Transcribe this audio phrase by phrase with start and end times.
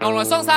[0.00, 0.54] 弄了双山，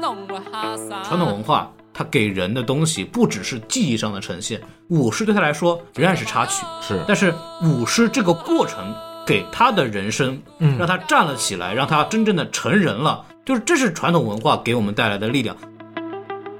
[0.00, 1.02] 弄了哈山。
[1.04, 8.94] 传统文化它给人的东西不只是记忆上的呈现，舞狮对他来说仍然是插曲，是但是舞狮这个过程
[9.26, 15.56] 给他的人生，嗯让他站了起来，让他真正的成人了，就是这是传统文化给我们带来的力量。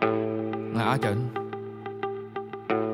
[0.00, 0.98] 我係阿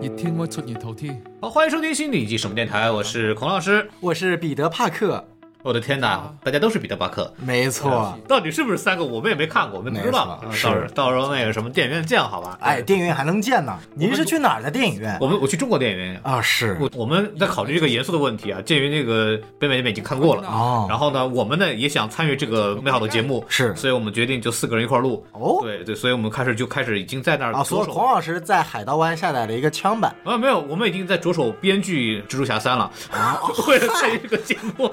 [0.00, 1.20] 忍，熱天我出現頭天。
[1.40, 3.88] 好，欢迎收听新的一季什么电台，我是孔老师。
[4.00, 5.22] 我是彼得帕克，
[5.62, 7.32] 我的天哪，大家都是彼得巴克。
[7.36, 8.18] 没错。
[8.26, 9.04] 到底是不是三个？
[9.04, 10.40] 我们也没看过，我们不知道。
[10.42, 12.56] 到时候到时候那个什么电影院见，好吧？
[12.60, 13.78] 哎，电影院还能见呢？
[13.94, 15.18] 您是去哪儿的电影院？
[15.20, 25.24] 我们我去中国电影院啊，是我我们在考虑这个严肃的问题啊，鉴于那个北美那边已经看过了，哦然后呢，我们呢也想参与这个美好的节目，是所以我们决定就四个人一块儿录。
[25.32, 34.90] 哦对对，所以我们开始就开始已经在那儿啊，所以着手孔老师在海盗湾下载了一个枪版，啊，没有，我们已经在着手编剧《蜘蛛侠三》了，啊 为了参与这个节目。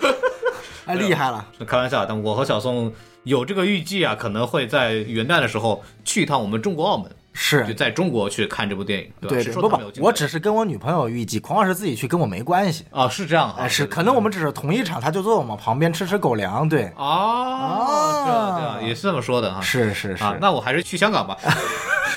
[0.86, 1.46] 哎，厉害了。
[1.66, 2.92] 开玩笑，但我和小宋
[3.24, 9.36] 有这个预计啊，可能会在元旦的时候去一趟我们中国澳门，是就在中国去看这部电影，对吧？
[9.36, 12.86] 对对，不不我只是跟我女朋友预计，孔老师自己去跟我没关系。
[12.92, 19.60] 啊，是这样啊，哎，是，可能我们只是同一场，他就坐我们旁边吃吃狗粮，对，哦，这样也是这么说的哈。
[19.62, 20.24] 是是是。
[20.24, 21.38] 啊，那我还是去香港吧。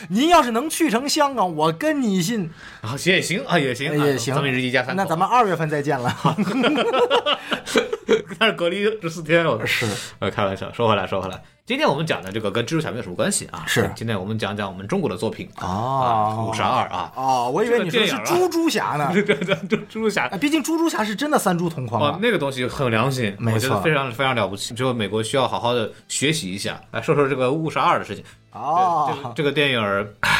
[0.09, 4.35] 您要是能去成香港，我跟你信啊，也行啊，也行，啊也行。
[4.35, 4.97] 咱们是一家三。
[4.97, 6.11] 那咱们二月份再见了。
[8.39, 9.87] 但是隔离十四天，我是，
[10.19, 10.73] 呃，开玩笑。
[10.73, 13.65] 说回来，说回来，今天我们讲的这个跟蜘蛛侠没有什么关系啊。
[13.67, 17.13] 是，今天我们讲讲我们中国的作品啊，五十二啊。
[17.17, 19.11] 哦，我以为你说的是猪猪侠呢。
[19.15, 22.19] 对对对，猪猪侠，毕竟猪猪侠是真的三猪同框啊。
[22.23, 24.75] 那个东西很有良心，我觉得，非常非常了不起。
[24.75, 26.81] 就美国需要好好的学习一下。
[26.93, 28.25] 来说说这个五十二的事情。
[28.53, 30.31] 哦，这个这个电影儿，唉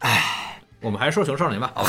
[0.00, 1.72] 唉，我们还是说《熊少年》吧。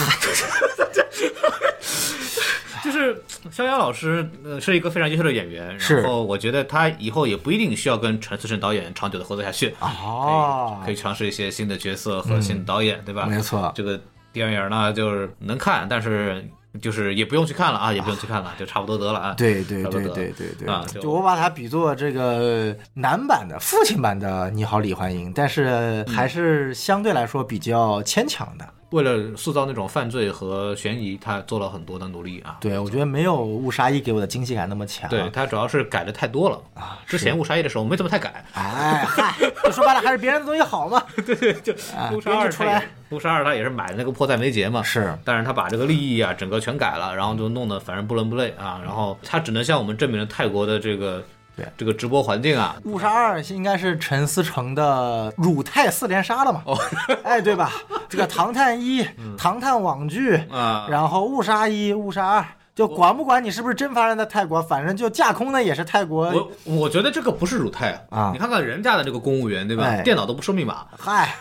[2.83, 13.25] 就是逍遥老师，呃，是一个非常优秀的演员，然后我觉得他以后也不一定需要跟陈思诚导演长久的合作下去，哦，可以尝试一些新的角色和新的导演，嗯、对吧？
[13.25, 13.99] 没错，这个
[14.31, 16.45] 电影呢，就是能看，但是
[16.81, 19.33] 就是也不用去看了啊，也不用去看了，就差不多得了啊。
[19.37, 20.85] 对对对对对对啊！
[21.01, 28.67] 就我把它比作这个男版的父亲版的《你好，李焕英》，但是还是相对来说比较牵强的。
[28.91, 32.57] 为了塑造那种犯罪和悬疑，他做了很多的努力啊。
[32.61, 35.09] 对，我觉得没有误杀一给我的惊喜感那么强。
[35.09, 36.99] 对他主要是改的太多了啊。
[37.05, 38.45] 之前误杀一的时候没怎么太改。
[38.53, 41.03] 哎嗨，就说白了还是别人的东西好嘛。
[41.25, 41.73] 对对，就
[42.13, 44.81] 误杀二出来，误杀二他也是买的那个迫在眉睫嘛。
[44.81, 48.81] 是，但是他把这个利益啊整个全改了，然后就弄得反正不伦不类啊。
[48.83, 51.23] 然后他只能向我们证明了泰国的这个。
[51.57, 56.61] 对这个直播环境啊，误杀二应该是陈思诚的乳泰四连杀了嘛？
[56.65, 56.77] 哦，
[57.25, 57.71] 哎，对吧？
[58.07, 62.45] 这个唐探一、嗯、唐探网剧啊，然后误杀一、误杀二，
[62.75, 66.31] 就管不管你是不是真发生在泰国，反正就架空的也是泰国。
[66.31, 69.83] 我我觉得这个不是乳泰啊，你看看人家的这个公务员对吧？
[69.85, 71.35] 哎、电脑都不设密码，嗨，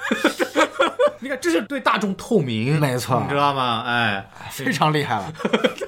[1.21, 3.84] 你看这是对大众透明，没错，你知道吗？
[3.87, 5.33] 哎，非常厉害了。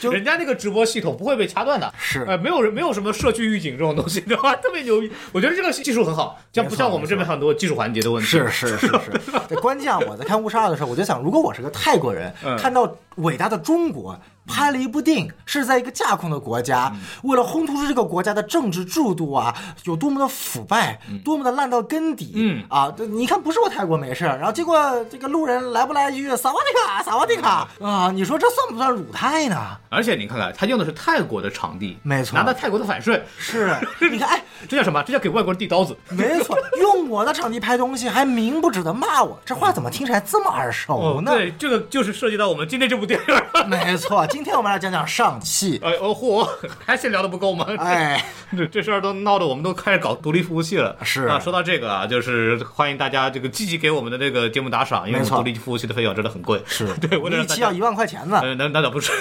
[0.00, 4.54] 就人家那个直播系统不会被掐断的，是，呃，没有人没有什么社区预警这种东西，对吧？
[4.56, 8.28] 特别牛逼，我觉得这个技术很好，像不像我们这边很多技术环节的问题？
[8.28, 19.54] 是是是是，关键啊我在看《误杀二》的时候，我就想，如果我是个泰国人，嗯、看到伟大的中国拍了一部电影，是在一个架空的国家，嗯、为了烘托出这个国家的政治制度啊，
[19.84, 29.76] 有多么的腐败，嗯、多么的烂到根底，嗯啊，你看不是我泰国没事，然后结果这个路人来不来一句萨瓦迪卡，萨瓦迪卡啊，你说这算不算辱泰呢？
[29.90, 33.76] 而且你看看，他用的是泰国的场地，没错，拿到泰国的反税，是，
[34.10, 35.02] 你看，哎，这叫什么？
[35.02, 35.96] 这叫给外国人递刀子。
[36.10, 41.32] 没错，用我的场地拍东西，还明不指的骂我，这话怎么听起来这么耳熟呢？
[41.32, 43.68] 哦、对，这个就是涉及到我们今天这部电影。
[43.68, 45.80] 没错，今 天我们来讲讲上汽。
[45.82, 46.48] 哎哦嚯，
[46.84, 47.66] 还嫌聊的不够吗？
[47.78, 48.24] 哎，
[48.56, 50.96] 这这事儿都闹得我们都开始搞独立服务器了。
[51.02, 56.60] 是啊，说到这个啊，就是欢迎大家这个积极给我们的这个节目打赏，因为独立服务器的费用真的很贵。
[56.66, 58.40] 是 对，为了一期要一万块钱呢。
[58.42, 59.12] 呃，那那倒不是，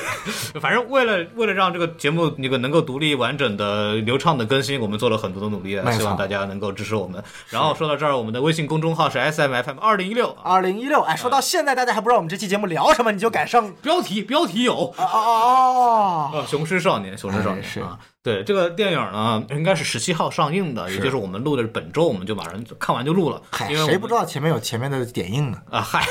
[0.60, 7.24] 反正为了为了让这个节目那个能够独立完整的流畅的更新，我们做了很多的努力的，希望大家能够支持我们。
[7.50, 11.02] 然后说到这儿，我们的微信公众号是 S M F M 二零一六，二零一六。
[11.02, 14.22] 哎，说到现在大家还不知道我们这期节目聊什么，你就敢上标题？
[14.22, 17.98] 标题有哦哦哦，雄狮少年，雄狮少年是啊。
[18.24, 23.42] 对这个电影呢，应该是十七号上映的，也就是我们录的是本周，我们就马上看完就录了。
[23.52, 25.58] 嗨，因为谁不知道前面有前面的点映呢？
[25.72, 26.06] 啊，嗨，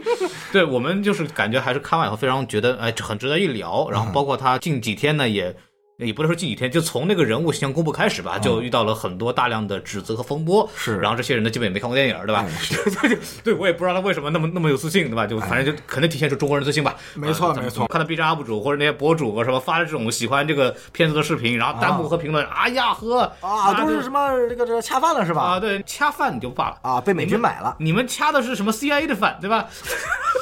[0.52, 5.54] 对我们就是感觉还是看完以后非常觉得哎很值得一聊，然后包括他近几天呢也
[6.00, 10.68] 也不能说近几天，就从那个人物形象公布开始吧，就遇到了很多大量的指责和风波。
[10.76, 12.44] 是然后这些人呢，基本也没看过电影，对吧？
[13.02, 15.26] 对对，我也不知道他为什么那么那么有自信，对吧？
[15.26, 16.96] 就反正就可能体现出中国人自信吧。
[17.14, 25.42] 没错没错看到 B 站 UP 主或者那些博主什么发的这种喜欢这个片子的视频，然后弹幕和评论，哎呀呵啊，都是什么这个这个恰饭了是吧？
[25.42, 25.60] 啊？
[25.60, 29.68] 对，恰饭你就罢了啊，被美军买了，你们掐的是什么 CIA 的饭，对吧？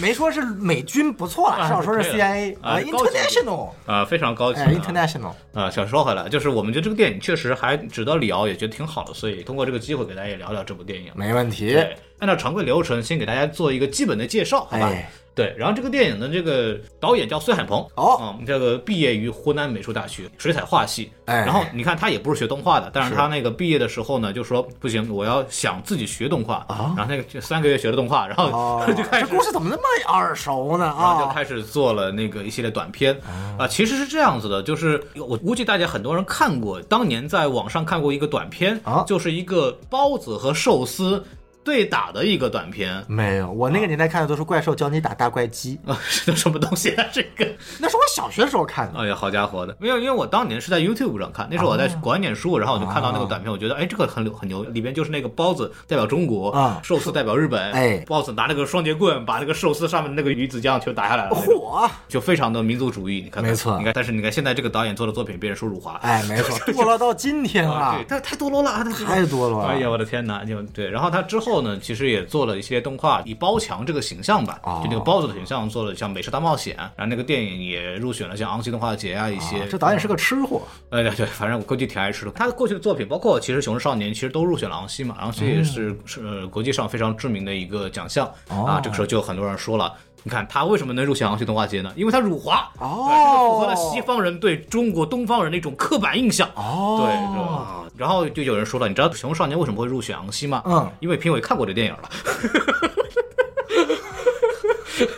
[0.00, 11.10] 没说是美军不错至少说是 CIA 啊，international，啊，非常高级，international，啊，想说回来，就是我们觉得这个电影确实还值得聊，也觉得挺好的，所以通过这个机会给大家也聊聊这部电影。
[11.14, 11.76] 没问题。
[12.18, 14.86] 按照常规流程，先给大家做一个基本的介绍，好吧？
[14.86, 29.82] 哎，对，然后这个电影的这个导演叫孙海鹏，哦嗯，这个毕业于湖南美术大学水彩画系，哎然后你看他也不是学动画的，但是是他那个毕业的时候呢，就说不行，我要想自己学动画，啊然后那个就三个月学了动画，然后、哦 就开始这始故事怎么那么
[30.12, 30.84] 耳熟呢？
[30.84, 33.18] 然后就啊，开始做了那个一系列短片
[33.58, 41.24] 啊、其实是这样子的，就是我估计大家很多人看过，当年在网上看过一个短片啊就是一个包子和寿司
[41.64, 43.02] 对打的一个短片。
[43.08, 47.04] 没有，我那个年代看的都是怪兽教你打大怪鸡，啊， 这什么东西啊？
[47.12, 47.46] 这个，
[47.80, 49.00] 那是我小学时候看的。
[49.00, 49.74] 哎呀，好家伙的！
[49.80, 54.62] 没有，因为我当年是在 YouTube 上看，那时候我在国外念书，然后我就看到那个短片，我觉得，哎，这个很牛很牛。
[54.64, 61.88] 里边就是那个包子代表中国，啊寿司代表日本，哎包子拿那个双节棍把那个寿司上面那个鱼子酱全打下来了，嚯！
[62.08, 63.22] 就非常的民族主义。
[63.22, 69.68] 你看看，没错你看，但是你看现在这个导演做的作品被人说辱华，哎，没错， 堕落到今天啊，了对，，太太堕落了，太太堕落了。
[69.68, 70.44] 哎呀，我的天哪！
[70.44, 79.62] 就对，然后他之后呢，其实也做了一些动画，以包强这个形象吧，哦就那个包子的形象做了像《美食大冒险》，然后那个电影也入选了像昂西动画节啊一些。
[79.62, 82.30] 啊这导演是个吃货，哎，对对，反正我估计挺爱吃的。
[82.32, 88.80] 他过去的作品，包括其实《熊市少年》，其实都入选了昂西嘛，昂西也是、是呃国际上非常知名的一个奖项、哦啊。
[88.80, 89.92] 这个时候就有很多人说了。
[90.24, 91.92] 你看他为什么能入选昂西动画节呢？
[91.94, 93.06] 因为他辱华，哦。
[93.08, 96.48] 呃这个符合了西方人对中国东方人的一种刻板印象。
[96.56, 97.04] 哦。
[97.04, 97.84] 对，对吧？
[97.96, 100.16] 然后就有人说了，你知道《熊市少年》为什么会入选？
[100.16, 100.62] 昂西吗？
[100.64, 102.08] 嗯，因为评委看过这电影了，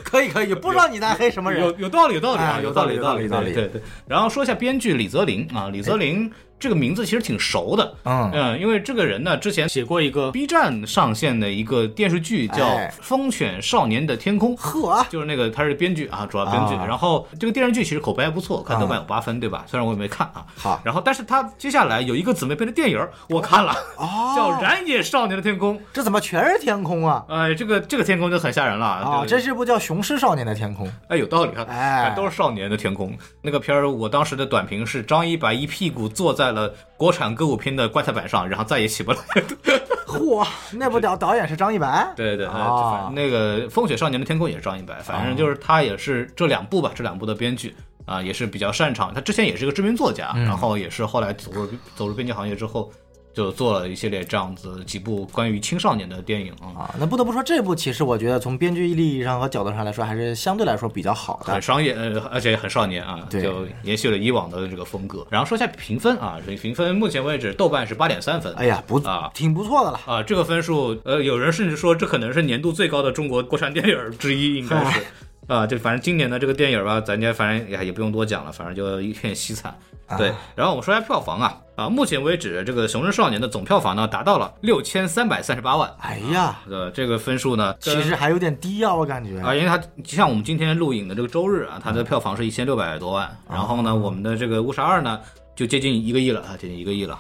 [0.05, 1.64] 可以可以，不知道你在黑什么人。
[1.64, 3.82] 有有道理，有道理啊，哎有道理，有道理有道理对对对。
[4.06, 14.56] 然后说一下编剧李泽林啊，李泽林这个名字其实挺熟的，嗯嗯，因为这个人呢，之前写过一个 B 站上线的一个电视剧叫哎《风犬少年的天空》。
[14.58, 16.75] 呵，就是那个他是编剧啊，主要编剧。
[16.75, 19.64] 啊然后这个电视剧其实口碑还不错，看豆瓣有八分，对吧？
[19.67, 20.44] 虽然我也没看啊。
[20.56, 22.99] 好然后，但是他接下来有一个姊妹篇的电影
[23.29, 25.76] 我看了，哦 叫《燃野少年的天空》。
[25.93, 27.25] 这怎么全是天空啊？
[27.29, 30.87] 哎，这个这个天空就很吓人了啊，对这是部叫《雄狮少年的天空》。
[31.09, 31.67] 哎，有道理啊！
[31.69, 33.12] 哎都是少年的天空。
[33.43, 39.19] 那个片儿，我当时的短评是张一白一屁股坐在了国产歌舞片的棺材板上，然后再也起不来。
[40.06, 42.12] 嚯，那部导导演是张一白。
[42.16, 47.75] 对对对，啊那个《风雪少年的天空》也是张一白，反正就是他也是这两部吧，这两部的编剧。
[48.06, 49.12] 啊，也是比较擅长。
[49.12, 52.88] 他之前也是一个知名作家，然后也是后来走入走入编剧行业之后，
[53.37, 56.81] 就做了一系列这样子几部关于青少年的电影啊。
[56.81, 61.61] 啊，那不得不说，这部其实我觉得从编剧意义上和角度上来说，还是相对来说比较好的很。
[61.61, 65.27] 商业，呃，而且很少年啊，对就延续了以往的这个风格。
[65.29, 68.55] 然后说一下评分啊，这评分目前为止豆瓣是八点三分。
[68.55, 70.00] 哎呀，不啊挺不错的了。
[70.06, 75.00] 啊，这个分数，呃，有人甚至说这可能是年度最高的中国国产电影之一，应该是。
[75.46, 79.76] 啊，就反正今年的这个电影吧，咱家反正也也不用多讲了，反正就一片凄惨。
[80.16, 89.40] 对，然后我们说一下票房啊，啊，目前为止这个《熊人少年》的总票房呢达到了六千三百三十八万，哎呀，呃，这个分数呢，其实还有点低啊，我感觉。
[89.40, 95.21] 啊，因为它像我们今天录影的这个周日啊，它的票房是一千六百多万，然后呢，我们的这个《误杀二》呢
[95.56, 97.18] 就接近一个亿了啊，接近一个亿了。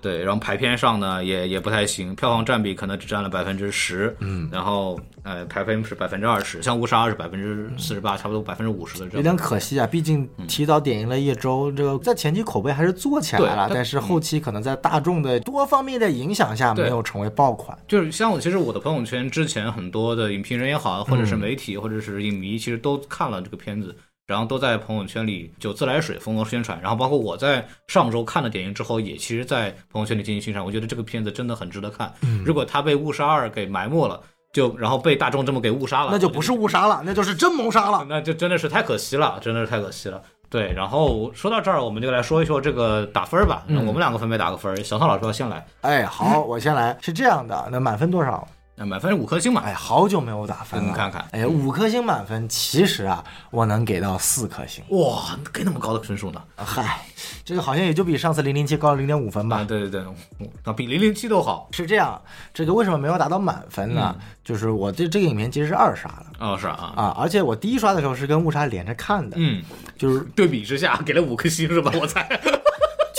[0.00, 9.18] 对，然后排片上呢也也不太行，票房占比可能只占了百分之十，嗯，然后呃排片是百分之二十，像《误杀二》是百分之四十八，差不多百分之五十的这种。
[9.18, 17.76] 有点可惜啊，毕竟提早点映了一周，这个在前期口碑还是做起来了，但是后期可能在大众的多方面的影响下，没有成为爆款。
[17.86, 23.94] 就是像我，其实我的朋友圈之前很多的影评人也好，或者是媒体，或者是影迷，其实都看了这个片子，
[24.28, 26.80] 然后都在朋友圈里就自来水疯狂宣传。
[26.80, 30.64] 然后包括我在上周看了点映之后，也其实，在朋友圈里进行宣传。
[30.64, 32.12] 我觉得这个片子真的很值得看。
[32.44, 34.20] 如果它被误杀二给埋没了，
[34.52, 38.06] 就然后被大众这么给误杀了，那就不是误杀了，那就是真谋杀了。
[38.08, 40.22] 那就真的是太可惜了，真的是太可惜了。
[40.50, 43.64] 对，然后说到这儿，我们就来说一说这个打分吧。
[43.66, 45.66] 那我们两个分别打个分，小汤老师要先来。
[45.82, 46.96] 哎，好，我先来。
[47.02, 48.48] 是这样的，那满分多少？
[48.80, 49.60] 那满分是五颗星嘛？
[49.64, 54.84] 哎，好久没有打分了，你看看哎，五颗星满分，其实啊，我能给到四颗星。
[54.90, 56.40] 哇，给那么高的分数呢？
[56.54, 57.04] 嗨，
[57.44, 59.64] 这个好像也就比上次零零七高了零点五分吧啊，。
[59.64, 60.00] 对对对，
[60.38, 61.68] 嗯啊，比零零七都好。
[61.72, 62.22] 是这样，
[62.54, 64.14] 这个为什么没有达到满分呢？
[64.44, 69.60] 就是我对这个影片其实是二刷的哦，是啊，啊，而且我第一刷的时候是跟误杀连着看的，嗯，
[69.98, 71.90] 就是对比之下给了五颗星是吧？
[72.00, 72.28] 我猜。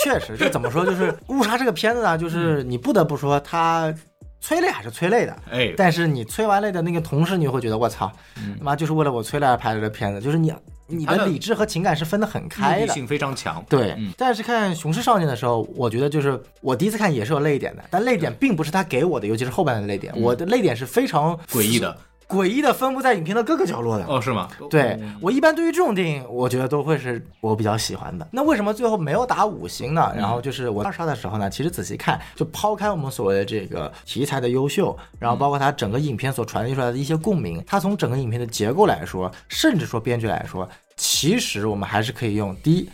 [0.02, 0.86] 确实，这怎么说？
[0.86, 3.94] 就是误杀这个片子呢，就是你不得不说它
[4.40, 10.52] 催泪还是催泪的，哎，但是你催完泪的那个同时，你会觉得我操，他妈就是为了我催泪而拍的这片子，就是你
[10.86, 12.80] 你的的理智和情感是分得很开的。
[12.80, 13.64] 目的性非常强。
[13.68, 14.12] 对，嗯。
[14.16, 21.96] 但是看《雄狮少年》的时候，我觉得就是我第一次看也是有泪点的，但泪点并不是他给我的，尤其是后半段的泪点，我的泪点是非常诡异的
[22.30, 24.06] 诡异的分布在影片的各个角落的。
[24.06, 24.48] 哦，是吗？
[24.70, 28.26] 对我一般对于这种电影，我觉得都会是我比较喜欢的。
[28.30, 30.12] 那为什么最后没有打五星呢？
[30.16, 42.88] 然后就是我二刷的时候呢，其实仔细看，就抛开我们所谓的这个题材的优秀，然后包括它整个影片所传递出来的一些共鸣，它从整个影片的结构来说，甚至说编剧来说，其实我们还是可以用第一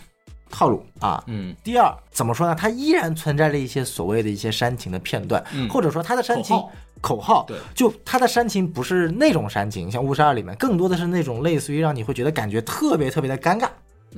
[0.48, 2.54] 套路啊，嗯，第二，怎么说呢？
[2.54, 6.56] 它依然存在着一些所谓的一些煽情的片段，嗯或者说它的煽情
[7.00, 13.68] 口号，对就它的煽情不是那种煽情，像《误杀二》里面更多的是那种类似于让你会觉得感觉特别特别的尴尬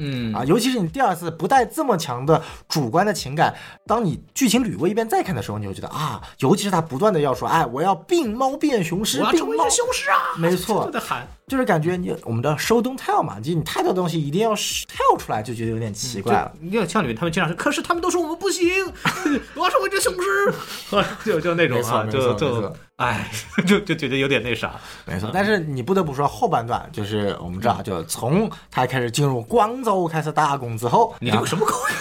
[0.00, 3.52] 嗯啊，尤其是你第二次不带这么强的主观的情感，
[3.84, 10.16] 当你剧情捋过一遍再看的时候，你会觉得啊，尤其是他不断的要说，哎，我要病猫变雄狮，病猫雄狮啊！
[10.38, 11.26] 没错 就在喊。
[11.48, 16.52] 就是感觉你我们的 show don't tell 嘛，就你太多东西一定要 tell 出来，就觉得有点奇怪了。
[16.60, 18.68] 你看像里面他们经常说，可是他们都说我们不行，
[19.56, 23.30] 我要成为一只雄狮，啊 就就那种啊，就就哎，
[23.66, 24.74] 就就觉得有点那啥。
[25.06, 31.94] 没错，但是你不得不说后半段，就是我们知道，就从他开始进入广州开始打工之后，你这个什么口音？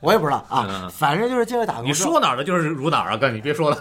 [0.00, 1.92] 我也不知道嗯啊，反正就是进来打工你。
[1.92, 3.16] 说哪儿的就是如哪儿啊！
[3.16, 3.78] 哥，你别说了，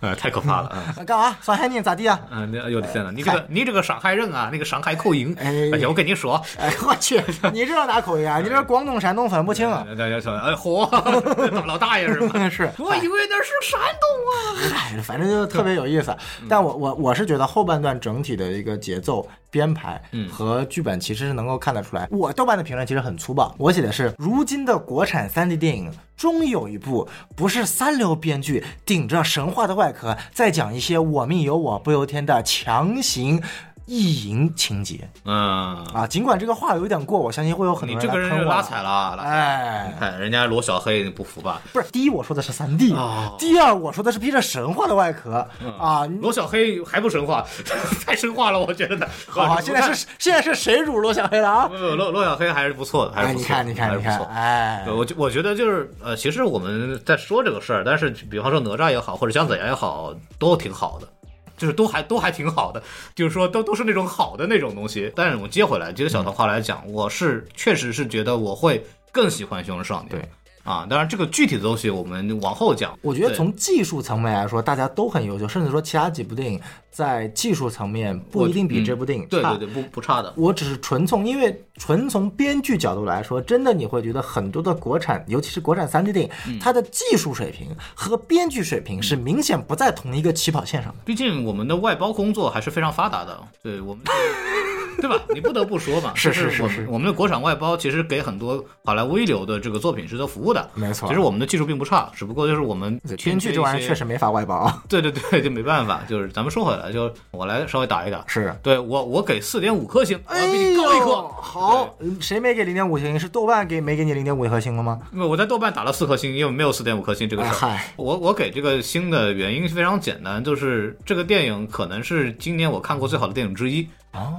[0.00, 0.94] 呃， 太可怕了啊！
[0.98, 1.36] 啊 干嘛？
[1.40, 2.18] 伤害你咋地啊？
[2.30, 8.38] 啊，那哎呦我的天呐，你这个你这个上海人啊，那个上海口音，哎而且我跟你说，哎，我去， 你这是哪口音啊？
[8.40, 9.86] 你这是广东、山东分不清啊？
[9.96, 12.48] 大家说，哎嚯，老大爷是吗？
[12.50, 14.74] 是，我以为那是山东啊。
[14.96, 16.14] 哎，反正就特别有意思。
[16.48, 22.08] 但我我我是觉得后半段整体的一个节奏、编排嗯和剧本其实是能够看得出来。
[22.10, 33.40] 我豆瓣的评论其实很粗暴，我写的是如今的国产三 D 电影终有一部不是三流编剧顶着神话的外壳，在讲一些我命由我不由天的强行。
[33.86, 35.08] 意淫情节。
[35.24, 38.52] 嗯，啊，尽管这个话有点过，我相信会有很多人你这个人来喷我。
[38.54, 39.16] 拉踩了。
[39.22, 41.60] 哎，看人家罗小黑，你不服吧？
[41.72, 43.34] 不是，第一我说的是三 D，、哦。
[43.38, 45.46] 第二我说的是披着神话的外壳、
[45.78, 46.06] 啊。
[46.20, 47.44] 罗小黑还不神话，
[48.06, 48.96] 太神话了，我觉得。
[48.96, 49.06] 呢。
[49.28, 51.50] 好好，现在是现在是谁辱罗小黑了？
[51.50, 51.68] 啊？
[51.68, 53.64] 不不罗罗小黑还是不错的，还哎，是不错的。
[53.64, 53.90] 你看，
[54.32, 61.08] 哎，我就我觉得就是呃，其实我们在说这个事儿，但是比方说哪吒也好，或者姜子牙也好，都挺好的，
[61.56, 62.82] 就是都还都还挺好的，
[63.14, 65.12] 就是说都都是那种好的那种东西。
[65.14, 70.08] 但是我接回来，接着小桃话来讲，我是确实是觉得我会更喜欢《熊人少年》。
[70.10, 70.28] 对。
[70.64, 72.98] 啊，当然这个具体的东西我们往后讲。
[73.02, 79.28] 我觉得从技术层面来说，大家都很优秀，甚至说其他几部电影在技术层面不一定比这部电影差。
[79.28, 80.32] 对对对，不不差的。
[80.36, 90.98] 我只是纯从，因为纯从编剧角度来说，真的你会觉得很多的国产，尤其是国产三 D 电影，嗯它的技术水平和编剧水平是明显不在同一个起跑线上的。
[91.04, 94.02] 毕竟我们的外包工作还是非常发达的，对我们，
[95.00, 95.20] 对吧？
[95.34, 104.82] 你不得不说嘛，是 就是是我们的国产外包其实给很多好莱坞一流的这个作品是做服务的，没错其实我们的技术并不差，只不过就是我们编剧这玩意儿确实实，没法外包 啊。
[104.88, 106.02] 对对对，就没办法。
[106.08, 108.54] 就是咱们说回来，就我来稍微打一打，是。
[108.62, 111.28] 对我我给四点五颗星，我比你高一呦，颗。
[111.40, 113.18] 好，谁没给零点五星？
[113.18, 115.00] 是豆瓣给没给你零点五颗星了吗？
[115.12, 117.52] 因为我在豆瓣打了四颗星，因为没有四点五颗星这个事儿。
[117.68, 123.88] 哎嗨，我我给这个星的原因非常简单，就是这个电影可能是今年我看过最好的电影之一。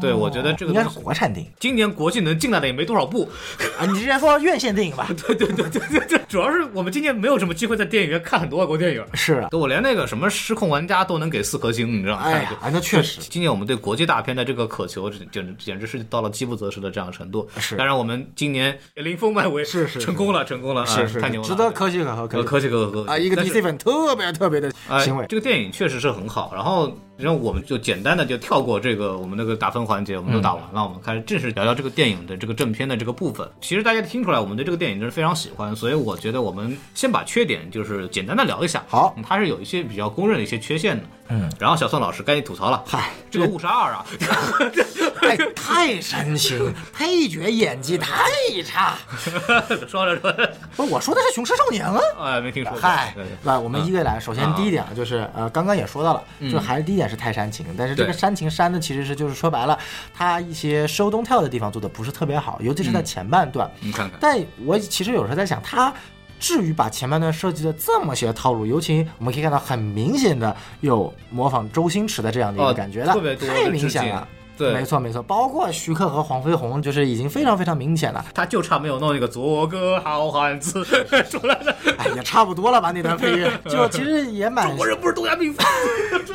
[0.01, 1.51] 对我觉得这个应该是国产电影。
[1.59, 3.29] 今年国际能进来的也没多少部，
[3.79, 5.07] 啊，你直接说院线电影吧。
[5.27, 12.23] 对对对对对对，主要是我们今年没有什么机会在电影院看很多外国电影，是，我连那个什么失控玩家都能给四颗星，你知道吗？
[12.23, 13.21] 哎呀，那确实。
[13.21, 17.47] 今年我们对国际大片的这个渴求，简直简直是到了饥不择食的这样的程度。
[17.57, 17.75] 是。
[17.75, 23.17] 当然我们今年临风漫威是是成功了，成功了，是是啊太牛了，值得可喜可贺，可呃喜可喜可贺啊！
[23.17, 33.49] 一个 DC 粉特别特别的哎行为，这个电影确实是很好，然后然后我们就简单的就跳过这个我们那个打分环节，我们都打完了，我们开始正式聊聊这个电影的这个正片的这个部分。
[33.61, 38.83] 其实大家听出来，我们对这个电影真是非常喜欢，所以我觉得我们先把缺点就是简单的聊一下。
[38.87, 41.03] 好嗯它是有一些比较公认的一些缺陷的。
[41.29, 42.83] 嗯，然后小宋老师该你吐槽了。
[42.85, 44.05] 嗨，这个误杀二啊，
[45.19, 48.13] 太，太煽情，配角演技太
[48.63, 48.93] 差。
[49.87, 52.01] 说着说着，不是我说的是《雄狮少年》啊。
[52.19, 52.79] 哎，没听说过。
[52.79, 54.19] 嗨对对，那我们一个一来。
[54.19, 59.77] 首先第一点啊，就是呃，刚刚也说到了，就还是第一点是太煽情，但是这个煽情煽的其实是就是说白了，
[60.13, 63.69] 他一些收东跳的地方做的不是特别好，尤其是在前半段。
[63.79, 65.91] 你看看，但我其实有时候在想，他
[66.39, 74.27] 至于把前半段设计的这么些套路，尤其我们可以看到很明显的有模仿周星驰的这样的一个哦感觉的，特别多的太明显了。
[74.57, 78.23] 对没错没错，包括徐克和黄飞鸿，就是已经非常非常明显了。
[78.33, 80.81] 他就差没有弄一个做个好汉子
[81.29, 81.75] 出来的。
[81.97, 82.89] 哎，也差不多了吧？
[82.91, 85.61] 那段配乐 就其实也蛮中国人不是东亚病夫，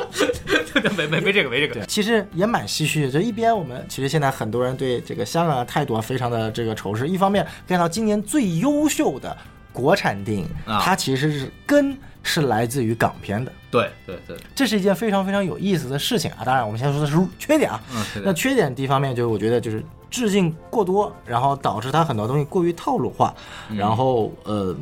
[0.98, 1.86] 没没没这个没这个。
[1.86, 3.10] 其实也蛮唏嘘的。
[3.10, 9.34] 就一边我们其实现在很多人对这个香港的态度啊非常的这个仇视，一方面看到今年最优秀的
[9.72, 13.52] 国产电影，啊它其实是根是来自于港片的。
[13.70, 16.42] 对对对，这是一件非常非常有意思的事情啊！
[16.44, 17.80] 当然，我们先说的是缺点啊。
[18.24, 23.32] 那缺点第一方面就是我觉得就是致敬过多，然后导致它很多东西过于套路化，
[23.68, 24.74] 嗯然后呃，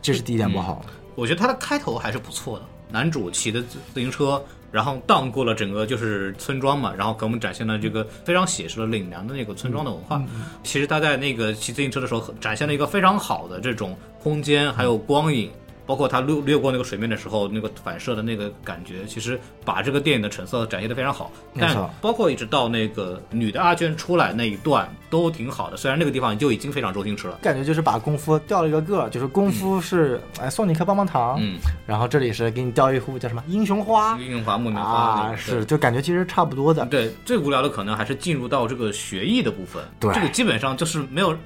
[0.00, 0.84] 这是第一点不好。
[1.16, 4.40] 我觉得它的开头还是不错的，男主骑的自自行车，
[4.76, 10.22] 然后荡过了整个就是村庄嘛，然后给我们展现了这个非常写实的岭南的那个村庄的文化。
[10.62, 15.50] 其实他在那个骑自行车的时候，展现了一个非常好的这种空间，还有光影。
[15.86, 21.30] 包括他掠掠过那个水面的时候，那个反射的那个感觉，其实把这个电影的成色展现的非常好。
[21.58, 27.38] 但包括一直到那个女的阿娟出来那一段都挺好的，虽然那个地方就已经非常周星驰了。
[27.42, 36.84] 感觉就是把功夫掉了一个个，就是功夫是哎送你一颗棒棒糖，嗯，然后这里是给你掉一壶叫什么英雄花英雄花木棉花啊，是就感觉其实差不多的。
[36.86, 39.82] 对，最无聊的可能还是进入到这个学艺的部分。
[40.00, 41.36] 对这个基本上就是没有，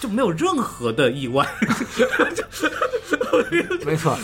[0.00, 1.46] 就没有任何的意外。
[3.84, 4.18] 没错，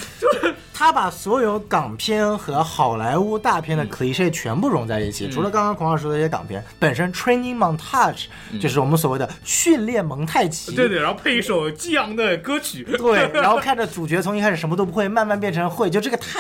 [0.79, 5.27] 他把所有港片和好莱坞大片的嗯 cliche 全部融在一起。
[5.27, 8.27] 除了刚刚孔老师说的一些港片，本身 training montage
[8.61, 10.77] 就是我们所谓的训练蒙太奇。
[10.77, 12.85] 对对，然后配一首激昂的歌曲。
[12.99, 16.37] 对， 然后看着主角从一开始什么都不会，慢慢变成会，就这个太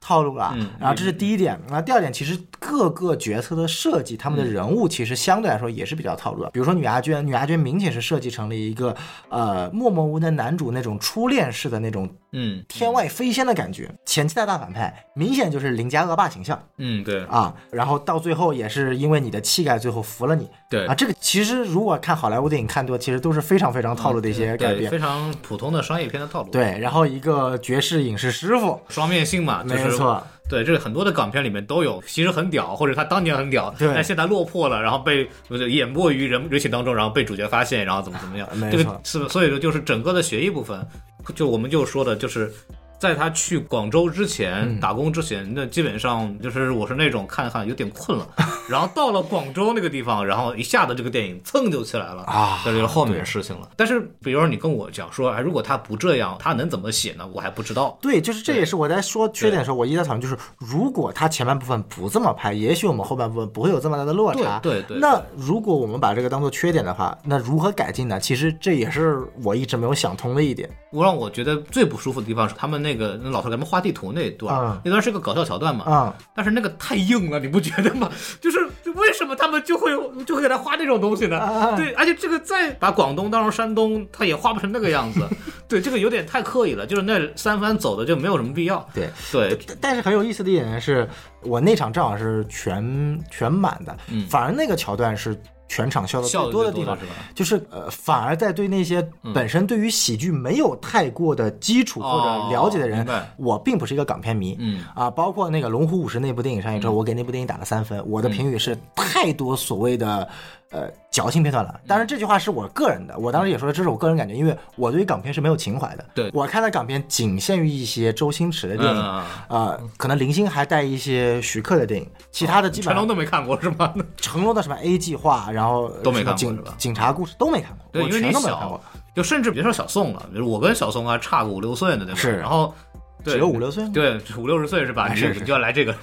[0.00, 0.54] 套路了。
[0.56, 6.48] 嗯然后这是第一点，然后第二点，其实各个角色的设计，他们的人物其实相对来说也是比较套路的。
[6.48, 8.96] 比如说女阿娟，女阿娟明显是设计成了一个
[9.28, 20.48] 呃默默无闻的男主那种初恋式的那种嗯天外飞仙的感觉，前期的大反派明显就是邻家恶霸形象嗯，对啊，然后到最后也是因为你的气概，最后服了你。
[20.70, 24.90] 对啊，这个其实如果看好莱坞电影看多，其实都是非常非常套路的一些改对，变。
[24.90, 35.28] 非常普通的商业片的套路。，对，然后一个绝世影视师傅，双面性嘛，就没错，对，这个很多的港片里面都有，其实很屌，或者他当年很屌，对但现在落魄了，然后被
[35.70, 40.86] 淹没于人人群当中，然后被主角发现，然后怎么怎么样，没错这个是所以说就是整个的学艺部分，
[41.34, 42.52] 就我们就说的就是。
[43.00, 48.28] 在他去广州之前、嗯打工之前，那基本上就是我是那种看看有点困了，
[48.68, 53.68] 然后到了广州那个地方，然后一下子这个电影蹭就起来了啊这就是后面的事情了。
[53.74, 57.26] 但是比如说你跟我讲说，哎，如果他不这样，他能怎么写呢？
[57.32, 57.98] 我还不知道。
[58.02, 64.58] 对，就是这也是我在说缺点的时候，我一直在讨论，就是如果他前半部分不这么拍，也许我们后半部分不会有这么大的落差。
[64.58, 68.20] 对对对那如果我们把这个当做缺点的话，那如何改进呢？
[68.20, 70.68] 其实这也是我一直没有想通的一点。
[70.90, 78.10] 我让我觉得最不舒服的地方是他们那个那老头给他们画地图那一段，嗯那段是个搞笑桥段嘛，嗯，但是那个太硬了，你不觉得吗？
[78.40, 79.90] 就是就为什么他们就会
[80.24, 81.38] 就会给他画这种东西呢？
[81.38, 85.20] 啊对，而且这个再把广东当成山东，他也画不成那个样子。
[85.68, 88.86] 对，这个有点太刻意了，就是那三番走的就没有什么必要。
[88.92, 89.08] 对。
[89.30, 91.08] 对，但是很有意思的一点是，
[91.42, 97.06] 我那场正好是全全满的，嗯反而那个桥段是全场笑的最多的地方是。
[97.06, 97.12] 吧？
[97.32, 99.00] 就是呃，反而在对那些
[99.32, 103.06] 本身对于喜剧没有太过的基础或者了解的人，
[103.36, 110.28] 我并不是一个港片迷，嗯啊，包括那个《龙虎武师》那部电影上映之后，我给那部电影打了三分，我的评语是太多所谓的
[110.70, 111.80] 呃矫情片段了。
[111.86, 116.04] 当然这句话是我个人的，我当时也说了，这是我个人感觉，因为我对于港片是没有情怀的。
[116.14, 123.92] 对我看的港片仅限于一些周星驰的电影，啊呃，可能零星还带一些徐克的电影，其他的基本上成龙都没看过是吗？
[124.16, 128.80] 成龙的什么 A 计划，然后都没看过警警察故事都没看过，对，因为你小都没看过，，
[129.14, 132.20] 就甚至别说小宋了，我跟小宋还差个五六岁呢，对吧？
[132.20, 132.89] 是然后对
[133.24, 133.90] 只有五六岁吗？
[133.92, 135.12] 对，五六十岁是吧？
[135.14, 135.94] 你你就要来这个。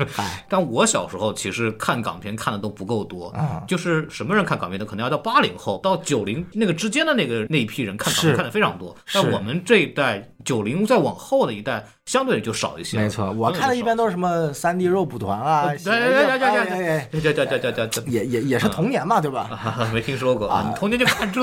[0.48, 12.98] 但我小时候其实看港片看的都不够多，啊就是什么人看港片的，可能要到八零后到九零那个之间的那个那一批人看港片看的非常多，但我们这一代九零再往后的一代，相对就少一些。
[12.98, 19.50] 没错，我看的一般都是什么三 D 肉蒲团啊，对对对对对对对对对对也也也是童年嘛，对吧？
[19.52, 21.42] 啊 没听说过，啊你童年就看这，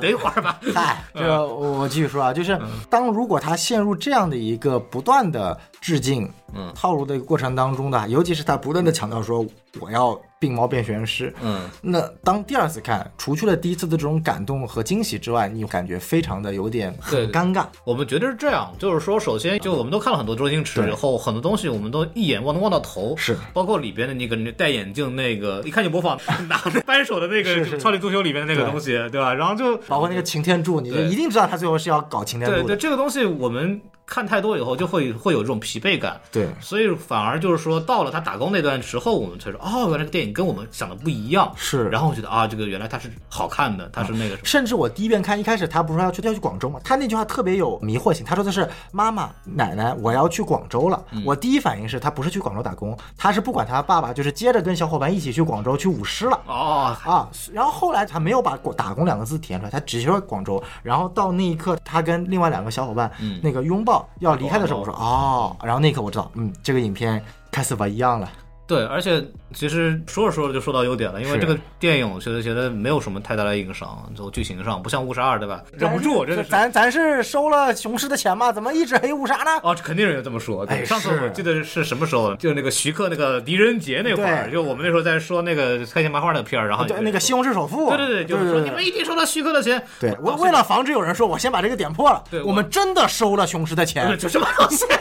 [0.00, 0.58] 等一会儿吧。
[0.74, 9.44] 嗨，这我继续说啊，就是当如果他陷入这样的一个不断的致敬、嗯套路的一个过程当中呢，尤其是他不断的强调说
[9.80, 11.34] 我要病猫变玄师。
[11.42, 17.66] 嗯，那当第二次看，除去了第一次的这种感动和惊喜之外，你感觉非常的有点很对尴尬。
[17.84, 26.18] 我们觉得是这样，就是说，首先就我们都看了很多周星驰对以后，很多东西我们都一眼望能望到头，是包括里边的那个那戴眼镜那个，一看就模仿
[26.48, 29.34] 拿着扳手的那个是是超级足球里面的那个对东西，对吧？
[29.34, 32.76] 然后就包括那个擎天柱，你就对一定知道他最后是要搞擎天对对，柱的。
[32.76, 36.20] 这个东西我们看太多以后，就会会有这种疲惫感。
[36.30, 41.52] 对所以反而就是说，到了他打工那段时候，我们才说，哦，原来这个电影跟我们想的不一样。
[41.56, 44.40] 是然后我觉得啊，这个原来它是好看的，它是那个什么。
[44.44, 48.24] 甚至我第一遍看，一开始他不是说要去要去广州嘛，他那句话特别有迷惑性。
[48.24, 51.02] 他说的是妈妈、奶奶，我要去广州了。
[51.12, 56.40] 嗯我第一反应是他不是去广州打工，他是不管他爸爸，就是接着跟小伙伴一起去广州去舞狮了。
[56.46, 60.62] 哦，啊，然后后来他没有把“打工”两个字体现出来，他只说广州。
[60.82, 68.30] 然后到那一刻，他跟另外两个小伙伴、嗯那个拥抱要离开的时候，我说哦，然后那一刻我知道，嗯，这个影片开始不一样了。
[68.66, 69.22] 对，而且
[69.52, 75.62] 其实说着说着就说到优点了，因为这个电影我觉得觉得没有什么太大的硬伤，就剧情上不像误杀二对吧？
[75.72, 76.48] 忍不住，真的是。
[76.48, 78.50] 咱咱是收了雄狮的钱吗？
[78.50, 79.50] 怎么一直黑误杀呢？
[79.62, 80.64] 哦，肯定有人这么说。
[80.64, 82.34] 对，哎上次我记得是什么时候？
[82.36, 89.82] 就是那个徐克那个狄仁杰那会儿，就我们那时候在说那个开心麻花那个片儿，然后对，有人说那个西红柿首富，对对对，就是说你们一定收了徐克的钱。
[90.00, 94.16] 对，为哦为了防止有人说我先把这个点破了，对我我们真的收了雄狮的钱。
[94.18, 94.86] 就什么东西？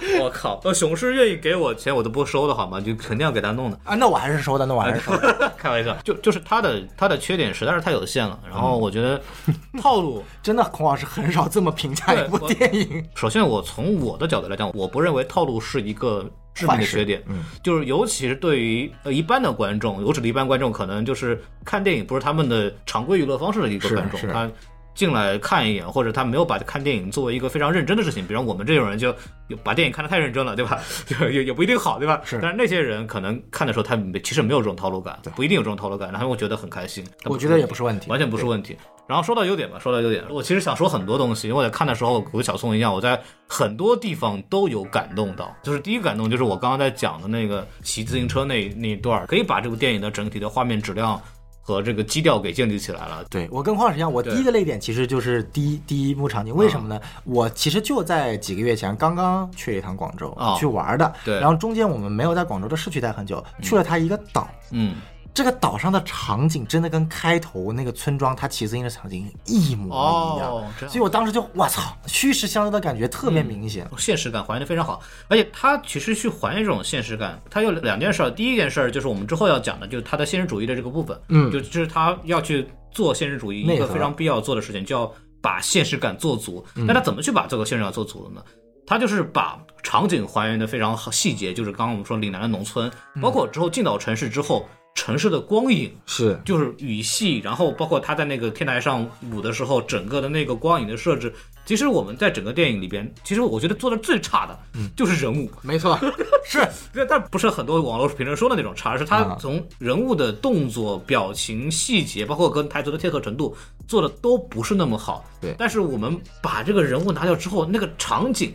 [0.20, 0.60] 我靠！
[0.64, 2.80] 呃，雄狮愿意给我钱，我都不收的好吗？
[2.80, 3.78] 就肯定要给他弄的。
[3.84, 5.52] 啊，那我还是收的，那我还是收的。
[5.58, 8.38] 开玩笑，就就是他的他的缺点实在是太有限了。
[8.48, 9.20] 然后我觉得
[9.80, 13.04] 套路，真的，孔老师很少这么评价一部电影。
[13.14, 17.22] 首先我从我的角度来讲，我不认为套路是一个致命的缺点。
[17.26, 24.50] 嗯，就是尤其是对于呃一般的观众，我指的一般观众，可能就是看电影不是他们的常规娱乐方式的一个观众，是他
[24.94, 28.26] 进来看一眼，或者他没有把看电影作为一个非常认真的事情。
[28.26, 29.14] 比如我们这种人就
[29.62, 30.80] 把电影看得太认真了，对吧？
[31.06, 32.20] 就也也不一定好，对吧？
[32.24, 37.04] 是但是那些人可能看的时候，他没其实没有这种套路感，不一定有这种套路感，然后会觉得很开心。
[37.24, 38.76] 我觉得也不是问题完全不是问题。
[39.06, 45.54] 然后说到优点吧，说到优点，我其实想说很多东西，因为我在看的时候，我跟小宋一样，我在很多地方都有感动到。
[45.62, 51.20] 就是第一个感动，就是我刚刚在讲的那个骑自行车那那一段，可以把这部电影的整体的画面质量
[51.66, 53.24] 和这个基调给建立起来了。
[53.30, 57.00] 对我跟黄老师一样，我第一个泪点其实就是第一第一幕场景，为什么呢？
[57.24, 64.46] 我其实就在几个月前刚刚去了一趟广州、哦去玩的，对然后中间我们没有在广州的市区待很久，去了它一个岛。
[64.70, 64.96] 嗯，
[65.34, 73.90] 这个岛上的场景真的跟开头那个村庄他骑自行车的场景一模一样，所以我当时就我操，虚实相生的感觉特别明显。
[73.98, 78.30] 现实感还原的非常好，而且他其实去还原这种现实感，他有两件事儿。
[78.30, 86.64] 第一件事儿就是我们之后要讲的，就是他的现实主义的这个部分，嗯就就是他要去做现实主义一个非常必要做的事情，就要把现实感做足。
[86.76, 88.40] 嗯那他怎么去把这个现实感做足的呢？
[88.86, 96.40] 他就是把场景还原的非常好，细节就是刚刚我们说岭南的农村，嗯包括之后进到城市之后，城市的光影，是。
[96.44, 101.34] 就是雨系，然后包括他在那个天台上舞的时候，整个的那个光影的设置，
[101.66, 104.58] 其实我们在整个电影里边，其实我觉得做的最差的，
[104.96, 105.50] 就是人物。
[105.62, 105.98] 没错，
[106.46, 106.66] 是。
[106.92, 109.36] 对，但不是很多网络评论说的那种差，而是他啊。
[109.40, 113.56] 从人物的动作、表情、细节，包括跟台词的贴合程度，
[113.88, 115.24] 做的都不是那么好。
[115.40, 115.54] 对。
[115.58, 118.54] 但是我们把这个人物拿掉之后，那个场景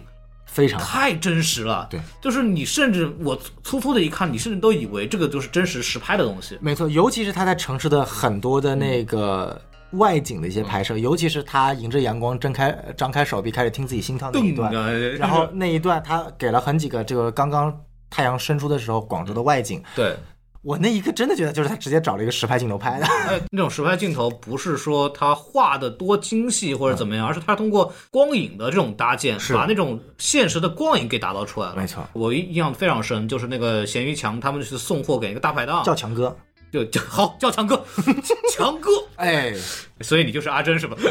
[0.52, 0.80] 非常。
[0.80, 1.88] 太真实了。
[1.90, 6.58] 对，就是你甚至我粗粗的一看，你甚至都以为这个就是真实实拍的东西。
[6.62, 9.60] 没错，尤其是他在城市的很多的那个
[9.92, 17.76] 外景的一些拍嗯摄，尤其是他迎着阳光睁开张开手臂开始听自己心跳那一段，啊然后那一段他给了很几个这个刚刚
[18.10, 20.16] 太阳升出的时候广州的外景，对，
[20.62, 23.06] 我那一刻真的觉得就是他直接找了一个实拍镜头拍的。
[23.06, 31.76] 哎， 那种实拍镜头不是说他画的多精细或者怎么样，而是他通过光影的这种搭建，把那种现实的光影给打造出来了。
[31.78, 32.06] 没错。
[32.14, 36.36] 我印象非常深，就是那个咸鱼强他们去送货给一个大排档，叫强哥，
[36.74, 37.82] 就叫好叫强哥，
[38.52, 39.54] 强哥，哎，
[40.02, 40.98] 所以你就是阿珍是吧？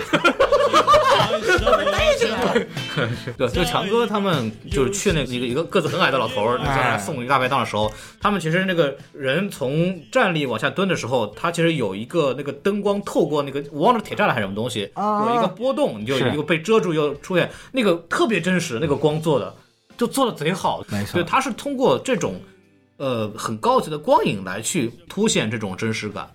[3.36, 19.54] 对，就强哥他们就是去那个一个一个个子很矮的老头儿，在那送一个大排档的时候，他们其实那个人从站立往下蹲的时候，他其实有一个那个灯光透过那个我忘了铁栅栏还是什么东西，啊有一个波动，你就有一个被遮住又出现，那个特别真实，那个光做的
[19.96, 22.40] 就做的贼好，没错对，他是通过这种
[22.96, 26.28] 呃很高级的光影来去凸显这种真实感。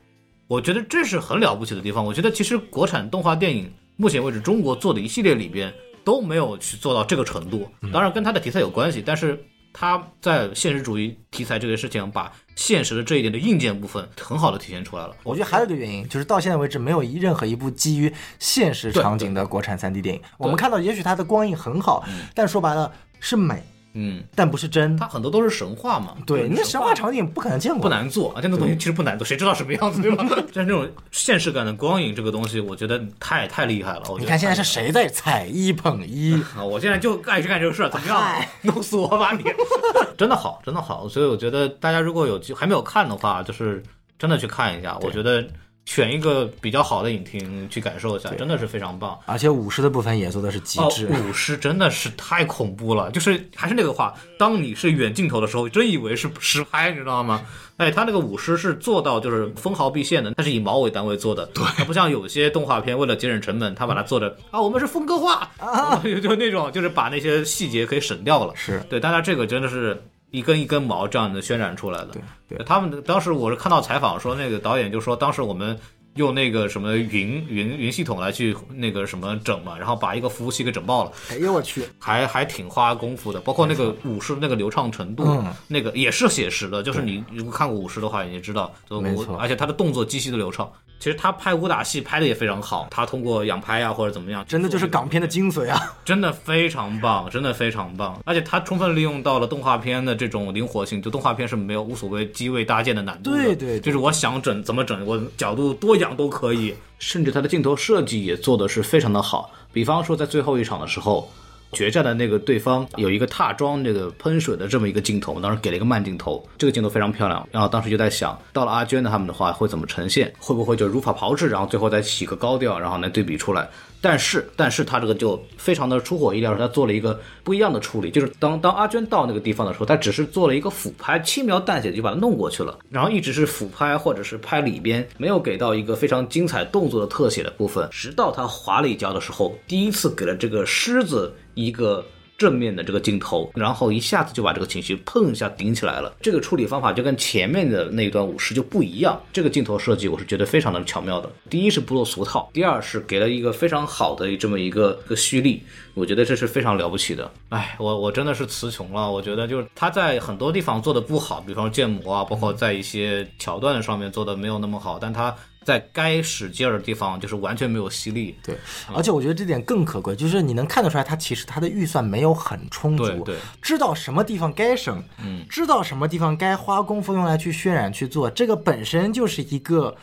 [0.47, 2.06] 我觉得这是很了不起的地方。
[2.06, 5.73] 我觉得其实国产动画电影目前为止中国做的一系列里边
[6.04, 15.16] 都没有去做到这个程度，当然跟他的题材有关系，但是他在现实主义题材这个事情，把现实的这一点的硬件部分很好的体现出来了。
[15.24, 20.22] 我觉得还有一个原因，就是到现在为止没有一任何一部基于现实场景的国产 3D 电影。
[20.38, 24.97] 我们看到，也许它的光影很好，但说白了是美，嗯，但不是真。
[24.97, 26.15] 它很多都是神话嘛。
[26.25, 30.25] 对，那神话场景不可能见过，不难做啊，这种东西其实不难做，谁知道什么样子对吧？
[30.53, 34.01] 但是这种现实感的光影这个东西，我觉得太太厉害了。
[34.10, 36.34] 我觉得你看现在是谁在踩一捧一？
[36.58, 38.21] 啊，我现在就爱去干这个事儿，怎么样？
[38.62, 39.43] 弄死我吧你！
[40.17, 43.82] 真的好，真的好，所以我觉得大家如果有机还没有看的话，就是
[44.17, 44.97] 真的去看一下。
[45.01, 45.45] 我觉得
[45.86, 49.19] 选一个比较好的影厅去感受一下，真的是非常棒。
[49.26, 57.41] 而且舞狮的部分也做的是极哦致。，舞狮真的是太恐怖了，就是还是那个话，当你是远镜头的时候，真以为是实拍，你知道吗？
[57.78, 70.02] 哎，他那个舞狮是做到就是分毫毕现的，它是以毛为单位做的，对，它不像有些动画片为了节省成本，他把它做的啊，我们是风格化， 啊、就那种就是把那些细节可以省掉了，是对，但它这个真的是。
[70.34, 72.15] 一根一根毛这样的渲染出来的，
[72.50, 75.80] 对他们当时我是看到采访说，那个导演就说，当时我们
[76.15, 81.86] 用那个什么云云云系统来去那个什么整嘛，然后把一个服务器给整爆了，哎呦我去！
[82.00, 85.54] 还还挺花功夫的，包括那个舞狮那个流畅程度，嗯。
[85.67, 89.38] 那个也是写实的，就是你如果看过舞狮的话，你也知道，没错。
[89.38, 90.67] 而且他的动作极其的流畅。
[90.99, 95.77] 其实他拍武打戏拍的也非常好，他通过仰拍啊或者怎么样，真的就是港片的精髓啊！
[96.06, 111.29] 真的非常棒，真的非常棒，而且他充分利用到了动画片的这种灵活性，就动画片是没有无所谓机位搭建的难度的，对对对就是我想整怎么整，我角度多仰都可以，甚至他的镜头设计也做的是非常的好，比方说在最后一场的时候。
[111.73, 117.45] 决战的那个对方有一个踏桩这个喷水的这么一个镜头，当时给了一个慢镜头，这个镜头非常漂亮。
[117.51, 120.33] 然后当时就在想，到了阿娟的他们的话会怎么呈现？
[120.39, 123.67] 会不会就如法炮制，然后最后再起个高调，然后来对比出来？
[124.04, 142.04] 但是，但是他这个就非常的出乎意料，他做了一个不一样的处理，就是当当阿娟到那个地方的时候，他只是做了一个俯拍，轻描淡写的就把它弄过去了，然后一直是俯拍或者是拍里边，没有给到一个非常精彩动作的特写的部分，直到他滑了一跤的时候，第一次给了这个狮子一个。
[142.38, 146.13] 正面的这个镜头，然后一下子就把这个情绪砰一下顶起来了。
[146.22, 149.22] 这个处理方法就跟前面的那一段舞狮就不一样。
[149.32, 151.30] 这个镜头设计我是觉得非常的巧妙的。
[151.50, 157.32] 第一是不落俗套，第二是给了一个非常好的这么一个一个蓄力，我觉得这是非常了不起的。
[157.50, 159.12] 哎，我我真的是词穷了。
[159.12, 165.34] 我觉得就是他在很多地方做的不好，比方建模啊，包括在一些桥段上面做的没有那么好，但他。
[165.65, 168.36] 在该使劲儿的地方，就是完全没有吸力。
[168.43, 168.58] 对，
[168.93, 173.36] 而且我觉得这点更可贵，就是你能看得出来，他其实他的预算没有很充足，对对。
[173.62, 179.95] 知道什么地方该省，嗯，知道什么地方该花功夫用来去渲染去做，这个本身就是一个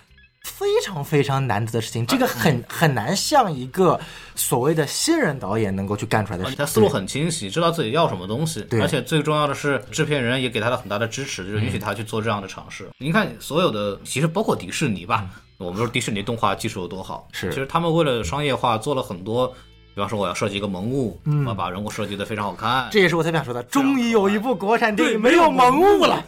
[0.42, 4.01] 非常非常难得的事情，这个很很难像一个
[4.35, 6.57] 所谓的新人导演能够去干出来的事情。
[6.57, 6.64] 他。
[6.64, 8.81] 思路很清晰，知道自己要什么东西，对。
[8.81, 12.88] 而且最重要的是，制片人也给他了很大的支持，就是允许他去做这样的尝试。
[12.96, 15.29] 您看，所有的其实包括迪士尼吧，
[15.61, 19.46] 我们说迪士尼动画技术有多好，是其实他们为了商业化做了很多，
[19.94, 26.25] 比方说我要设计一个萌物，我要把人物设计的非常好看，这也是我特别想说的，终于有一部国产电影没有萌物了，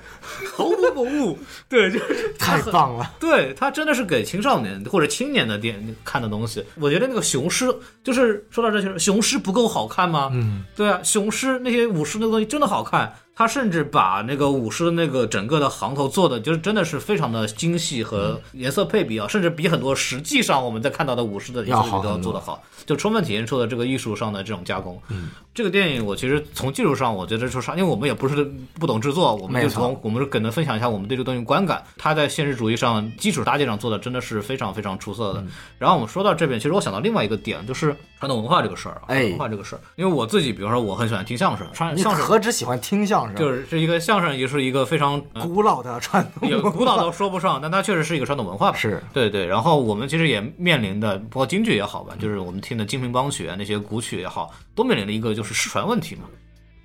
[0.54, 3.10] 毫无萌物，对，就是 太棒了。
[3.18, 6.62] 对他真的是给青少年或者青年的电看的东西。
[6.74, 10.28] 我觉得那个雄狮，就是说到这些，雄狮不够好看吗？
[10.34, 13.14] 嗯，对啊，雄狮那些武士那个东西真的好看。
[13.34, 25.00] 他甚至把那个舞狮的那个整个的行头做的，就是真的是非常的精细和颜色配比啊，甚至比很多实际上我们在看到的舞狮的颜色都要做得好，就充分体现出了这个艺术上的这种加工。
[25.08, 31.82] 嗯，这个电影我其实从技术上，我觉得就是，因为我们也不是不懂制作，我们就从我们可能分享一下我们对这个东西观感。
[31.96, 35.44] 他在现实主义上基础搭建上做的真的是非常非常出色的。
[35.78, 48.78] 然后我们说到这边，其实我想到另外一个点，就是传统文化这个事儿啊，哎文化这个事儿，因为我自己，比如说我很喜欢听相声，相你相声何止喜欢听相声，就是是一个相声，也是一个非常、呃古老的传统也文化，古老都说不上，但它确实是一个传统文化吧。
[48.78, 49.44] 是对对。
[49.44, 56.22] 然后我们其实也面临的，包括京剧也好吧，就是我们听的京评梆曲啊，那些古曲也好，都面临了一个就是失传问题嘛。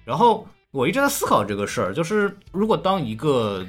[0.03, 3.63] 然后我一直在思考这个事儿，就是如果当一个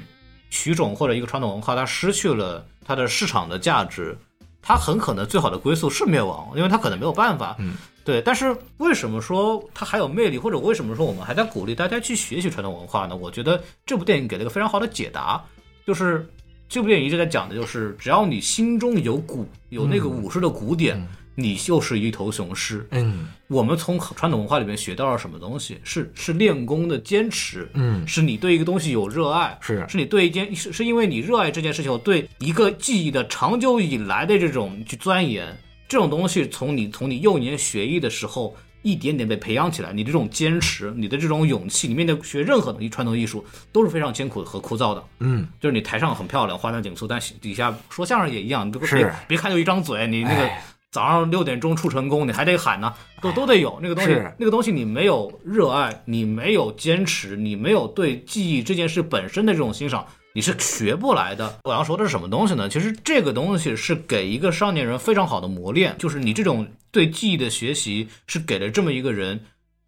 [0.49, 4.17] 曲种或者一个传统文化它失去了它的市场的价值，
[4.61, 7.55] 它很可能最好的归宿是灭亡，因为他可能没有办法。
[7.59, 7.75] 嗯。
[8.05, 13.15] 对，但是为什么说他还有魅力，或者为什么说我们还在鼓励大家去学习传统文化呢？
[13.15, 15.43] 我觉得这部电影给了一个非常好的解答，
[15.85, 16.27] 就是
[16.67, 21.07] 这部电影一直在讲的就是，只要你心中有鼓，有那个武士的鼓点，
[21.39, 22.87] 你就是一头雄狮。
[22.91, 25.79] 嗯我们从传统文化里面学到了什么东西？
[25.83, 38.55] 是是练功的坚持，嗯是你对一个东西有热爱，是是你对一件是是因为你热爱这件事情，对一个技艺的长久以来的这种去钻研，这种东西从你从你幼年学艺的时候。
[38.81, 45.03] 一点点被培养起来，你这种坚持，你的这种勇气，你面对学任何东西传统艺术都是非常艰苦和枯燥的。
[45.19, 54.33] 嗯，就是你台上很漂亮，花团锦簇，但底下说相声也一样，你别是别别看就一张嘴，你那个哎早上六点钟出成功，你还得喊呢，都都得有那个东西是。
[54.39, 61.59] 那个东西你没有热爱，你没有坚持，你没有对记忆这件事本身的这种欣赏，你是学不来的。
[61.63, 62.67] 我要说的是什么东西呢？
[62.67, 69.39] 其实这个东西是给一个少年人非常好的磨练，就是你这种对记忆的学习是给了这么一个人。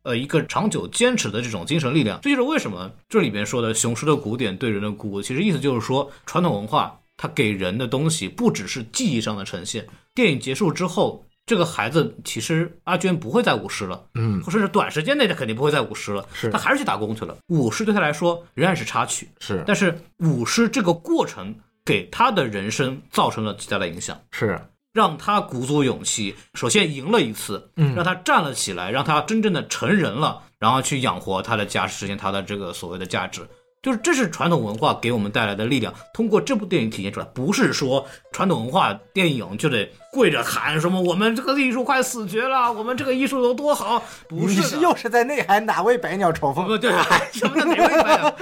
[0.04, 9.86] 呃，一个长久坚持的这种精神力量，这就是为什么这里边说的雄狮的古典对人的鼓舞，其实意思就是说，传统文化它给人的东西不只是记忆上的呈现。
[10.16, 17.38] 电影结束之后，这个孩子其实阿娟不会再舞狮了，嗯，或者是短时间内他肯定不会再舞狮了，是他还是去打工去了。
[17.50, 21.54] 舞狮对他来说仍然是插曲，是但是舞狮这个过程
[21.86, 24.20] 给他的人生造成了极大的影响。
[24.32, 24.60] 是，
[24.92, 33.48] 让他鼓足勇气，首先赢了一次，嗯让他站了起来，让他真正的成人了，然后去养活他的家，实现他的这个所谓的价值。
[33.82, 37.26] 就是这是传统文化给我们带来的力量，通过这部电影体现出来。
[37.34, 46.68] 不是说传统文化电影就得跪着喊什么我们这个艺术快死绝了，我们这个艺术有多好，不是又是在内涵哪位百鸟朝凤？
[46.68, 46.92] 不对，
[47.34, 48.36] 什么叫哪位百鸟？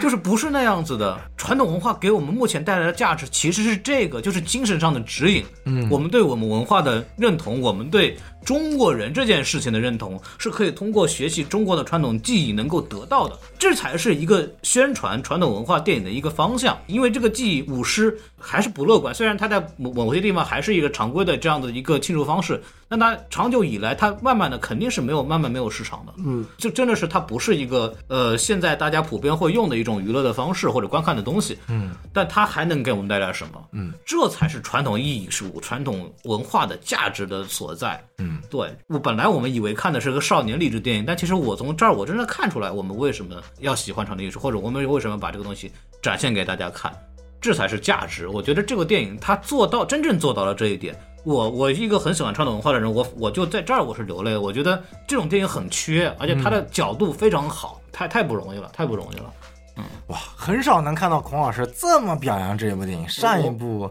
[0.00, 1.16] 就是不是那样子的。
[1.36, 5.44] 传统文化给我们目前带来的价值其实是这个，就是精神上的指引。
[5.66, 13.38] 嗯我们对我们文化的认同，我们对中国人这件事情的认同，是可以通过学习中国的传统技艺能够得到的。
[13.58, 16.78] 这才是一个宣传传统文化电影的一个方向。
[16.86, 26.12] 因为这个技艺舞狮还是不乐观，虽然它在某某些地方还是一个常规的这样的一个庆祝方式，但它长久以来，它慢慢的肯定是没有慢慢没有市场的。
[26.18, 31.56] 嗯，就真的是它不是一个呃现在大家普遍会用的一种娱乐的方式或者观看的东西。
[31.68, 33.64] 嗯，但它还能给我们带来什么？
[33.72, 38.04] 嗯，这才是传统意义是、传统文化的价值的所在。
[38.18, 46.92] 嗯，对我本来我们以为看的是个少年励志电影，但其实我从这儿我真的看出来，我们为什么要喜欢传统艺术，或者我们为什么把这个东西展现给大家看，
[47.40, 48.28] 这才是价值。
[48.28, 50.96] 我觉得这个电影它做到真正做到了这一点。
[51.24, 54.36] 我我一个很喜欢传统文化的人，我我就在这儿我是流泪。
[54.36, 59.32] 我觉得这种电影很缺，而且它的角度非常好，太太不容易了，太不容易了。
[60.08, 63.08] 哇，很少能看到孔老师这么表扬这部电影。
[63.08, 63.90] 上一部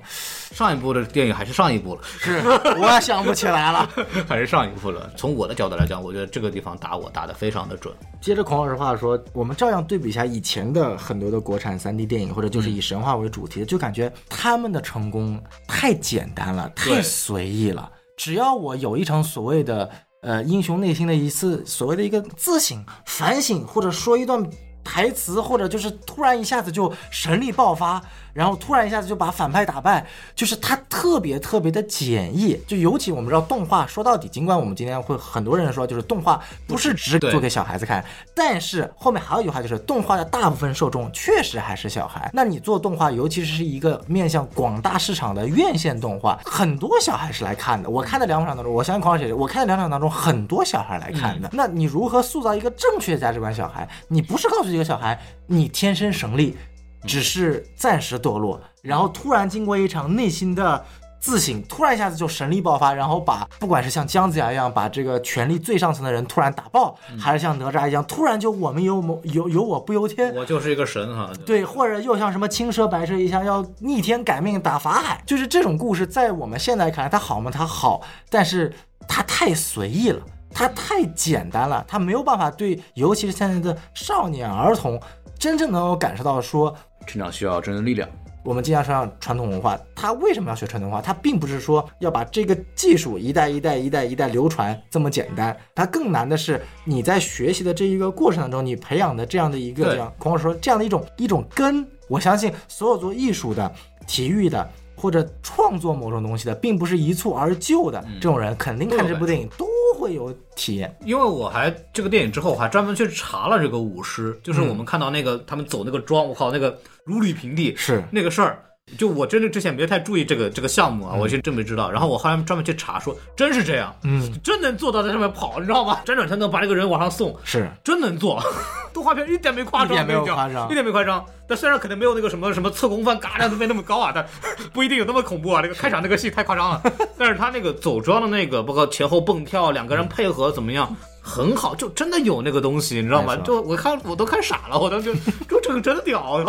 [0.51, 2.41] 上一部的电影还是上一部了，是
[2.77, 3.89] 我想不起来了。
[4.27, 5.11] 还是上一部了。
[5.17, 7.93] 从我的角度来讲，我觉得这个地方打我打得非常的准。
[8.21, 17.91] 接着孔老师话说，我们照样对比一下以前的很多的国产 3D 电影，或者就是以神话为主题的，就感觉他们的成功太简单了，太随意了。
[18.15, 19.89] 只要我有一场所谓的
[20.21, 24.47] 呃英雄内心的一次所谓的一个自省、反省，或者说一段
[24.83, 32.59] 台词，或者就是突然一下子就神力爆发，然后突然一下子就把反派打败，就是它特别特别的简易。
[32.67, 38.03] 就尤其我们知道动画，说到底，尽管我们今天会很多人说，就是动画不是只对做给小孩子看，
[38.35, 42.29] 但是后面还有一句话就是，动画的大部分受众确实还是小孩。
[42.33, 47.89] 那你做动画，尤其是一个面向广大市场的院线动画，很多小孩是来看的。
[47.89, 51.49] 我看的两场当中，我相信孔老师也是，我看的两场当中，很多小孩来看的。
[51.53, 53.53] 那你如何塑造一个正确的价值观？
[53.53, 56.57] 小孩，你不是告诉一个小孩你天生神力，
[57.05, 60.83] 只是暂时堕落，然后突然经过一场内心的。
[61.23, 71.31] 自省，突然一下子就神力爆发，然后把不管是像姜子牙一样把这个权力最上层的人突然打爆，还是像哪吒一样突然就我们有某有有我不由天，我就是一个神哈。
[71.45, 77.49] 对，或者又像什么青蛇白蛇一样要逆天改命打法海，就是这种故事，在我们现在看来，它好吗？
[77.49, 78.73] 它好，但是
[79.07, 80.21] 它太随意了，
[80.53, 84.99] 它太简单了，它没有办法对，尤其是现在的少年儿童，
[85.39, 88.07] 真正能够感受到说，成长需要真正力量。
[88.43, 91.01] 我们经常说传统文化，它为什么要学传统文化？
[91.01, 101.87] 它并不是说要把这个技术一代一代一代一代流传这么简单，它更难的是你在学习的这一个过程当中，你培养的这样的一个这样孔老师说这样的一种一种根。
[102.09, 103.71] 我相信所有做艺术的、
[104.05, 109.65] 体育的或者创作某种东西的，并不是一蹴而就的，这种人肯定看这部电影都
[109.97, 110.93] 会有体验。
[111.05, 118.59] 因为我还这个电影之后，我还专门去查了这个舞狮，就是我们看到那个他们走那个庄，我靠，那个如履平地，是那个事儿。
[118.97, 121.89] 就我真的之前没太注意这个这个项目啊，我是真没知道。
[121.89, 126.01] 然后我后来专门去查说，真是这样，嗯， 真能做到在上面跑，你知道吗？
[126.05, 128.43] 辗转才能把这个人往上送，是 真能做。
[128.93, 131.25] 动画片一点没夸张，一点没有夸张一点没夸张。
[131.47, 134.27] 但虽然可能没有那个什么什么侧空翻嘎亮都没那么高啊，但
[134.73, 135.61] 不一定有那么恐怖啊。
[135.63, 136.81] 那个开场那个戏太夸张了，
[137.17, 140.93] 但是他那个走桩的那个，包括前后蹦跳，两个人配合怎么样？
[141.25, 143.35] 很好，就真的有那个东西，你知道吗？
[143.37, 145.15] 就我看我都看傻了，我当时
[145.49, 146.43] 就这个真屌，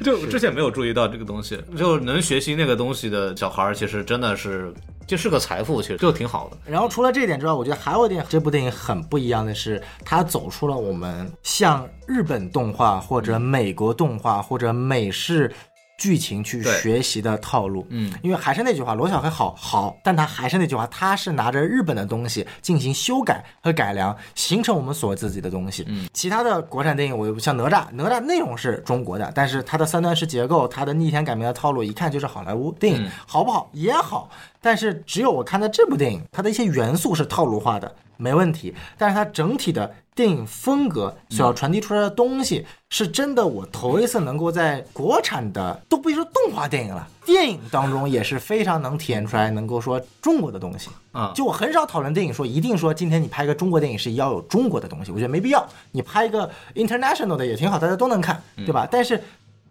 [0.00, 4.72] 就 就之前没有注意到这个东西，就能学习那个东西的小孩儿，其实真的是
[5.04, 6.56] 这是个财富，其实就挺好的。
[6.64, 15.52] 然后除了这一点之外，我觉得还有一点，这部电影很不一样的是，它走出了我们像日本动画或者美国动画或者美式
[15.98, 17.86] 剧情去学习的套路。
[17.90, 25.84] 嗯，因为还是那句话，罗小黑好好，但他还是那句话，他是拿着日本的东西进行修改和改良，形成我们所自己的东西。
[25.88, 33.10] 嗯，其他的国产电影，我像哪吒，哪吒内容是中国的，但是它的三段式结构，它的逆天改命的套路，一看就是好莱坞电影，嗯。
[33.26, 33.68] 好不好？
[33.72, 34.30] 也好，
[34.60, 50.90] 但是只有我看的这部电影，它的一些元素是套路化的，没问题，但是它整体的电影风格所要传递出来的东西，是真的我头一次能够在国产的都不说动画电影了，电影当中也是非常能体现出来，能够说中国的东西。
[51.12, 55.64] 啊，就我很少讨论电影，说一定说今天你拍一个中国电影是要有中国的东西，我觉得没必要。
[55.92, 58.86] 你拍一个 international 的也挺好，大家都能看，对吧？
[58.90, 59.22] 但是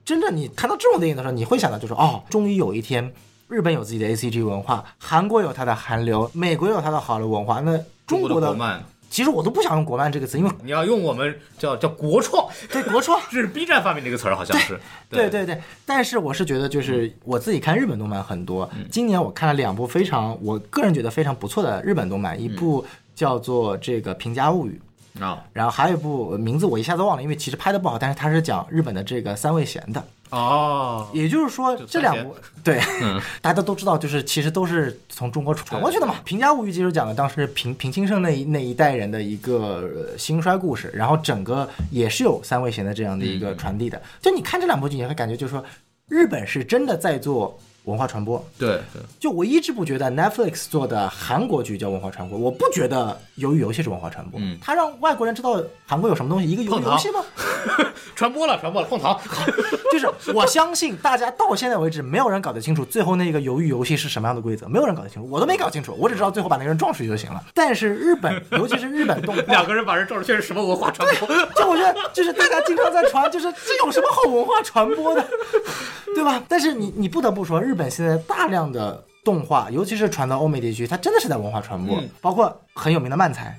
[0.05, 3.13] 真正你看到这种电影的时候，你会想到就是哦，终于有一天
[3.49, 13.19] 日本有自己的 A C G 文化，韩国有它的韩流，美国有它的好的文化，那中国国的国漫，其实我都不想用国漫这个词，因为你要用我们叫叫国创， 对国创。
[13.31, 14.77] 这 是 B 站发明的一个词儿，好像是。
[15.09, 18.69] 对对对，但是我是觉得，就是我自己看日本动漫很多。
[18.91, 22.85] 今年我看了两部非常，我个人觉得非常不错的日本动漫，一部
[23.15, 24.71] 叫做这个《平家物语》，
[25.19, 30.03] 啊然后还有一部呃名字我一下子忘了，因为其实拍的不好，但是它是讲日本的这个三味弦的。
[30.29, 36.15] 哦，也就是说，这两部对，嗯 大家都知道，就是其实都是从中国传过去的嘛。
[36.25, 44.01] 《平家物语》其实讲的当时平平清盛那一那一代人的一个呃兴衰故事，然后整个也是有三味弦的这样的一个传递的。
[44.21, 45.63] 就你看这两部剧，你会感觉就是说，
[46.09, 47.57] 日本是真的在做
[47.87, 48.43] 文化传播。
[48.57, 54.39] 对对，就我一直不觉得 Netflix 做的韩国剧叫文化传播，我不觉得鱿鱼游戏是文化传播。
[54.39, 57.23] 嗯它让外国人知道韩国有什么东西，一个鱿鱼游戏吗？
[58.15, 59.19] 传播了，传播了，碰糖。
[59.91, 67.41] 就是我相信大家到现在为止，没有人搞得清楚最后那个鱿鱼游戏是什么样的规则，没有人搞得清楚，我都没搞清楚，我只知道最后把那个人撞出去就行了。
[67.53, 71.27] 但是日本，尤其是日本动画，两个人把人撞出去是什么文化传播？
[71.55, 75.25] 就我觉得，就是大家经常在传，就是这有什么好文化传播的，
[76.13, 76.41] 对吧？
[76.49, 83.57] 但是你你不得不说，日本现在大量的动画，尤其是传到欧美地区，它真的是在文化传播，嗯包括很有名的漫才。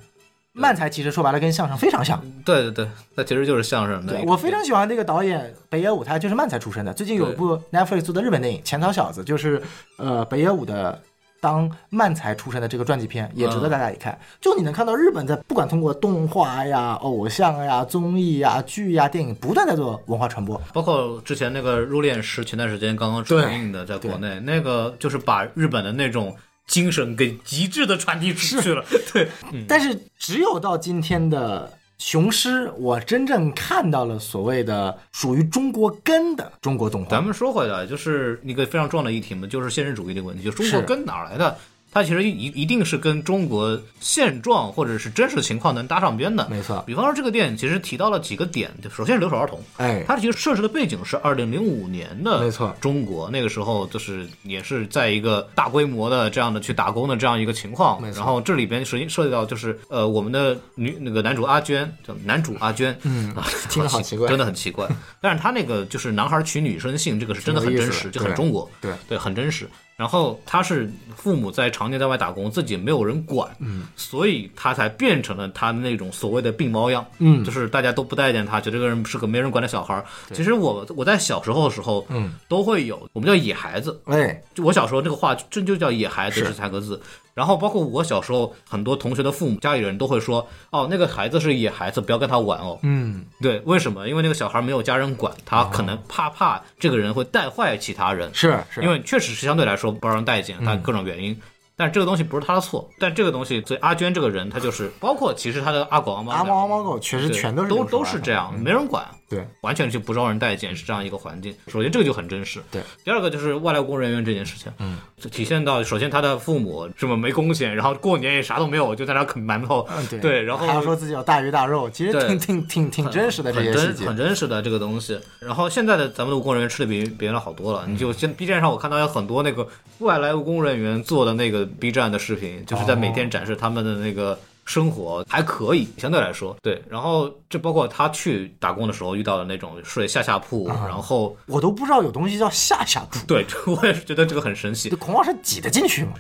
[0.54, 4.24] 漫才其实说白了跟相声非常像，对对对，那其实就是相声对。
[4.26, 6.92] 我非常喜欢这个导演北野武，他就是漫才出身的。
[6.92, 9.62] 最近有一部 Netflix 做的日本电影《浅草小子》，就是
[9.98, 11.00] 呃北野武的
[11.40, 14.18] 当漫才出身的这个传记片，也值得大家一看。
[14.40, 20.60] 就你能看到日本在不管通过动画呀、偶像呀、综艺呀、剧呀、电影，不断在做文化传播。
[20.72, 26.34] 包括之前那个《入殓师》，前段时间刚刚上映的，在国内那个就是把日本的那种
[26.66, 28.84] 精神给极致的传递出去了。
[29.12, 29.28] 对，
[29.68, 37.10] 但是只有到今天的雄狮，我真正看到了所谓的属于中国根的中国动画。
[37.10, 41.56] 咱们说回来，就是一个非常重要的议题嘛，就是现实主义这个问题，就中国根哪来的？
[41.90, 46.46] 它其实一一定是跟中国现状或者是真实情况能搭上边的。
[46.50, 64.86] 没错比方说这个电影其实提到了几个点，就首先是留守儿童，哎，它其实设置的背景是二零零五年的，没错中国那个时候就是也是在一个大规模的这样的去打工的这样一个情况，没错然后这里边实际涉及到就是呃我们的女那个男主阿娟，叫男主阿娟，嗯啊， 听着好奇怪真的很奇怪。
[65.20, 69.68] 但是他那个就是男孩娶女生姓，这个是真的很真实，挺有意思的这很中国，对对，很真实。
[69.98, 77.42] 然后他是父母在常年在外打工，自己没有人管，嗯，所以他才变成了他那种所谓的病猫样，嗯。
[77.44, 80.04] 就是大家都不待见他，觉得这个人是个没人管的小孩儿。
[80.32, 87.00] 其实我我在小时候的时候，嗯，都会有，我们叫野孩子，哎，就我小时候这个话真就叫野孩子这三个字。
[87.38, 92.76] 然后包括我小时候，很多同学的父母、家里人都会说，哦，那个孩子是野孩子，不要跟他玩哦。
[92.82, 94.08] 嗯，对，为什么？
[94.08, 98.28] 因为那个小孩没有家人管，他可能怕怕这个人会带坏其他人。
[98.34, 101.40] 是是，因为确实是相对来说不让人待见，他各种原因。
[101.76, 111.54] 但这个东西不是他的错，但这个东西，所以阿娟这个人，他就是包括其实他的阿狗阿猫阿猫阿猫狗确实全都是都都是这样，没人管，对，完全就不招人待见，是这样一个环境。
[111.66, 112.62] 首先这个就很真实。
[112.70, 124.16] 对，第二个就是外来务工人员这件事情，嗯，就体现到首先他的父母这么没贡献，然后过年也啥都没有，就在那啃馒头，嗯对 对，然后还要说自己有大鱼大肉，其实挺挺挺挺真实的这些事情很真很。
[124.16, 125.20] 真实的这个东西。
[125.40, 127.84] 然后现在的咱们的务工人员吃的比别人好多了。
[127.86, 129.68] 你就现 B 站上我看到有很多那个
[129.98, 134.38] 外来务工人员做的那个 B 站的视频，就是在每天展示他们的那个。
[134.68, 136.80] 生活还可以，相对来说对。
[136.90, 144.96] 然后这包括他去打工的时候遇到的那种睡下下铺，然后我都不知道有东西叫下下铺，对， 我也是觉得这个很神奇这。
[144.96, 146.12] 孔老师挤得进去吗？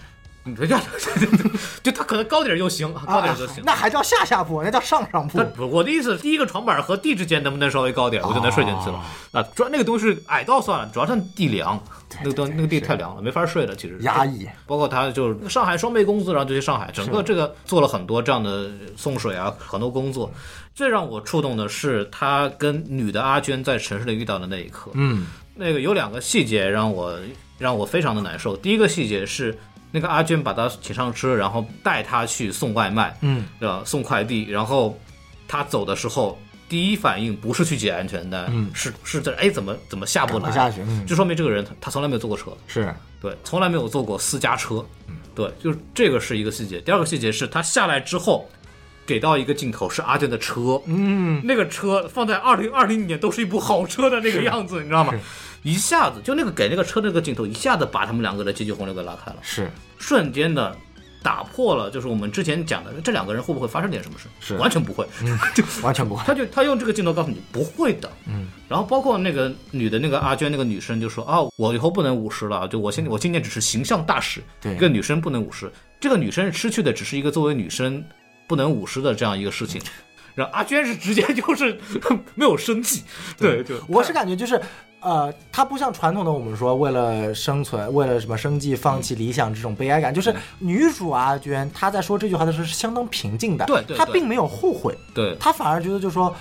[0.44, 0.80] 人 家
[1.82, 3.56] 就他可能高点儿就行，高点儿就行。
[3.56, 5.38] 啊那还叫下下铺，那叫上上铺
[5.70, 9.04] 我的意思，第一个床板和地之间能不能稍微高点儿，我就能睡进去了。
[9.32, 11.78] 啊，主要那个东西矮到算了，主要是地凉，
[12.20, 13.76] 那个东那个地太凉了，没法睡了。
[13.76, 20.30] 其实压抑，包括他就是上海双倍工资，然后就去上海，整个这个做了很多这样的送水啊，很多工作。
[20.74, 24.90] 最让我触动的是他跟女的阿娟在城市里遇到的那一刻。
[24.94, 25.26] 嗯，
[25.56, 27.18] 那个有两个细节让我
[27.58, 28.56] 让我非常的难受。
[28.56, 29.58] 第一个细节是
[29.90, 33.82] 那个阿娟把他请上车，然后带他去送外卖，嗯，对吧？
[33.84, 34.98] 送快递，然后
[35.46, 38.70] 他走的时候，第一反应不是去解安全带，嗯。
[38.74, 40.50] 是是在哎怎么怎么下不来？
[40.50, 42.94] 下去，嗯，就说明这个人他他从来没有坐过车，是。
[43.20, 45.16] 对，从来没有坐过私家车，嗯。
[45.34, 46.80] 对，就是这个是一个细节。
[46.80, 48.48] 第二个细节是他下来之后。
[49.06, 55.14] 给到一个镜头是阿娟的车，嗯，那个车放在二零二零年都是一部好车的那个样子，你知道吗？
[55.62, 59.70] 一下子就那个给那个车那个镜头，一下子把他们两个的阶级洪流给拉开了，是。
[59.98, 60.76] 瞬间的
[61.22, 64.28] 打破了，就是我们之前讲的这两个人会不会发生点什么事？
[64.40, 64.56] 是。
[64.56, 65.06] 完全不会，
[65.54, 66.22] 就 完全不会。
[66.24, 74.74] 他就他用这个镜头告诉你不会的，嗯，然后包括那个女的那个阿娟那个女生就说啊，我以后不能舞狮了，就我现我今年只是形象大使，对。
[74.74, 78.02] 一个女生不能舞狮，这个女生失去的只是一个作为女生
[78.46, 79.82] 不能舞狮的这样一个事情。
[80.38, 81.76] 然后阿娟是直接就是
[82.36, 83.02] 没有生气，
[83.36, 84.60] 对，就我是感觉就是，
[85.00, 96.32] 呃，它不像传统的我们说为了生存、为了什么生计放弃理想这种悲哀感，就是女主阿娟她在说这句话的时候是相当平静的，对对对她并没有后悔，对她反而觉得就说，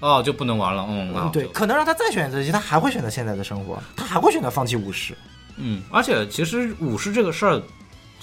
[0.00, 5.14] 哦就不能玩了，嗯，啊对，可能让她再选择一些，她还会选择现在的生活，她还会选择放弃武士，
[5.58, 7.62] 嗯，而且其实武士这个事儿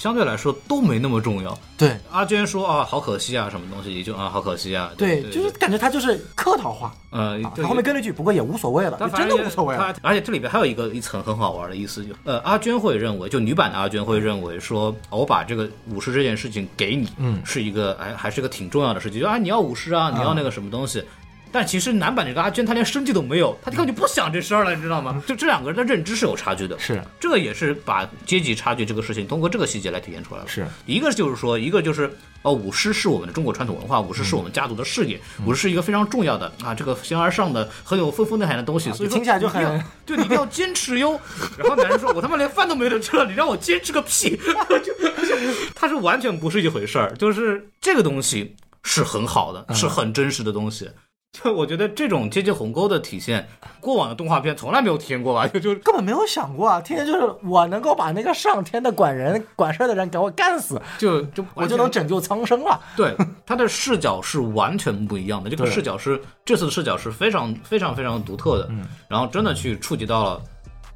[0.01, 1.55] 相对来说都没那么重要。
[1.77, 21.03] 对阿娟说啊，好可惜啊，什么东西也就啊，好可惜啊，对，对，就是感觉他就是客套话，呃，啊对她后面跟了一句，不过也无所谓了，就真的无所谓了，而且这里边还有一个一层很好玩的意思，就呃，阿娟会认为，就女版的阿娟会认为说，我把这个舞狮这件事情给你，嗯是一个哎，还是个挺重要的事情，就啊，你要舞狮啊，你要那个什么东西。
[21.51, 25.21] 但其实男版这个阿娟，她连生计都没有，她根本就不想这事儿了，你知道吗？
[25.27, 30.47] 就这两个人的认知是有差距的，是这个也是把阶级差距这个事情通过这个细节来体现出来了。
[30.47, 41.19] 是一个就是说，一个就是哦，舞狮是我们的中国传统文化，舞狮是我们家族的事业，嗯舞狮是一个非常重要的啊，这个形而上的很有丰富内涵的东西，所以说听起来就很就 你一定要坚持哟。
[41.57, 44.35] 然后男人说：“我他妈连饭都没得吃了，你让我坚持个屁！”
[44.83, 44.93] 就
[45.75, 50.89] 他是完全不是一回事儿，就是这个东西是很好的，是很真实的东西。
[51.31, 53.47] 就我觉得这种阶级鸿沟的体现，
[53.79, 55.47] 过往的动画片从来没有体现过吧？
[55.53, 62.79] 就就根本没有想过啊，天天就是我能够把那个上天的管人管事儿的人给我干死，就 就我就能拯救苍生了。
[62.97, 63.15] 对，
[63.45, 65.49] 他的视角是完全不一样的。
[65.49, 70.41] 这个视角是这次的视角是非常非常非常独特的，嗯然后真的去触及到了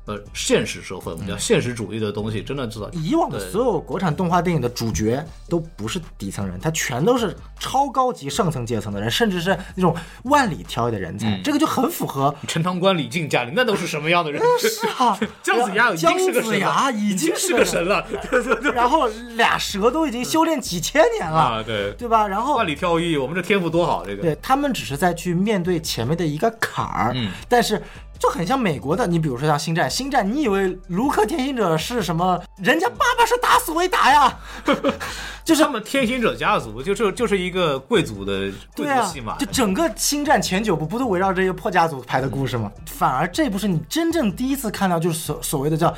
[0.05, 2.89] 呃现实社会，我们叫现实主义的东西，真的知道。
[2.93, 12.33] 以往的所有国产动画电影的主角都不是底层人，他全都是超高级上层阶层的人，甚至是那种万里挑一的人才，嗯这个就很符合。
[12.47, 14.41] 陈塘关、李靖、家里，那都是什么样的人？
[14.59, 22.27] 是啊，姜子牙已经是个姜子神了，牙已 已经是个神了，对对对然后俩蛇都已经修炼几千年了，啊，对，对吧？
[22.27, 27.81] 然后万里挑一，我们这天赋多好，这个对他们只是在去面对前面的一个坎儿，嗯但是
[28.19, 32.41] 就很像美国的，你比如说像星战，星战你以为卢克天行者是什么？
[32.57, 34.39] 人家爸爸是打死维达呀，
[35.43, 42.71] 就是他们天行者家族就是就是一个贵族的贵对啊族戏码，就整个星战前九部不都围绕这些破家族拍的故事吗？
[42.87, 45.93] 反而这部是你真正第一次看到，就是所所谓的叫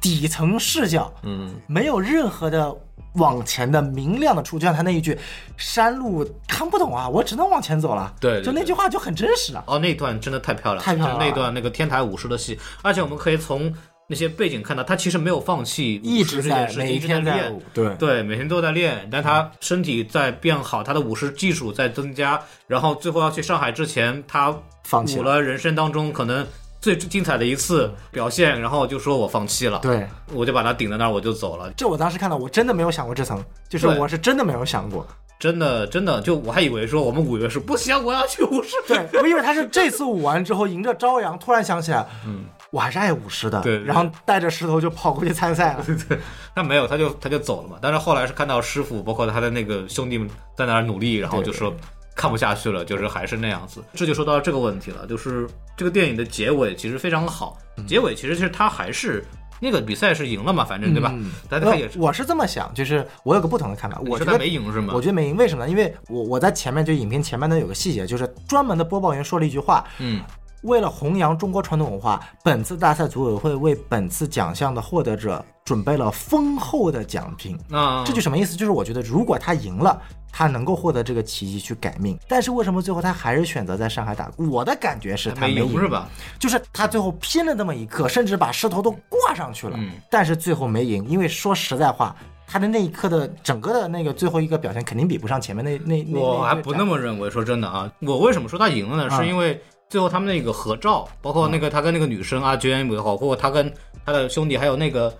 [0.00, 2.74] 底层视角，嗯，没有任何的
[3.14, 5.18] 往前的明亮的处，就像他那一句
[5.56, 9.62] “山路看不懂啊，我只能往前走了”，对对就那句话就很真实啊。
[9.66, 11.24] 哦，那段真的太漂亮了，太漂亮了。
[11.24, 13.72] 那段那个天台舞狮的戏，而且我们可以从
[14.08, 17.54] 那些背景看到，他其实没有放弃一直在每一事情一直在天在练。
[17.54, 17.94] 舞，对。
[17.94, 26.46] 对，每天都在练，但他身体在变好，他的舞狮技术在增加，然后最后要去上海之前，他放弃舞了人生当中可能
[26.84, 31.72] 最精彩的一次表现，然后就说我放弃了，对，我就把他顶在那儿，我就走了。
[31.74, 35.06] 这我当时看到，我真的没有想过这层，就是我是真的没有想过。
[35.40, 38.76] 真的，真的，就我还以为说我们五月是不行，我要去舞狮。
[38.86, 45.82] 对，我以为他是这次舞完之后，迎着朝阳，突然想起来， 嗯，我还是爱舞狮的，对对然后带着石头就跑过去参赛了。
[45.86, 46.18] 对对
[46.54, 47.76] 他没有，他就他就走了嘛。
[47.80, 51.74] 但是后来是看到师傅，包括他的那个兄弟们在那儿努力，然后就说
[52.14, 53.82] 看不下去了，就是还是那样子。
[53.94, 59.24] 这就说到这个问题了，就是这个电影的结尾其实非常好，结尾其实是他还是
[59.60, 61.10] 那个比赛是赢了嘛，反正对吧？
[61.14, 64.92] 嗯但他也是，我是这么想，就是我有个不同的看法，我觉得没赢是吗？
[64.94, 65.70] 我觉得没赢，为什么呢？
[65.70, 70.22] 因为我我在前面就影片前面呢有个细节，就是专门的播报员说了一句话，嗯
[70.62, 77.58] 为了弘扬中国传统文化，本次大赛组委会为本次奖项的获得者准备了丰厚的奖品。
[77.70, 78.56] 啊，这就什么意思？
[78.56, 80.00] 就是我觉得如果他赢了，
[80.30, 82.18] 他能够获得这个奇迹去改命。
[82.28, 84.30] 但是为什么最后他还是选择在上海打？
[84.36, 86.08] 我的感觉是他没赢赢是吧？
[86.38, 92.14] 就是他最后拼了那么一刻，甚至把狮头都挂上去了，嗯但是最后没赢，因为说实在话。
[92.46, 96.20] 他的那一刻的整个的那个最后一个表现肯定比不上前面那那那。
[96.20, 97.30] 我还不那么么认为。
[97.30, 99.10] 说真的啊，我为什么说他赢了呢？
[99.10, 99.58] 啊是因为
[99.88, 103.72] 最后他们那个合照，包括那个他跟那个女生啊，娟也好，包括他跟
[104.04, 105.12] 他的兄弟，还有那个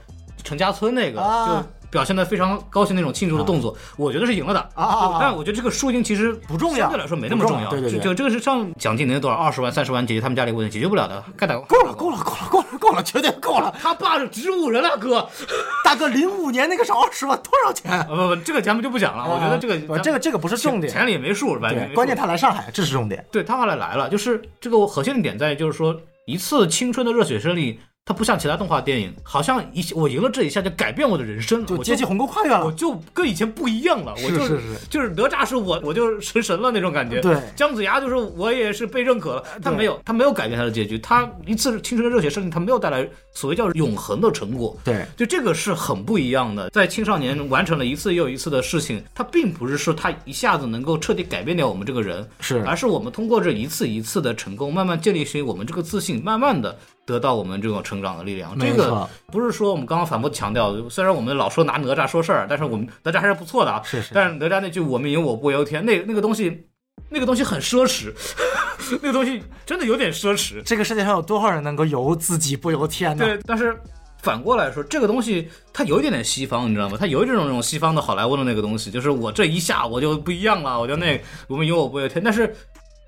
[0.45, 7.71] 陈家村那个，啊就表现的非常高兴那种庆祝的动作，我觉得是赢了的啊啊啊但我觉得这个输赢其实不重要相对来说没那么不重重要。
[7.71, 13.73] 对对对就就这个是上奖金能多少二十万、三十万解决他们家里问题解决不了的，该打够了，够了，够了，够了，够了，绝对够了。
[13.81, 15.29] 他爸是植物人啊，哥。
[15.87, 17.93] 大哥，零五年那个是二十万，多少钱？
[17.93, 19.25] 啊不不，这个咱们就不讲了。
[19.33, 21.71] 我觉得这个这个这个不是重点，钱里也没数是吧？
[21.71, 23.25] 对，关键他来上海，这是重点。
[23.31, 32.63] 对他后来来了，就是这个核心的点在于，就是说一次青春的热血胜利，它不像其他动画电影，好像一我赢了这一下就改变我的人生了，我就阶级鸿沟跨越了。
[32.63, 37.23] 我就跟以前不一样了，我就是是是就是哪吒是我，我就是成神了那种感觉。
[37.23, 44.77] 对姜子牙就是我也是被认可了，他没有，他没有改变他的结局，他一次青春的热血胜利，他没有带来所谓叫永恒的成果。
[44.85, 58.59] 对，就这个是很不一样的，在青少年完成了一次又一次的事情，他并不是说他一下子能够彻底改变掉我们这个人，是而是我们通过这一次一次的成功，慢慢建立起我们这个自信，慢慢的得到我们这种成长的力量。
[58.59, 63.83] 这个不是说我们刚刚反复强调，虽然我们老说拿哪吒说事儿，但是我们哪吒还是不错的啊。
[63.85, 66.67] 是是但是哪吒那句“我命由我不由天”，那那个东西，
[67.11, 68.13] 那个东西很奢侈，
[69.03, 70.63] 那个东西真的有点奢侈。
[70.63, 73.25] 这个世界上有多少人能够由自己不由天呢？
[73.25, 73.79] 对，但是
[74.23, 76.97] 反过来说，这个东西它有一点点西方，你知道吗？
[76.99, 82.55] 它有一种那种西方的好莱坞的那个东西，就是我这一下我就不一样了，我就那我们有我不由天，但是。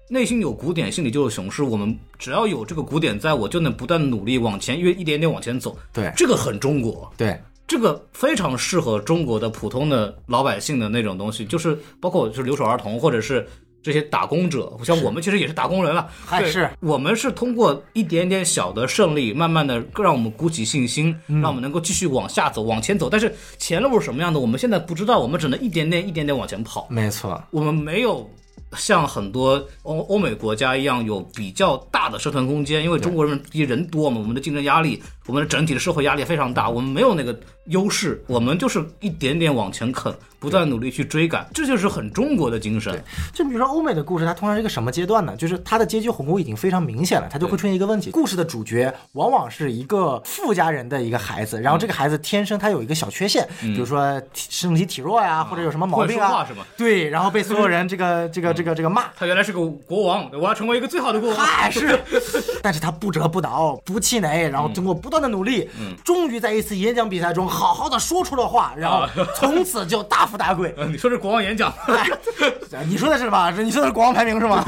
[0.09, 1.63] 内心有鼓点，心里就有雄狮。
[1.63, 5.77] 我们只要有这个鼓点在，我就能不断努力往前，越一点点往前走。
[5.93, 13.45] 对这个很中国，对这个非常适合中国的普通的老百姓的那种东西，就是包括就是留守儿童或者是
[13.83, 23.09] 这些打工者，像我们其实也是打工人了，对是我们是通过一点点小的胜利，慢慢的让我们鼓起信心，让我们能够继续往下走，往前走。
[23.11, 26.87] 但是前路是什么样的，我们现在不知道，我们只能一点点一点点往前跑。
[26.89, 28.29] 没错，我们没有
[28.77, 43.03] 像很多欧欧美国家一样有比较大的社团空间，因为中国人毕竟人多嘛，我们的竞争压力，我们的整体的社会压力非常大，我们没有那个优势，我们就是一点点往前啃，不断努力去追赶，这就是很中国的精神。
[43.33, 45.37] 就比如说欧美的故事，它通常是一个什么阶段呢？
[45.37, 56.29] 就是它的阶级鸿沟已经非常明显了，它就会出现一个问题：故事的主角往往是一个富家人的一个孩子，然后这个孩子天生他有一个小缺陷，比如说身体体弱呀，或者有什么毛病啊。
[56.29, 59.05] 说话是吗，对，然后被所有人 这个这个这个这个骂。
[59.17, 61.39] 他原来是个国王，我要成为一个最好的国王。
[61.39, 61.99] 嗨，是，
[62.63, 65.69] 但是他不折不挠，不气馁，然后经过不断的努力，
[66.05, 70.75] 终于在一次演讲比赛中好好的说出了话，然后 从此就大富大贵。
[70.77, 73.51] 呃你说这国王演讲， 哎，你说的是什么？
[73.63, 74.63] 你说的是国王排名是吗？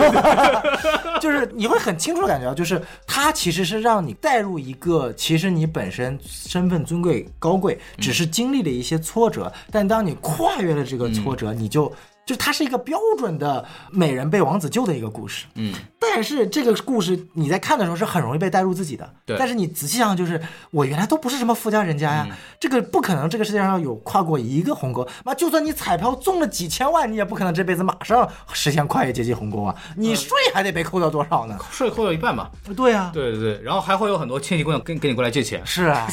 [1.20, 11.92] 就是你会很清楚的感觉到，就是他其实是让你带入一个，其实你本身身份尊贵高贵，只是经历了一些挫折，但当你跨越了这个挫折，你就。
[12.28, 20.40] 就它是一个标准的美人被王子救的一个故事，嗯，但是这个故事你在看的时候是很容易被带入自己的，对但是你仔细想想，就是
[20.70, 22.26] 我原来都不是什么富家人家呀，
[22.60, 31.56] 这个不可能，这个世界上有跨过一个鸿沟，妈，就算你彩票中了几千万，你也不可能这辈子马上实现跨越阶级鸿沟啊，你税还得被扣掉多少呢？
[31.70, 32.50] 税扣掉一半吧。
[32.76, 36.08] 对啊，对对对，然后还会有很多亲戚姑娘跟跟你过来借钱，是啊，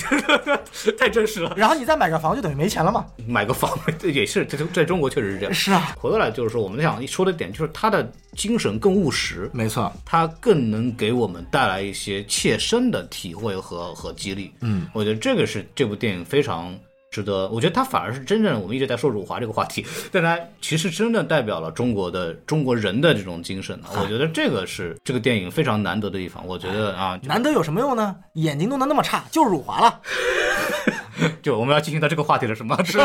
[0.97, 1.53] 太真实了。
[1.55, 5.53] 然后你再买个房就等于没钱了嘛， 买个房，这也是这在中国确实是这样。
[5.53, 9.74] 是啊，回过来就是说，我们想说的点就是他的精神更务实，没错，
[10.05, 14.51] 它更能给我们带来一些切身的体会和和激励。
[14.61, 16.77] 嗯，我觉得这个是这部电影非常
[17.11, 17.47] 值得。
[17.49, 23.79] 我觉得它反而是真正我们一直在说辱华这个话题， 但它其实真正代表了中国的中国人的这种精神。
[23.99, 26.45] 我觉得这个是这个电影非常难得的地方。
[26.45, 28.15] 我觉得啊，难得有什么用呢？
[28.33, 30.01] 眼睛弄得那么差，就是辱华了。
[31.41, 32.77] 就我们要进行到这个话题了，是吗？
[32.83, 32.99] 是。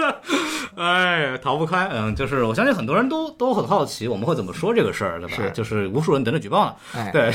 [0.76, 1.88] 哎呀，逃不开。
[1.92, 5.36] 嗯，就是我相信很多人都都很好奇我们会怎么说这个事儿，对吧？
[5.36, 6.74] 是就是无数人等着举报呢。
[6.94, 7.32] 哎对，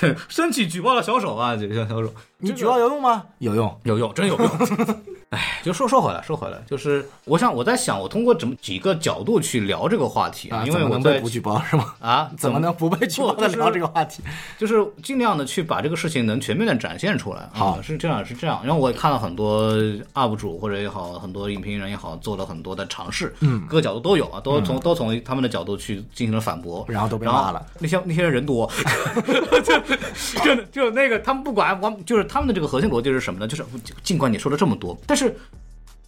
[0.00, 3.24] 对， 伸起举报的小手啊，这个小手，你举报有用吗？
[3.38, 3.80] 有用。
[3.84, 4.48] 有用，真有用。
[5.32, 11.94] 哎，就说说回来，说回来，就是我想我在想，我通过怎么几个角度去聊这个话题啊，因为我在怎么能被不举报是吗？
[12.00, 14.22] 啊， 怎么能不被举报的聊这个话题？
[14.58, 17.48] 就是尽量的去把这个事情能全面的展现出来。
[17.50, 18.60] 好啊是这样，是这样。
[18.62, 19.72] 然后我也看了很多
[20.12, 27.64] UP 主或者也好，很多影评人也好，做了很多的尝试，嗯，各个角度都有啊，都从、都从他们的角度去进行了反驳，然后都被骂了。
[27.78, 28.70] 那些那些人人多，
[29.64, 33.48] 就就就那个他们不管我，就是他们的这个核心逻辑是什么呢？
[33.48, 33.64] 就是
[34.02, 35.21] 尽管你说了这么多，但是。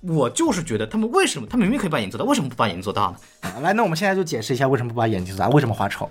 [0.00, 3.16] 我就是觉得他们为什么，他明明可以把眼睛做大，为什么不把眼睛做大呢？
[3.40, 6.10] 啊来，那我们现在就解释一下为什么不把眼睛做大，为什么画丑？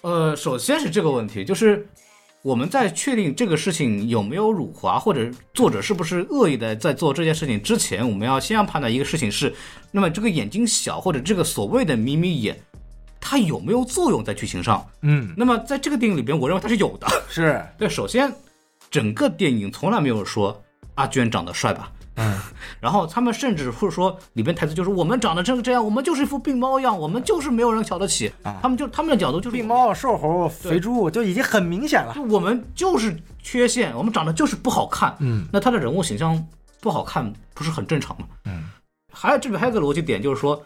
[0.00, 1.86] 呃，首先是这个问题，就是
[2.40, 9.54] 我们在确定这个事情有没有辱华，或者作者是不是恶意的在做这件事情之前，我们要先要判断一个事情是，
[9.90, 12.58] 那么这个眼睛小或者这个所谓的眯眯眼，
[13.20, 14.86] 它有没有作用在剧情上？
[15.02, 17.06] 嗯，那么在这个电影里边，我认为它是有的。
[17.28, 18.32] 是 对，首先
[18.90, 20.62] 整个电影从来没有说
[20.94, 21.90] 阿娟长得帅吧。
[22.16, 22.38] 嗯，
[22.80, 28.32] 然后他们甚至会说，里边台词就是我们长得这个这样，我们就是一副病猫样，我们就是没有人瞧得起。
[28.62, 32.14] 他们就他们的角度就是病猫、瘦猴、肥猪，就已经很明显了。
[32.14, 35.16] 就我们就是缺陷，我们长得就是不好看。
[35.20, 36.46] 嗯，那他的人物形象
[36.80, 38.26] 不好看，不是很正常吗？
[38.44, 38.64] 嗯，
[39.12, 40.62] 还有这里还有个逻辑点，就是说，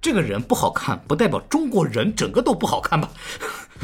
[0.00, 3.10] 这个人不好看，不代表中国人整个都不好看吧？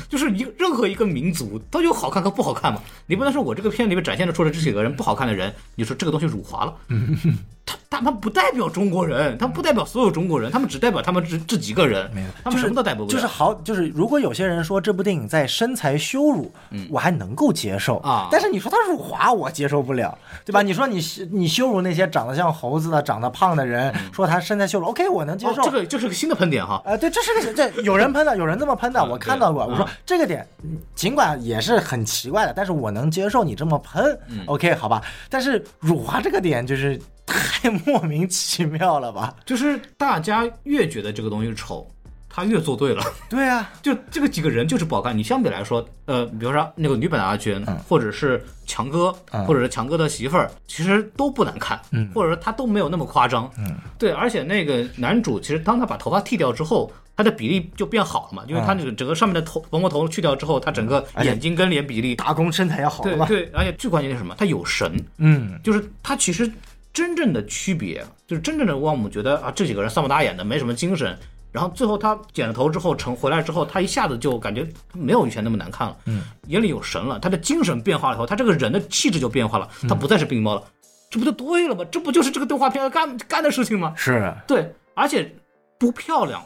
[0.09, 2.80] 就是一个任何一个民族都有好看和不好看嘛。
[3.07, 6.74] 你不能说我这个片里面展现的出来这几个人不好看的人，你说这个东西辱华了。
[7.66, 13.12] 他他们不代表中国人，他们不代表所有中国人，他们只代表他们这这几个人，没有他们什么都代表不了。
[13.12, 16.53] 就是好，就是如果有些人说这部电影在身材羞辱，
[16.88, 20.62] 我还能够接受啊但是你说他辱华，我接受不了，对吧？
[20.62, 21.01] 你说你
[21.32, 25.62] 你羞辱那些长得像猴子的、长得胖的人，说他身材羞辱，OK，我能接受。
[25.62, 26.80] 哦这个这是个新的喷点哈。
[26.84, 29.64] 啊、对，这是个这有人喷的，有人这么喷的，嗯我看到过。
[29.64, 35.03] 对我说这个点，嗯尽管也是很奇怪的，但是我能接受你这么喷、o k 好吧？
[35.28, 39.34] 但是辱华这个点就是太 莫名其妙了吧？
[39.45, 41.87] 就是大家越觉得这个东西丑，
[42.28, 43.03] 他越做对了。
[43.28, 45.16] 对啊， 就这个几个人就是不好看。
[45.16, 54.11] 你相比来说，呃，比如说那个女版的阿娟，或者是强哥，嗯或者是强哥的媳妇儿，其实都不难看，嗯或者说他都没有那么夸张，嗯，对。
[54.12, 63.27] 而且那个男主其实当他把头发剃掉之后，他的比例就变好了嘛，因为它那个整个上面的头王国头去掉之后，它整个眼睛跟脸比例，打工身材要好了吧？
[63.27, 64.35] 对对，而且最关键的是什么？
[64.37, 66.51] 它有神，嗯，就是它其实
[66.93, 71.19] 真正的区别，就是真正的让我们觉得啊，这几个人丧不打眼的，没什么精神。
[71.53, 80.62] 然后最后他剪了头之后成回来之后，他一下子就感觉没有以前那么难看了，嗯，眼里有神了，他的精神变化了以后，他这个人的气质就变化了，他不再是病猫了，
[81.09, 81.83] 这不就对了吗？
[81.91, 83.95] 这不就是这个动画片要干干的事情吗？
[83.97, 85.35] 是对，而且
[85.79, 86.45] 不漂亮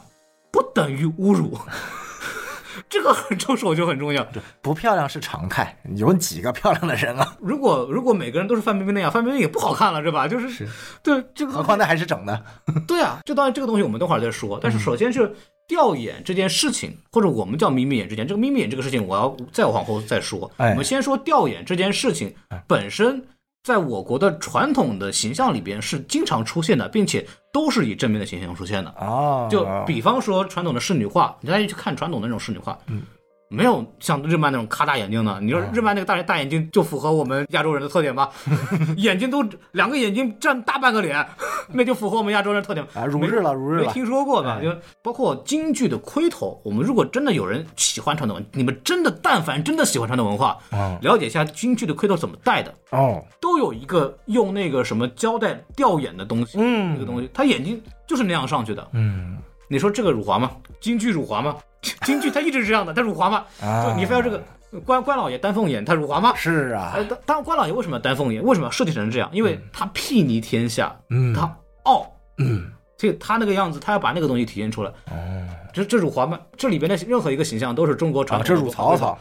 [0.51, 1.57] 不等于侮辱，
[2.89, 4.25] 这个很重视我就很重要。
[4.61, 7.35] 不漂亮是常态，有几个漂亮的人啊？
[7.39, 10.27] 如果如果每个人都是范冰冰那样，范冰冰也不好看了，是吧？
[10.27, 10.67] 就是
[11.01, 12.43] 对这个何况那还是整的。
[12.87, 14.59] 对啊，这当然这个东西我们等会儿再说。
[14.61, 15.33] 但是首先是
[15.67, 20.51] 吊眼这件事情，或者我们叫眯眯眼之间，这个眯眯眼这个事情，我要再往后再说。
[20.57, 22.33] 哎我们先说吊眼这件事情
[22.67, 23.25] 本身，
[23.63, 28.89] 在我国的传统的形象里边是经常出现的，并且都是以正面的形象出现的。
[28.99, 33.03] 哦，就比方说传统的仕女画，你大家去看传统的那种仕女画，嗯，
[33.51, 35.39] 没有像日漫那种咔大眼睛的。
[35.41, 38.29] 你说日漫那个大大眼睛就符合我们亚洲人的特点吗？
[38.95, 39.43] 眼睛都
[39.73, 41.27] 两个眼睛占大半个脸，
[41.73, 44.57] 那就符合我们亚洲人的特点啊如日了如日了没听说过吧？
[44.59, 58.87] 哎就包括京剧的盔头，我们如果真的有人喜欢传统文，你们真的但凡真的喜欢传统文化，哦了解一下京剧的盔头怎么戴的，哦，都有一个用那个什么胶带吊眼的东西，嗯那个东西，他眼睛就是那样上去的。
[58.93, 59.37] 嗯
[59.67, 60.51] 你说这个辱华吗？
[60.79, 61.55] 京剧辱华吗？
[62.05, 63.45] 京剧它一直是这样的， 它辱华吗？
[63.61, 64.41] 啊就你非要这个
[64.85, 66.33] 关关老爷丹凤眼，他辱华吗？
[66.35, 68.41] 是啊呃，，当当关老爷为什么要丹凤眼？
[68.43, 69.29] 为什么要设计成这样？
[69.33, 71.41] 因为他睥睨天下，嗯他
[71.83, 74.89] 傲，嗯所以他那个样子，他要把那个东西体现出来。
[75.09, 76.39] 哦，这这辱华吗？
[76.55, 79.17] 这里边的任何一个形象都是中国传啊，统的，这辱曹操，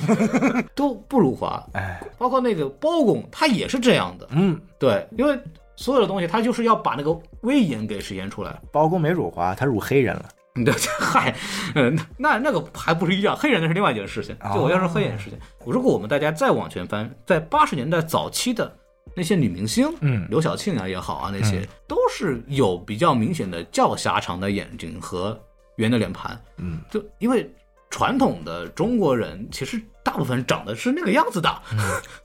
[0.74, 4.26] 都不辱华，哎，包括那个包公，他也是这样的。
[4.30, 5.38] 嗯，对，因为
[5.76, 8.58] 所有的东西，他就是要把那个威严给实现出来。
[8.72, 10.24] 包公没辱华，他辱黑人了。
[10.64, 11.34] 对，嗨，
[11.74, 14.36] 嗯，那那个还不是一样，黑人那是另外一件事情。
[14.40, 18.70] 哦就我要是黑人事情，如果我们大家再往前翻，在八十年代早期的
[19.16, 25.38] 那些女明星，嗯刘晓庆啊也好啊，那些、都是有比较明显的较狭长的眼睛和
[25.76, 26.38] 圆的脸盘。
[26.58, 27.50] 嗯，就因为
[27.88, 31.62] 传统的中国人其实大部分长得是那个样子的，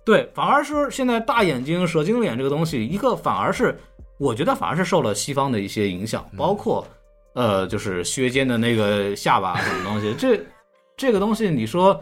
[0.03, 3.79] 对，反而是现在大眼睛、蛇精脸这个东西，一个反而是
[4.17, 6.85] 我觉得反而是受了西方的一些影响，包括
[7.37, 10.39] 呃，就是削尖的那个下巴什么东西，这
[10.97, 12.01] 这个东西你说。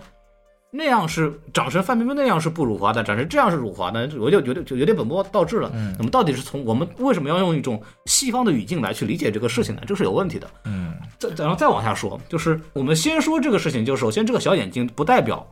[0.77, 5.71] 那样是长成范冰冰那样是不辱华的，长成这样是辱华的，我就有点就有点本末倒置了。
[5.97, 9.81] 那么到底是从我们为什么要用一种西方的语境来去理解这个事情呢？
[9.87, 10.45] 这是有问题的。
[10.65, 15.47] 嗯，再然后再往下说，就是我们先说这个事情，就是首先这个小眼睛不代表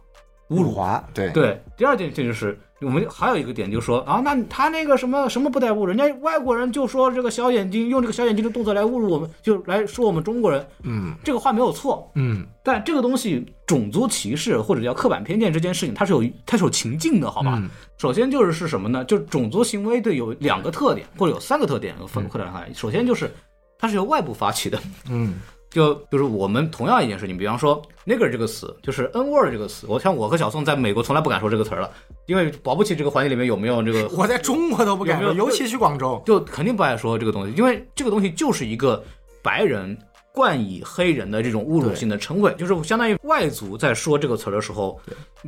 [0.49, 1.29] 侮辱华，对。
[1.31, 11.15] 对，第二件这就是我们还有一个点，就是说啊，那他那个什么什么不带侮辱，人家外国人就说这个小眼睛用这个小眼睛的动作来侮辱我们，就来说我们中国人，嗯。
[11.23, 12.45] 这个话没有错，嗯。
[12.63, 17.53] 但这个东西种族歧视或者叫刻板偏见这件事情，它是有它是有情境的，好吧？
[17.61, 17.69] 嗯。
[17.97, 19.03] 首先就是是什么呢？
[19.05, 22.73] 就种族行为对有两个特点，或者有三个特点分扩展开来。
[22.73, 23.31] 首先就是
[23.77, 24.79] 它是由外部发起的，
[25.09, 25.35] 嗯
[25.73, 31.89] 就就是我们同样一件事情，比方说 nigger 这个词，就是 n word 这个词，我像我和小宋在美国从来不敢说这个词儿了，
[32.27, 36.21] 因为保不齐这个环境里面有没有这个， 我在中国都不敢说，尤其去广州。
[36.25, 39.03] 就肯定不爱说这个东西，因为这个东西就是一个
[39.41, 39.97] 白人
[40.31, 44.99] 冠以黑人的这种侮辱性的称谓，就是相当于外族在说这个词儿的时候，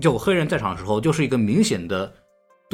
[0.02, 2.12] 就黑人在场的时候，就是一个明显的。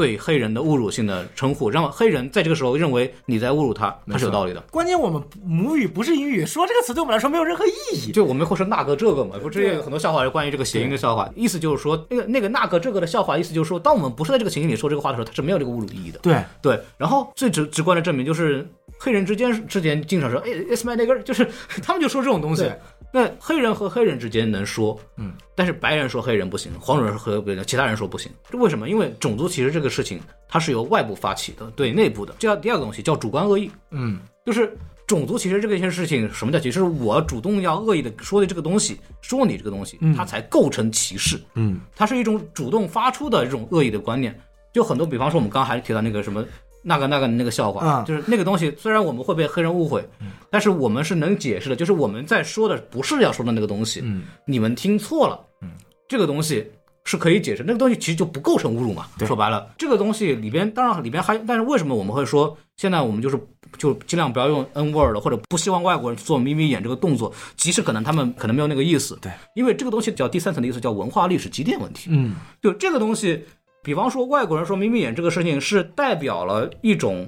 [0.02, 4.60] 对黑人的侮辱性的称呼，让黑人在这个时候认为你在侮辱他，他是有道理的。
[4.72, 8.12] 关键我们母语不是英语，说这个词对我们来说没有任何意义。
[8.12, 16.18] 就我们会说那个这个嘛，不，之前有很多笑话是关于这个谐音的笑话，意思就是说那个那个那个这个的笑话，意思就是说，当我们不是在这个情景里说这个话的时候，它是没有这个侮辱意义的。
[16.24, 21.48] 对，对，然后最直直观的证明就是黑人之间之间经常说，哎，it's my nigger，就是
[21.84, 22.80] 他们就说这种东西对。
[23.14, 28.88] 那黑人和黑人之间能说，嗯，但是白人说黑人不行，黄种人和别人其他人说不行，这为什么？
[28.88, 32.34] 因为种族歧视这个事情，它是由外部发起的，对内部的。
[32.40, 36.80] 这叫第二个东西叫主观恶意，嗯就是种族歧视这个一件事情，什么叫歧视？
[36.80, 41.38] 是我主动要恶意的说的这个东西，说你这个东西，它才构成歧视。
[41.56, 44.34] 嗯它是一种主动发出的这种恶意的观念。
[44.74, 46.46] 就很多，比方说我们刚刚还提到那个什么
[46.82, 50.08] 那个那个那个笑话，啊就是那个东西，虽然我们会被黑人误会，
[50.50, 55.70] 但是我们是能解释的，就是我们在说的不是要说的那个东西，嗯你们听错了，嗯，
[56.08, 56.66] 这个东西。
[57.04, 59.08] 是可以解释，那个东西其实就不构成侮辱嘛。
[59.26, 63.40] 说白了，这个东西里边当然里边还，但是为什么我们会说现在我们就是
[63.76, 69.18] 就尽量不要用 n word 或者不希望外国人做眯眯眼这个动作，即使可能他们可能没有那个意思。
[69.20, 72.12] 对，因为这个东西叫第三层的意思，叫文化历史积淀问题。
[72.12, 73.44] 嗯就这个东西，
[73.84, 77.28] 比方说外国人说眯眯眼这个事情是代表了一种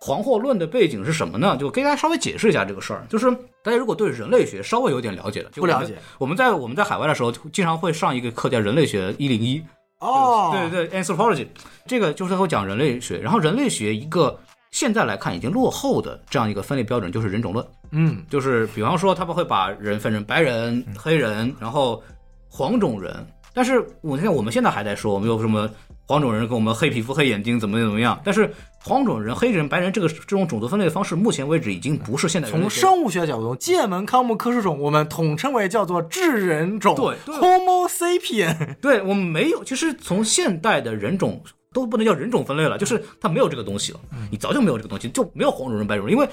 [0.00, 1.56] 黄祸论的背景是什么呢？
[1.56, 3.06] 就给大家稍微解释一下这个事儿。
[3.08, 3.30] 就是
[3.62, 9.62] 大家如果对人类学稍微有点了解的，不了解，我们在我们在海外的时候经常会上一个课叫人类学一零一。
[10.00, 11.46] 哦，对对对，anthropology，
[11.86, 13.18] 这个就是会讲人类学。
[13.18, 14.38] 然后人类学一个
[14.70, 17.66] 现在来看已经落后的这样一个分类标准就是人种论。
[17.92, 22.02] 嗯就是比方说他们会把人分成白人、黑人，然后
[22.50, 23.26] 黄种人。
[23.54, 25.70] 但是我现在我们现在还在说，我们有什么
[26.06, 28.20] 黄种人跟我们黑皮肤、黑眼睛怎么怎么样？
[28.22, 38.74] 但是黄种人、黑人、白人这个这种种族分类的方式，目前为止已经不是现代人从生物学角度，界门纲目科属种，我们统称为叫做智人种，对对，Homo sapien。
[38.82, 41.42] 对我们没有，其实从现代的人种
[41.72, 44.00] 都不能叫人种分类了，就是它没有这个东西了，
[44.30, 46.28] 你早就没有这个东西，就没有黄种人、白种人，因为。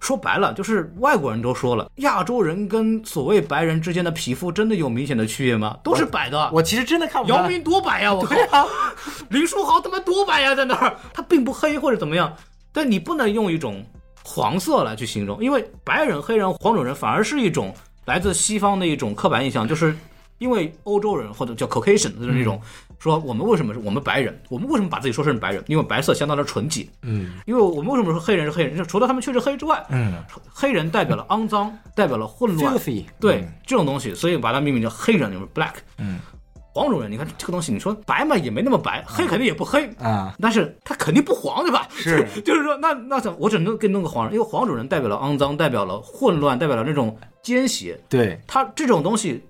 [0.00, 5.76] 说白了，就是外国人都说了，亚洲人跟所谓白人之间的皮肤真的有明显的区别吗？
[5.82, 6.50] 都是白的。
[6.52, 7.42] 我其实真的看不出来。
[7.42, 8.12] 姚明多白呀！
[8.12, 8.66] 我靠，啊，
[9.30, 12.32] 林书豪他妈多白呀，在那儿，他并不黑或者怎么样，
[12.72, 13.84] 但你不能用一种
[14.22, 17.74] 黄色来去形容，因为白人、黑人、黄种人反而是一种
[18.04, 19.96] 来自西方的一种刻板印象，就是
[20.38, 22.60] 因为欧洲人或者叫 Caucasian 就是那种
[22.98, 25.62] 说我们为什么是我们白人，我们为什么把自己说成白人？
[25.66, 28.76] 因为白色相当的纯洁，嗯因为我们为什么说黑人是黑人？
[28.76, 30.14] 就除了他们确实黑之外，嗯
[30.52, 32.76] 黑人代表了肮脏，代表了混乱
[33.20, 35.74] 对、这种东西，所以把它命名叫黑人，就是 black。
[35.98, 36.18] 嗯，
[36.72, 41.86] 黄种人，你看这个东西，你说白嘛也没那么白，黑肯定也不黑，啊，但是他肯定不黄，对吧？
[41.90, 44.34] 是 就是说，那那怎么我只能给你弄个黄人？
[44.34, 47.98] 因为黄种人代表了肮脏，代表了混乱，代表了那种奸邪。
[48.08, 49.42] 对，他这种东西，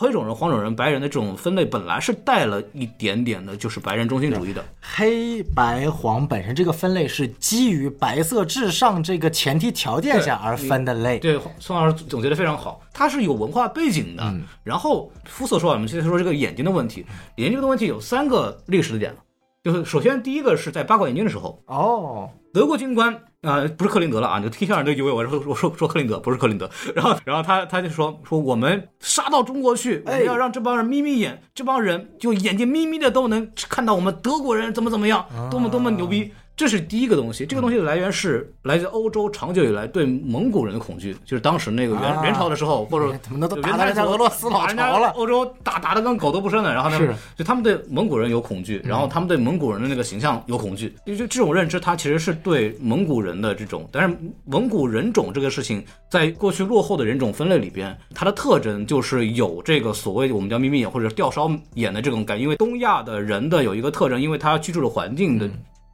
[0.00, 4.64] 黑种人、黄种人、白人的这种分类本来是带了一点点的，就是白人中心主义的。
[4.80, 11.18] 黑白黄本身这个分类是基于白色至上这个前提条件下而分的类。
[11.18, 14.22] 对，宋老师总结的非常好，它是有文化背景的。
[14.24, 17.04] 嗯然后肤色说，我们现在说这个眼睛的问题，
[17.36, 19.14] 眼睛这个问题有三个历史的点，
[19.62, 26.68] 就是首先第一个是在八卦眼镜的时候，哦，德国军官啊、呃不是克林德了啊，你听相声都以为我说我说说克林德，不是克林德。
[26.94, 36.32] 然后然后他他就说说我们杀到中国去，我哎们要让这帮人眯眯眼，这帮人就眼睛眯眯的都能看到我们德国人怎么怎么样，多么多么牛逼。
[36.56, 42.22] 这是第一个东西，这个东西的来源是来自欧洲长久以来对蒙古人的恐惧，就是当时那个元、啊。
[42.22, 45.08] 元朝的时候，或者他们都元打到人家俄罗斯老把人家巢了。
[45.12, 65.48] 欧洲打打的跟狗都不剩的，然后呢是，就他们对蒙古人有恐惧，然后他们对蒙古人的那个形象有恐惧，就就这种认知，它其实是对蒙古人人的这种，但是蒙古人种这个事情，在过去落后的人种分类里边，它的特征就是有这个所谓我们叫眯眯眼或者吊梢眼的这种感，因为东亚的人的有一个特征，因为他居住的环境的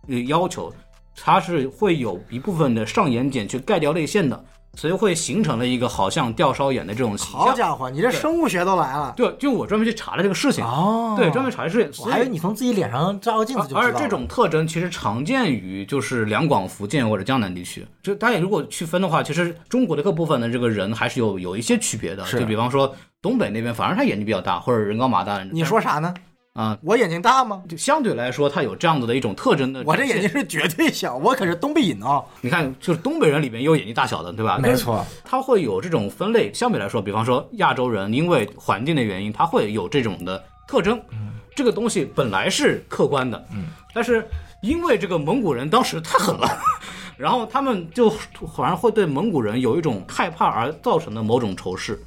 [0.08, 0.72] 呃要求，
[1.16, 4.44] 它是会有一部分的上眼睑去盖掉泪腺的。
[4.78, 7.40] 所以会形成了一个好像吊梢眼的这种形象。
[7.40, 9.14] 好家伙，你这生物学都来了。
[9.16, 10.62] 对，就我专门去查了这个事情。
[10.62, 12.04] 哦，对，专门查了事情。
[12.04, 17.86] 我还以为你从自己脸上照个镜子就知道而这种特征其实常见于就是两广、福建或者江南地区。
[18.02, 22.22] 就大家如果区分的话，其实中国的各部分的这个人还是有有一些区别的。
[22.26, 25.42] 就比方说东北那边，反而他眼睛比较大，或者人高马大。
[25.44, 26.12] 你说啥呢？
[26.56, 27.62] 啊，我眼睛大吗？
[27.68, 29.82] 就相对来说，它有这样子的一种特征的。
[29.84, 32.24] 我这眼睛是绝对小，我可是东北人啊！
[32.40, 34.58] 你看，就是东北人里面也有眼睛大小的，对吧？
[34.58, 36.50] 没错，它会有这种分类。
[36.54, 40.98] 相比来说，比方说亚洲人，因为环境的原因，他会有这种的特征。
[41.10, 44.26] 嗯，这个东西本来是客观的，嗯，但是
[44.62, 46.48] 因为这个蒙古人当时太狠了，
[47.18, 48.08] 然后他们就
[48.56, 52.00] 反而会对蒙古人有一种害怕而造成的某种仇视。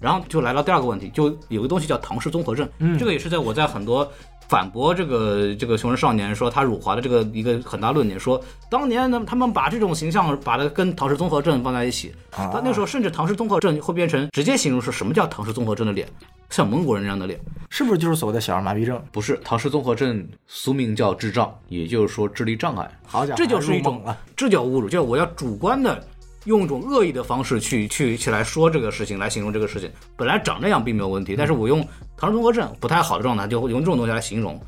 [0.00, 4.10] 然后就来到第二个问题，就有个东西叫唐氏综合症，嗯，这个也是在我在很多。
[4.48, 8.40] 反驳这个这个熊人少年说他辱华的这个一个很大论点，说
[8.70, 16.06] 当年呢他们把这种形象把它跟唐氏综合症放在一起，他那时候甚至唐氏综合症会变成直接形容是什么叫唐氏综合症的脸，
[16.48, 17.40] 像蒙古人那样的脸，
[17.70, 19.02] 是不是就是所谓的小儿麻痹症？
[19.10, 22.88] 不是，唐氏综合症俗名叫智障，也就是说智力障碍。
[23.04, 24.00] 好家伙，这就是一种
[24.36, 26.00] 这叫侮辱，就是我要主观的。
[26.46, 31.86] 用一种恶意的方式去去去来说这个事情，来形容这个事情，本来长这样并没有问题，但是我用
[32.16, 34.60] 唐氏综合症不太好的状态，就用这种东西来形容，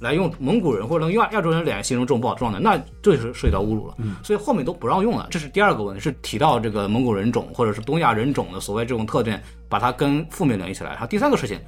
[0.00, 3.94] 来用蒙古人或者用亚亚洲人脸形容这种不好状态，那这就是涉及到侮辱了。
[4.22, 5.28] 所以后面都不让用了。
[5.30, 10.90] 这是第二个问题，是提到这个蒙古人种或者是东亚人种的所谓这种特点，把它跟负面联系起来。
[10.90, 11.60] 然后第三个事情，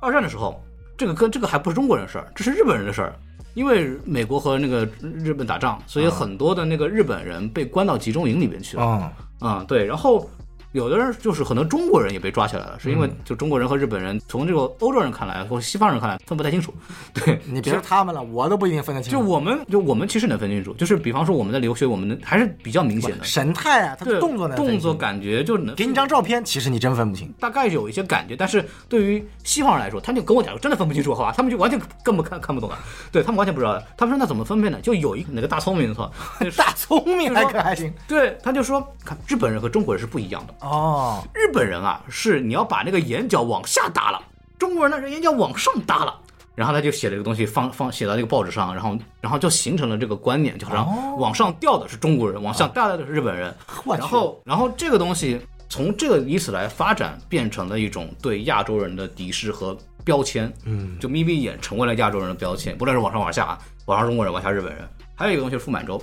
[0.00, 0.62] 二战的时候，
[0.96, 3.14] 这个跟这个还不是中国人的事儿，这是日本人的事儿。
[3.54, 8.82] 因为美国和那个日本打仗，所以很多的那个日本人被关到集中营里边去了。
[8.82, 10.28] 啊，啊，对，然后。
[10.74, 16.74] 有的人就是很多中国人也被抓起来了，是因为就中国人和日本人从这个欧洲人看来或西方人看来分不太清楚。
[17.12, 19.12] 对 你别说他们了，我都不一定分得清。
[19.12, 28.34] 就我们就我们其实能分清楚，就是比方说我们的留学，我们还是比较明显的神态啊，他的动作呢，动作感觉就能给你张照片，其实你真分不清，大概有一些感觉。
[28.36, 31.32] 但是对于西方人来说，他就跟我讲，真的分不清楚，好吧？
[31.36, 32.80] 他们就完全根本看看不懂啊，
[33.12, 33.80] 对他们完全不知道。
[33.96, 34.80] 他们说那怎么分辨呢？
[34.82, 36.10] 就有一个哪个大聪明，错，
[36.58, 37.92] 大聪明还可还行。
[38.08, 41.22] 对，他就说，看日本人和中国人是不一样的哦。
[41.34, 44.20] 日本人啊，是你要把那个眼角往下耷拉，
[44.58, 46.14] 中国人呢是眼角往上耷拉，
[46.54, 53.54] 然后他就写了一个东西放放写到那个报纸上，然后然后就形成了这个观念，就好像往上掉的是中国人，往下耷拉的是日本人。
[53.86, 60.52] 然后然后这个东西从这个以此来发展，变成了一种对亚洲人的敌视和标签。
[60.64, 64.88] 嗯，就眯眯眼成为了亚洲人的标签，不论是往上往下啊，往上中国人，往下日本人。
[65.16, 66.00] 还有一个东西是傅满洲，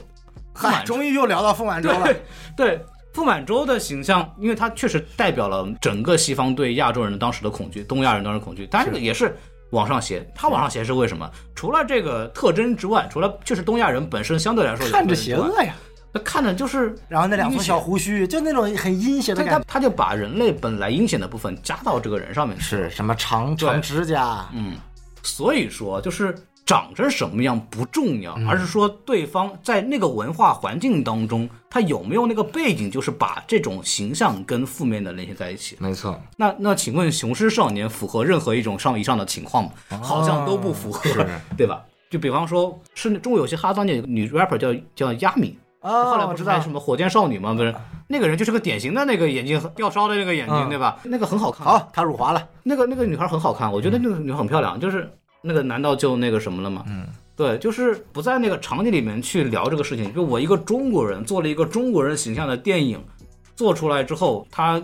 [0.53, 2.14] 嗨，终于又聊到傅满洲了，
[2.55, 2.80] 对。
[3.14, 9.36] 傅满洲的形象，因为他确实代表了整个西方对亚洲人的当时的恐惧，东亚人当时恐惧，但这个也是
[9.72, 10.26] 往上斜。
[10.34, 11.30] 他往上斜是为什么？
[11.53, 15.76] 除了这个特征之外，除了确实东亚人本身相对来说看着邪恶呀，
[16.14, 19.66] 那看着就是，然后那两撮小胡须，就那种很阴险的感觉。
[19.68, 24.47] 他他就把人类本来阴险的部分加到这个人上面，是什么长长指甲？
[24.53, 24.78] 嗯，
[25.24, 26.34] 所以说就是。
[26.66, 35.76] 长成什么样不重要，而是说对方在那个文化环境当中，他有没有那个背景，就是把这种形象跟负面的联系在一起。
[35.80, 36.18] 没错。
[36.38, 39.72] 那那请问雄狮少年符合任何一种上以上的情况吗？
[40.01, 41.01] 好像都不符合，
[41.57, 41.84] 对吧？
[42.09, 47.53] 就比方说，是中国有些哈桑界女 rapper 叫叫亚米，后来不是在什么火箭少女吗？
[47.53, 47.74] 不是，
[48.07, 50.99] 那个人就是个典型的那个眼睛吊梢的那个眼睛，对吧？
[51.03, 51.66] 那个很好看。
[51.66, 52.47] 好，她辱华了。
[52.64, 55.12] 那个那个女孩很好看，我觉得那个女孩很漂亮，就是。
[55.44, 56.86] 那个难道就那个什么了吗？
[56.88, 60.14] 嗯，对，就是不在那个场景里面去聊这个事情。
[60.14, 63.04] 就我一个中国人做了一个中国人形象的电影，
[63.56, 64.82] 做出来之后，他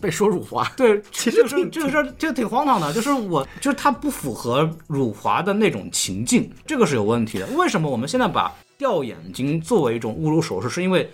[0.00, 0.68] 被说辱华。
[0.76, 7.46] 对， 其实是这个事儿就挺荒唐的，就是我就是他不符合辱华的那种情境，这个是有问题的。
[7.56, 10.68] 为什么我们现在把掉眼睛作为一种侮辱手势？
[10.68, 11.08] 是因为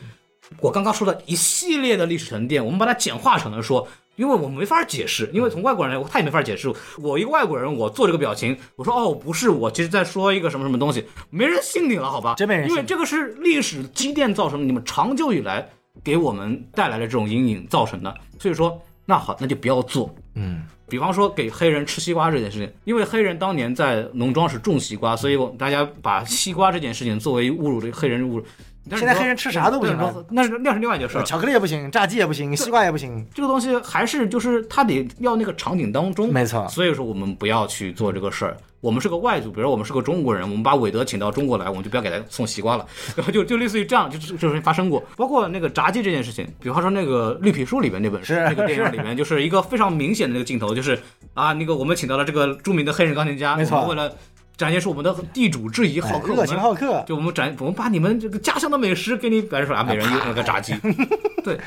[0.61, 3.87] 我刚刚说的一系列的历史沉淀，我们把它简化成了说。
[4.17, 6.73] 因为我没法解释，因为从外国人来，他也没法解释。
[6.99, 12.35] 我一个外国人，我做这个表情，我说哦，不是，我其实在说一个什么什么东西，没人信你了，好吧？
[12.37, 12.73] 真没人信。
[12.73, 15.69] 因为这个是历史积淀造成的，你们长久以来
[16.03, 18.15] 给我们带来的这种阴影造成的。
[18.39, 20.15] 所以说，那好，那就不要做。
[20.35, 28.45] 嗯，比方说给黑人吃西瓜这件事情，因为黑人当年在农庄是种西瓜，所以我大家把西瓜这件事情作为侮辱这黑人侮辱。
[28.91, 29.97] 现在黑人吃啥都不行，
[30.31, 31.23] 那是那是另外一件事。
[31.25, 33.27] 巧克力也不行，炸鸡也不行，西瓜也不行。
[33.35, 36.69] 这个东西还是就是他得要那个场景当中，没错。
[36.69, 38.57] 所以说我们不要去做这个事儿。
[38.83, 45.03] 我们是个外族，比如说我们是个中国人，我们把韦德请到中国来，我们就不要给他送西瓜了，然后就就类似于这样，就这这事情发生过。
[45.17, 50.97] 包括那个炸鸡这件事情，比方说那个《绿皮书》里面那本书，是那个电影里面，就是一个非常明显的那个镜头，就是
[51.35, 54.15] 啊，那个我们请到了这个著名的黑人钢琴家，没错为了
[54.57, 60.75] 展现出我们的地主之谊，好客，热情们好客，就我们展，我们把你们这个家乡的美食给你摆出来，啊，每人一那个炸鸡，
[61.45, 61.59] 对。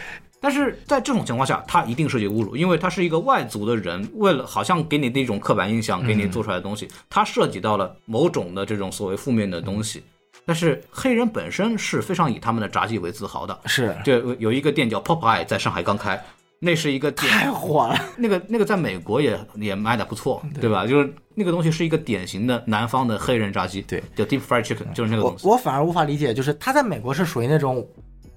[0.42, 10.02] 但是在这种情况下，他一定涉及侮辱，因为他是一个外族的人，为了好像给你的一种刻板印象，给你做出来的东西，他涉及到了某种的这种所谓负面的东西。
[10.46, 13.96] 但是黑人本身是非常以他们的炸鸡为自豪的，是。
[14.04, 16.20] 就有一个店叫 Popeye 在上海刚开，
[16.60, 17.98] 那是一个典太火了。
[18.18, 20.86] 那个那个在美国也也卖的不错，对吧？
[20.86, 27.88] 就是那个东西是一个典型的南方的黑人炸鸡，对，叫 deep fried chicken，就是那个我东西，我反而无法理解，就是它在美国是属于那种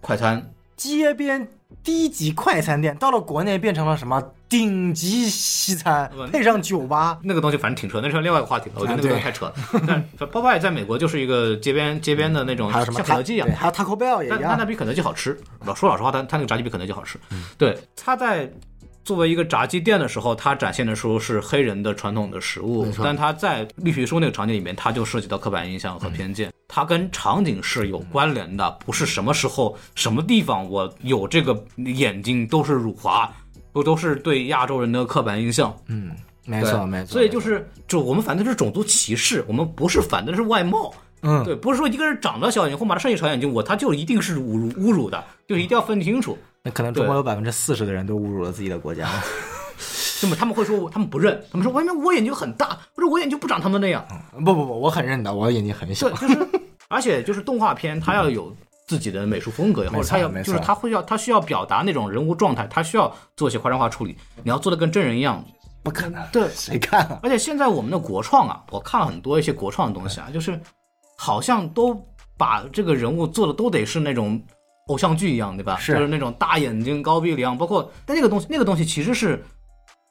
[0.00, 0.42] 快餐。
[0.76, 1.46] 街边
[1.82, 7.18] 低级快餐店，到了国内变成了什么顶级西餐嗯，配上酒吧。
[7.22, 8.76] 那个东西反正挺扯，那是另外一个话题了。
[8.76, 9.54] 我觉得那个东西太扯了。
[9.86, 14.40] 但 Popeye 在美国就是一个街边街边的那种，还有什么像肯德基一样对，，还有 Taco Bell 也一样。
[14.44, 15.38] 但它比肯德基好吃。
[15.64, 17.18] 老说老实话，它它那个炸鸡比肯德基好吃。
[17.56, 18.50] 对，它在
[19.04, 26.52] 作为一个炸鸡店的时候，它展现的时候是黑人的传统的食物，但它在绿皮书那个场景里面，它就涉及到刻板印象和偏见。
[26.68, 33.30] 它跟场景是有关联的，不是什么时候、什么地方我有这个眼睛都是辱华，
[33.72, 35.74] 不都是对亚洲人的刻板印象。
[35.88, 36.12] 嗯，
[36.46, 37.12] 没错没错。
[37.12, 40.94] 所以就是，就我们反对的是种族歧视，我们不是反对的是外貌。
[41.22, 46.36] 嗯，对，不是说一个人长得小眼睛或马上设计小眼睛，我他就一定是侮辱侮辱的，就是一定要分清楚。
[46.62, 49.08] 那可能中国有百分之四十的人都侮辱了自己的国家。
[50.22, 54.06] 那么他们会说，他们不认，他们说，外面我眼睛很大，或者我眼睛不长他们那样。
[54.32, 56.28] 不不不，我很认的，我眼睛很小对，。
[56.28, 56.48] 就是，
[56.88, 58.54] 而且就是动画片，它要有
[58.86, 65.44] 自己的美术风格，或者它要就是它会要它需要表达那种人物状态，它需要做一些夸张化处理，你要做的跟真人一样。
[65.82, 67.18] 不可能，对，谁看啊？
[67.24, 70.60] 而且现在我们的国创啊，我看了很多一些国创的东西啊，就是
[71.18, 72.00] 好像都
[72.36, 74.40] 把这个人物做的都得是那种
[74.88, 75.76] 偶像剧一样，对吧？
[75.78, 79.42] 是就是那种大眼睛、高鼻梁，包括但那个东西，那个东西其实是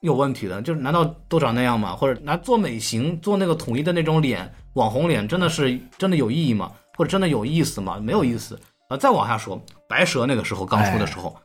[0.01, 0.61] 有问题的。
[0.61, 1.95] 就是难道都长那样吗？
[1.95, 6.71] 或者拿做美型、做那个统一的那种脸、网红脸，真的是真的有意义吗？
[6.97, 7.99] 或者真的有意思吗？
[8.01, 8.59] 没有意思。
[8.89, 11.35] 啊，再往下说，白蛇那个时候刚出的时候，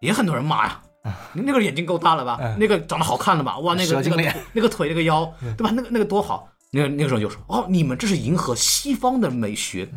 [0.00, 0.80] 也很多人骂呀。
[1.32, 2.38] 那个眼睛够大了吧？
[2.42, 3.58] 嗯那个长得好看了吧？
[3.60, 5.24] 哇，那个那个脸那个腿那个腰，
[5.56, 5.70] 对吧？
[5.74, 6.48] 那个那个多好。
[6.72, 9.88] 那个那个时候就说，哦，你们这是迎合西方的美学，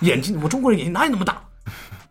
[0.00, 1.42] 眼睛我中国人眼睛哪有那么大？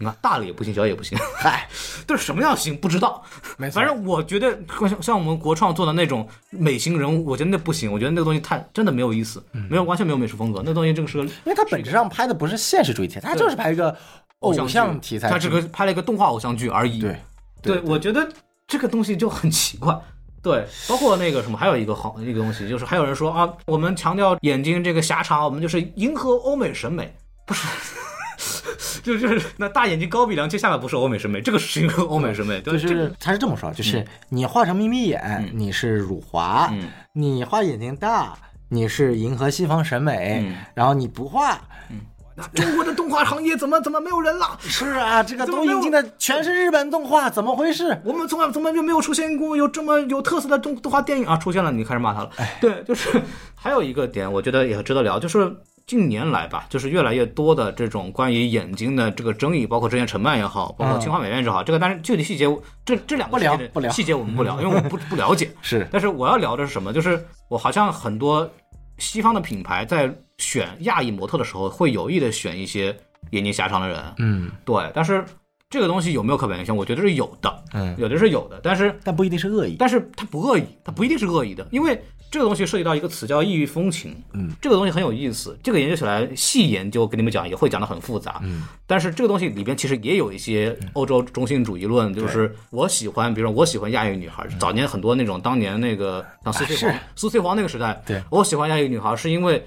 [0.02, 1.70] 你看大了也不行，小也不行， 嗨，
[2.08, 3.24] 这是什么样行不知道。
[3.58, 3.76] 没错。
[3.76, 4.58] 反正我觉得
[4.90, 13.96] 像像我们国创做的那种美型人物，我觉得那不行，我觉得那个东西太真的没有意思，没有完全没有美术风格，那个东西这个是个因为它本质上拍的不是现实主义题材，它就是拍一个
[14.40, 15.30] 偶像题材。
[15.30, 17.00] 它只是拍了一个动画偶像剧而已。
[17.00, 17.16] 对
[17.62, 18.28] 对，我觉得
[18.68, 19.96] 这个东西就很奇怪。
[20.42, 27.68] 对，包括那个什么，还有一个好一个东西，就是还有人说啊，我们强调眼睛这个狭长，我们就是迎合欧美审美，不是。
[29.04, 38.34] 就 就是那大眼睛高鼻梁，接下来不是欧美审美，这个是一个欧美审美，就这个是他是这么说，就是你画成眯眯眼，你是辱华；嗯你画眼睛大，
[38.70, 41.60] 你是迎合西方审美；嗯然后你不画，
[42.34, 44.58] 那中国的动画行业怎么怎么没有人了？
[44.64, 48.02] 是啊，这个都引进的全是日本动画，怎么回事？
[48.06, 51.36] 我们从来从来就没有出现过有这么有特色的动动画电影啊！
[51.36, 52.30] 出现了，你开始骂他了。
[52.62, 53.22] 对，就是
[53.54, 55.54] 还有一个点，我觉得也值得聊，就是
[55.92, 62.46] 近年来吧，就是越来越多的这种关于眼睛的这个争议，包括之前陈曼也好，包括清华美院也好，这个但是具体细节，
[62.86, 65.52] 这这两个不聊细节不聊细节我们不聊，因为我不不了解。
[65.62, 66.94] 是但是我要聊的是什么？
[66.94, 68.50] 就是我好像很多
[69.00, 72.96] 西方的品牌在选亚裔模特的时候，会有意的选一些
[73.32, 74.02] 眼睛狭长的人。
[74.20, 75.26] 嗯对，但是
[75.70, 76.74] 这个东西有没有刻板印象？
[76.74, 79.76] 我觉得是有的，嗯，有的是有的，但是但不一定是恶意。
[79.78, 82.02] 但是它不恶意，它不一定是恶意的，因为
[82.32, 98.24] 这个东西涉及到一个词叫异域风情，嗯，这个东西很有意思，这个研究起来细研究跟你们讲也会讲得很复杂，嗯，但是这个东西里边其实也有一些欧洲中心主义论，就是我喜欢，比如说我喜欢亚裔女孩，早年很多那种当年那个像苏翠是黄，苏翠黄那个时代，对。
[98.32, 99.64] 我喜欢亚裔女孩是因为。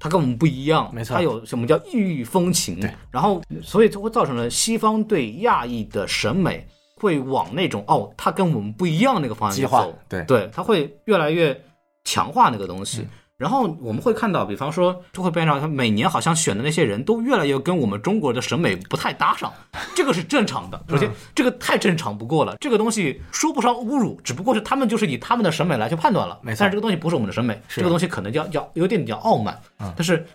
[0.00, 1.16] 她跟我们不一样，没错。
[1.16, 6.64] 她有什么叫异域风情，对，然后所以就会造成了西方对亚裔的审美
[6.94, 10.22] 会往那种哦，她跟我们不一样那个方向去走，对。
[10.22, 11.60] 对，它会越来越
[12.04, 13.08] 强化那个东嗯西。
[13.38, 19.52] 然后我们会看到，比方说，就会变成他每年好像选的那些人都越来越跟我们中国的审美不太搭上，
[19.94, 20.84] 这个是正常的。
[20.88, 26.36] 首先，这个太正常不过了，这个东西说不上侮辱，只不过是他们就是以他们的审美来去判断了。
[26.42, 29.56] 没错但是这个东西不是我们的审美，这个东西可能叫叫有点叫傲慢。
[29.78, 30.26] 但是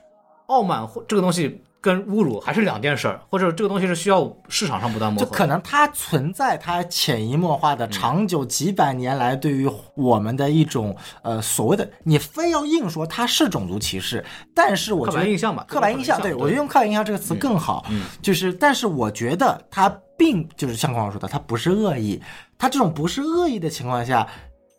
[0.45, 5.25] 傲慢或这个东西跟侮辱还是两件事儿，或者这个东西是需要市场上不断磨合。
[5.25, 14.23] 就可能它存在，它潜移默化的、长久几百年来对于我们的一种呃所谓的，你非要硬说它是种族歧视，
[14.55, 17.85] 但是我觉得板印象吧，刻板印象，对我觉得用刻板印象这个词更好。
[17.89, 22.21] 嗯就是，但是我觉得它并就是像光老说的，它不是恶意，
[22.57, 24.25] 它这种不是恶意的情况下。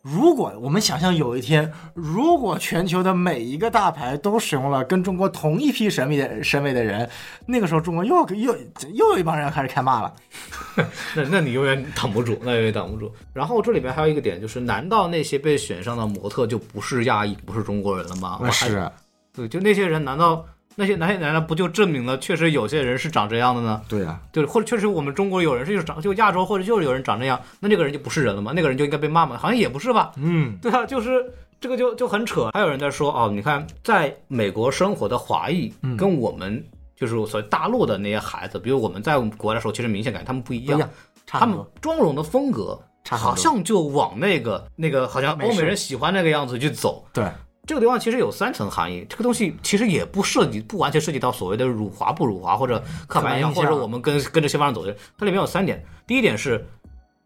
[0.05, 7.09] 如果我们想象有一天，如果全球的每一个大牌都使用了跟中国同一批审美的审美的人，
[7.47, 8.55] 那个时候中国又又
[8.93, 10.15] 又有一帮人开始开骂了。
[11.17, 13.11] 那那你永远挡不住，那永远挡不住。
[13.33, 18.39] 然后这里面还有一个点就是，难道那些被选上的模特就不是亚裔，不是中国人了吗？
[18.53, 18.87] 是，
[19.35, 20.45] 对，就那些人，难道
[20.77, 23.81] 那些那些难道不就证明了确实有些人是长这样的呢？
[23.89, 28.53] 对呀啊，对，或者确实我们中国有人是就是长就亚洲或者就是有人长这样，那这个人就不是人了吗？
[28.55, 29.37] 那个人就应该被骂吗？
[29.39, 30.13] 好像也不是吧？
[30.17, 31.25] 嗯，对啊，就是
[31.61, 32.51] 这个就就很扯。
[32.53, 36.65] 还有人在说哦，你看在美国生活的华裔嗯跟我们
[36.97, 40.81] 就是所谓大陆的那些孩子，比如我们在我们国外的时候，其实明显感觉他们不一样，
[41.27, 41.59] 他们。
[41.81, 42.79] 妆容的风格
[43.11, 47.05] 好像就往那个那个好像欧美人喜欢那个样子去走。
[47.13, 47.25] 对，
[47.67, 54.95] 这个地方其实有三层含义，这个东西其实也不涉及，不完全涉及到所谓的辱华不辱华或者刻板印象，或者我们跟跟着西方人走的。
[55.19, 56.65] 它里面有三点，第一点是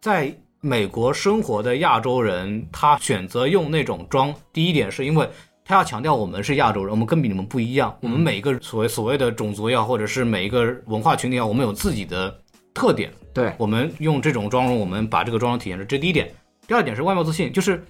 [0.00, 5.28] 在美国生活的亚洲人，他选择用那种妆，第一点是因为。
[5.70, 7.94] 他要强调我们是亚洲人，我们跟比你们不一样。
[8.00, 12.34] 我们每一个所谓所谓的种族也好，或者是每一个文化群体也好，我们有自己的
[12.72, 13.12] 特点。
[13.34, 16.32] 对，我们用这种妆容，我们把这个妆容体现出，这第一点。
[16.66, 17.84] 第二点是外貌自信，就是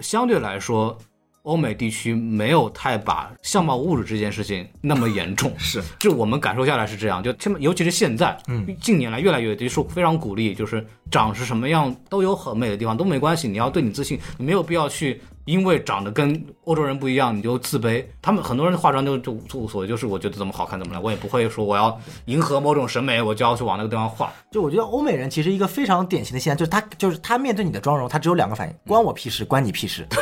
[0.00, 0.94] 相对来说，
[1.42, 5.52] 欧美地区没有太把相貌物质这件事情那么严重。
[5.58, 18.04] 是，这我们感受下来是这样，就现尤其是现在，嗯，近年来越来越就是非常鼓励，就是长是什么样都有很美的地方都没关系，你要对你自信，你没有必要去因为长得跟欧洲人不一样你就自卑。
[18.20, 24.32] 他们很多人化妆就就就无所谓，就是我觉得怎么好看怎么来，我也不会说我要迎合某种审美，我就要去往那个地方画。
[24.50, 30.06] 就我觉得欧美人其实一个非常典型的现象，就是他就是他面对你的妆容，他只有两个反应：关我屁事，关你屁事。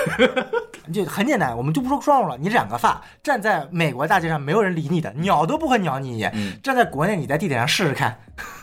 [0.92, 6.32] 就很简单，我们就不说妆容了，你染个发，站在美国大街上，没有人理你的，鸟都不会鸟你一眼。
[6.64, 8.18] 站在国内，你在地铁上试试看，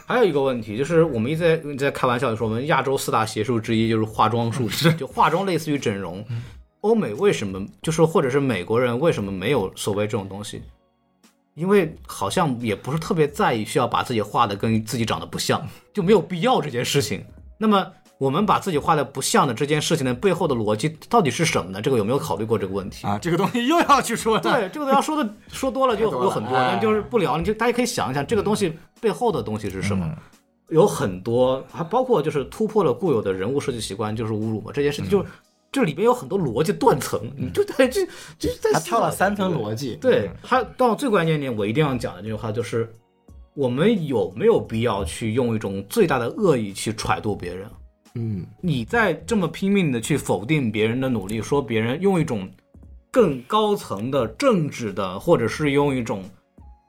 [0.09, 6.25] 还有一个问题就是，我们一直在在开玩笑的说，我们亚洲四大邪术之一就是化妆术， 就化妆类似于整容。
[6.79, 10.61] 欧美为什么就是或者是美国人为什么没有所谓这种东西？
[11.55, 17.25] 因为好像也不是特别在意需要把自己画的跟自己长得不像，就没有必要这件事情。
[17.57, 21.81] 那么我们把自己画的不像的这件事情的背后的逻辑到底是什么呢？
[21.81, 23.06] 这个有没有考虑过这个问题？
[23.06, 24.41] 啊，这个东西又要去说了。
[24.41, 30.06] 对，这个要说的 说多了就有很多，哎那就是不聊，你就大家可以想一想这个东西背后的东西是什么。
[30.06, 30.15] 嗯
[30.69, 35.26] 有很多，还包括就是突破了固有的人物设计习惯，就是侮辱嘛，这件事情就
[35.72, 38.06] 这里边有很多逻辑断层，你就在这
[38.38, 39.57] 这在他挑了三层。
[39.57, 39.95] 逻辑。
[39.95, 42.94] 对，他到最关键点，我一定要讲的这句话就是：
[43.53, 47.65] 我们有没有必要去用一种最大的恶意去揣度别人？
[48.18, 52.49] 嗯，你在这么拼命的去否定别人的努力，说别人用一种
[53.11, 56.23] 更高层的政治的，或者是用一种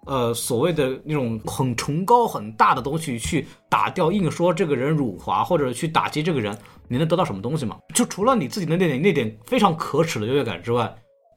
[0.07, 6.57] 呃所谓的那种很崇高很大的东西去打掉，硬说这个人辱华，或者去打击这个人，
[6.89, 7.77] 你能得到什么东西吗？
[7.95, 10.91] 就除了你自己的那点那点非常可耻的优越感之外，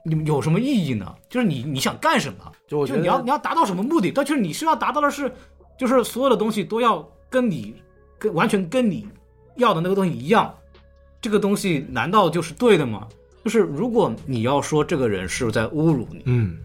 [0.05, 1.13] 你有什么意义呢？
[1.29, 2.49] 就是你你想干什么？
[2.65, 4.09] 就我就你要你要达到什么目的？
[4.09, 5.29] 但就是你需要达到的是，
[5.77, 7.75] 就是所有的东西都要跟你
[8.17, 9.05] 跟完全跟你
[9.55, 10.53] 要的那个东西一样，
[11.21, 13.07] 这个东西难道就是对的吗？
[13.43, 16.57] 就是如果你要说这个人是在侮辱你，嗯，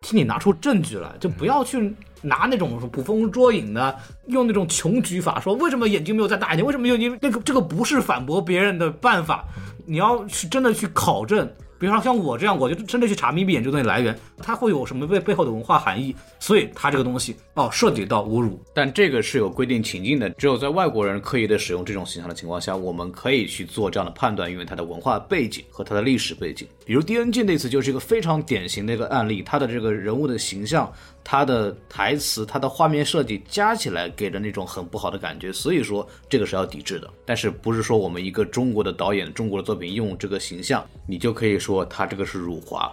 [0.00, 3.96] 替你拿出证据来，就不要去拿那种捕风捉影的，
[4.26, 9.44] 用那种穷举法说为什么眼睛没有再大一点，为什么眼睛那个这个不是反驳别人的办法，
[9.84, 11.48] 你要去真的去考证。
[11.78, 26.66] 比方说像我这样，我就真的去查眯眯眼这个东西来源，它会有什么背背后的文化含义，所以它这个东西哦涉及到侮辱，但这个是有规定情境的，只有在外国人刻意的使用这种形象的情况下，我们可以去做这样的判断，因为它的文化背景和它的历史背景。
[26.84, 30.90] 比如 DNG 那次就是一个非常典型的一个案例，它的这个人物的形象、
[31.28, 37.10] 他的台词、他的画面设计加起来给人那种很不好的感觉，所以说这个是要抵制的。
[37.24, 42.88] 但是不是说我们一个中国的导演、中国的作品用这个形象，你就可以说他这个是辱华？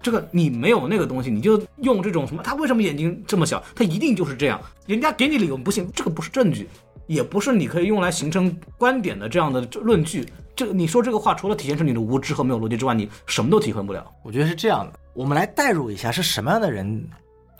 [0.00, 2.42] 这个你没有那个东西，你就用这种什么？
[2.42, 3.62] 他为什么眼睛这么小？
[3.74, 4.58] 他一定就是这样。
[4.86, 6.66] 人家给你理由不信，这个不是证据，
[7.06, 10.26] 也不是你可以用来形成观点的这样的论据。
[10.56, 14.10] 这个你说这个话，除了体现出你的无知和没有逻辑之外，你什么都体会不了。
[14.22, 14.98] 我觉得是这样的。
[15.12, 17.06] 我们来代入一下，是什么样的人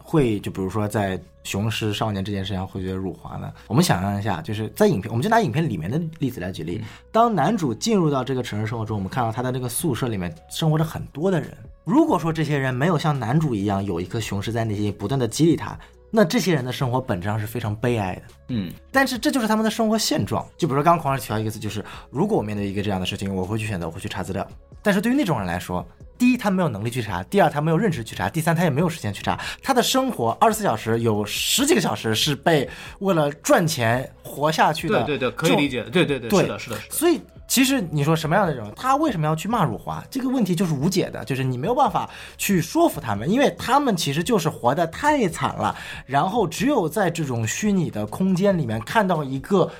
[0.06, 3.50] 会就比如说在《雄狮少年》这件事情上会觉得辱华呢？
[3.66, 6.84] 我们想象一下，就是在影片，我们就拿影片里面的例子来举例。
[7.10, 11.50] 当男主进入到这个城市生活中，我们看到他的那个宿舍里面生活着很多的人。
[11.84, 15.76] 如果说这些人没有像男主一样有一颗雄狮在内心不断的激励他，
[16.10, 18.22] 那这些人的生活本质上是非常悲哀的。
[18.48, 20.46] 嗯但是这就是他们的生活现状。
[20.56, 24.46] 就比如说刚刚狂儿提到一个词，就是如果我面对一个这样的事情，我会去选择，我会去查资料。
[24.82, 29.38] 但是对于那种人来说，第一他没有能力去查，第二他没有认知去查，第三他也没有时间去查。
[29.62, 32.68] 他的生活二十四小时有十几个小时是被
[33.00, 35.02] 为了赚钱活下去的。
[35.04, 40.02] 对对对，可以理解，对对对，对是的，是的，是的，所以其实你说什么样的人，他为什么要去骂辱华？
[40.10, 42.08] 这个问题就是无解的，就是你没有办法
[42.38, 45.76] 去说服他们，因为他们其实就是活得太惨了，
[46.06, 49.70] 然后只有在这种虚拟的空间里面看到一个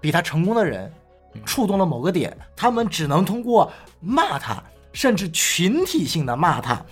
[0.00, 0.92] 比他成功的人，
[1.44, 3.70] 触动了某个点，他们只能通过
[4.00, 4.62] 骂他，
[4.92, 6.84] 甚至群体性的骂他。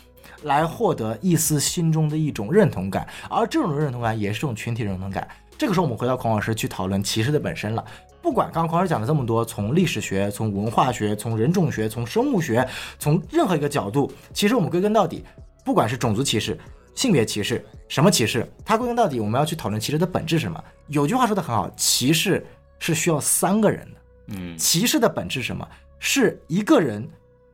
[0.45, 5.29] 来获得一丝心中的一种认同感，而这种认同感也是这种群体认同感。
[5.59, 7.85] 这个时候，我们回到孔老师去讨论歧视的本身了。
[8.23, 12.67] 不管刚刚孔老师讲了这么多，从历史学、从文化学、从人种学、从生物学、
[12.99, 15.23] 从任何一个角度，其实我们归根到底，
[15.63, 16.59] 不管是种族歧视、
[16.95, 20.65] 性别歧视、什么歧视，它归根到底，我们要去讨论歧视的本质是什么。
[20.87, 22.47] 有句话说的很好，歧视
[22.79, 24.01] 是需要三个人的。
[24.29, 25.69] 嗯歧视的本质是什么？
[25.99, 27.07] 是一个人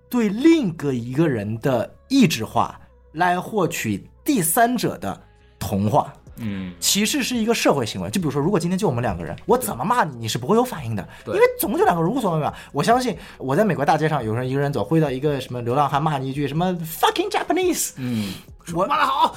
[0.08, 2.78] 对另一个一个人的意志化，
[3.12, 5.20] 来获取第三者的
[5.58, 6.12] 同化。
[6.38, 12.52] 嗯，歧视是一个社会行为，就比如说，如果今天就我们两个人，我怎么骂你，你是不会有反应的，因为总共就两个人，无所谓嘛。
[12.72, 18.34] 我相信我在美国大街上，有人一个人走，会到一个什么流浪汉骂你一句什么 fucking Japanese，嗯，
[18.74, 19.34] 我骂的好，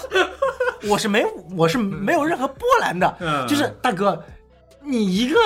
[0.88, 1.22] 我是没
[1.54, 3.46] 我是没有任何波澜的，嗯。
[3.46, 4.24] 就是大哥，
[4.82, 5.38] 你一个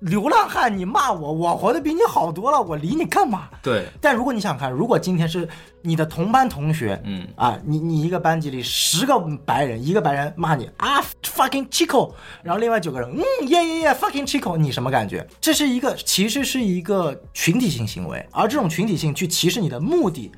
[0.00, 3.48] 流浪汉，你骂我，我活得比你好多了，我理你干嘛？
[3.62, 5.48] 对，但如果你想想看，如果今天是
[5.80, 12.12] 你的同班同学，嗯啊，你你一个班级里十个白人，一个白人骂你啊 fucking chico，
[12.42, 15.26] 然后另外九个人嗯耶耶耶 fucking chico，你什么感觉？
[15.40, 20.30] 这是一个其实是一个群体性行为，而这种群体性去歧视你的目的，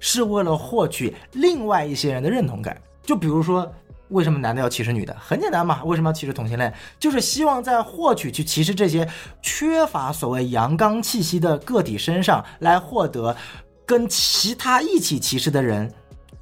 [0.00, 2.80] 是为了获取另外一些人的认同感。
[3.02, 3.70] 就比如说。
[4.12, 5.16] 为什么男的要歧视女的？
[5.18, 6.72] 很简单嘛，为什么要歧视同性恋？
[7.00, 9.08] 就是希望在获取去歧视这些
[9.42, 13.36] 缺乏所谓阳刚气息的个体身上，来获得
[13.84, 15.92] 跟其他一起歧视的人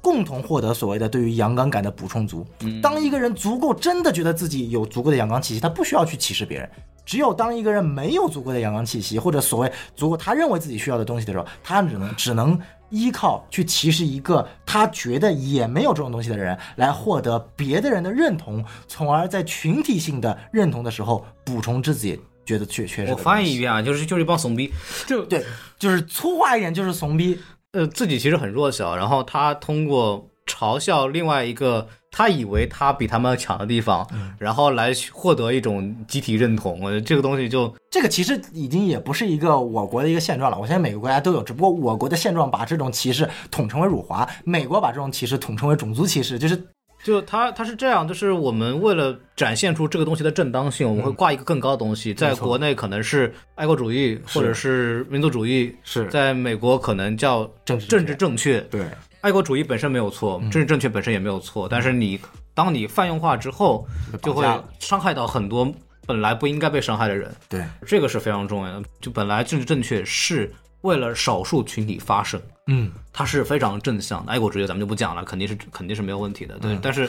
[0.01, 2.45] 共同获得所谓的对于阳刚感的补充足。
[2.81, 6.69] 当一个人足够真的觉得自己有足够的阳刚气息，他不需要去歧视别人。
[7.05, 12.59] 只有当一个人没有足够的阳刚气息，或者所谓足够他认为自己需要的东西的时候，他只能只能
[12.89, 23.17] 依靠去歧视一个他觉得也没有这种东西的人，来获得别的人的认同，从而在群体性的认同的时候补充自己觉得缺缺失的我。
[23.17, 24.71] 翻译一遍啊，就是就是一帮怂逼，
[25.07, 25.43] 就对，
[25.79, 27.39] 就是粗话一点就是怂逼。
[27.73, 34.05] 呃自己其实很弱小，然后他通过嘲笑另外一个他以为他比他们强的地方，
[34.37, 36.79] 然后来获得一种集体认同。
[36.81, 46.61] 我觉得这个东西就这个其实已经也不是一个我国的一个现状了，我现在每个国家都有，只不过我国的现状把这种歧视统称为辱华，美国把这种歧视统称为种族歧视，就是
[47.03, 56.05] 就他他是这样，就是我们为了展现出这个东西的正当性，我们会挂一个更高的东西，在国内可能是爱国主义或者是民族主义，是。
[56.07, 58.59] 在美国可能叫政治政治正确。
[58.69, 58.81] 对
[59.21, 62.19] 爱国主义本身没有错，政治正确本身也没有错，但是你
[62.53, 63.87] 当你泛用化之后，
[64.23, 64.45] 就会
[64.79, 65.71] 伤害到很多
[66.07, 68.87] 本来不应该被伤害的人，对，这个是非常重要的。
[68.99, 74.31] 就本来政治正确是为了少数群体发声，嗯，它是非常正向的。
[74.31, 76.55] 爱国主义咱们就不讲了，肯定是肯定是没有问题的。
[76.55, 77.07] 嗯对，但是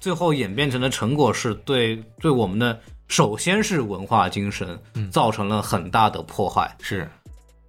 [0.00, 6.74] 最后演变成的成果是对对我们的首先是文化精神嗯造成了很大的破坏。
[6.80, 7.08] 是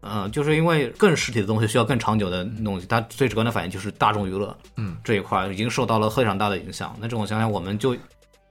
[0.02, 6.96] 嗯、就是因为更实体的东西需要更长久的东西，它最直观的反应就是大众娱乐，嗯，这一块已经受到了非常大的影响。
[7.00, 7.96] 那这种情况下，我们就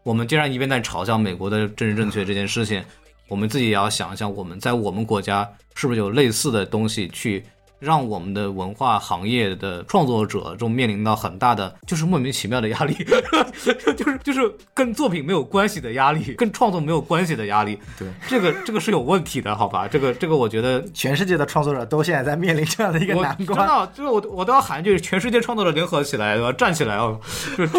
[0.03, 2.85] 我们既然一边在嘲笑美国的政治正确这件事情，
[3.29, 7.45] 我们自己也要想一想，我们在我们国家是不是有类似的东西去。
[7.79, 12.95] 让我们的文化行业的创作者中面临到很大的就是莫名其妙的压力，
[13.97, 17.79] 就是就是跟作品没有关系的压力，跟创作没有关系的压力。
[17.99, 19.87] 对，这个这个是有问题的，好吧？
[19.87, 23.59] 这个这个我觉得全世界的创作者都现在在面临这样的一个难关。
[23.59, 26.53] 真的就是我我都要喊一句，全世界创作者联合起来，对吧？
[26.53, 27.21] 站起来哦，
[27.57, 27.73] 就是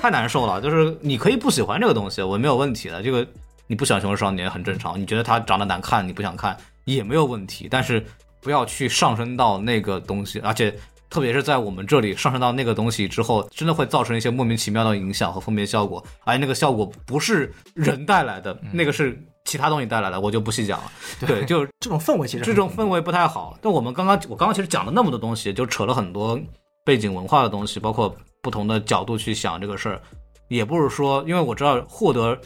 [0.00, 0.60] 太难受了。
[0.60, 3.02] 就是你可以不喜欢这个东西，我没有问题的。
[3.02, 3.26] 这个
[3.68, 7.68] 你不喜欢《熊出少年》很正常，你觉得他长得难看，你不想看也没有问题。
[7.70, 8.04] 但是
[8.46, 10.72] 不要去上升到那个东西，而且
[11.10, 20.92] 特别是在我们这里上升到那个东西之后，真的会造成一些莫名其妙的影响和负面效果，而且那个效果不是人带来的，那个是其他东西带来的，我就不细讲了。
[21.26, 23.58] 对，就这种氛围其实这种氛围不太好。
[23.60, 26.40] 但我们刚刚我刚刚其实讲了那么多东西，就扯了很多
[26.84, 30.00] 背景文化的东西，包括不同的角度去想这个事儿，
[30.46, 32.38] 也不是说，因为我知道获得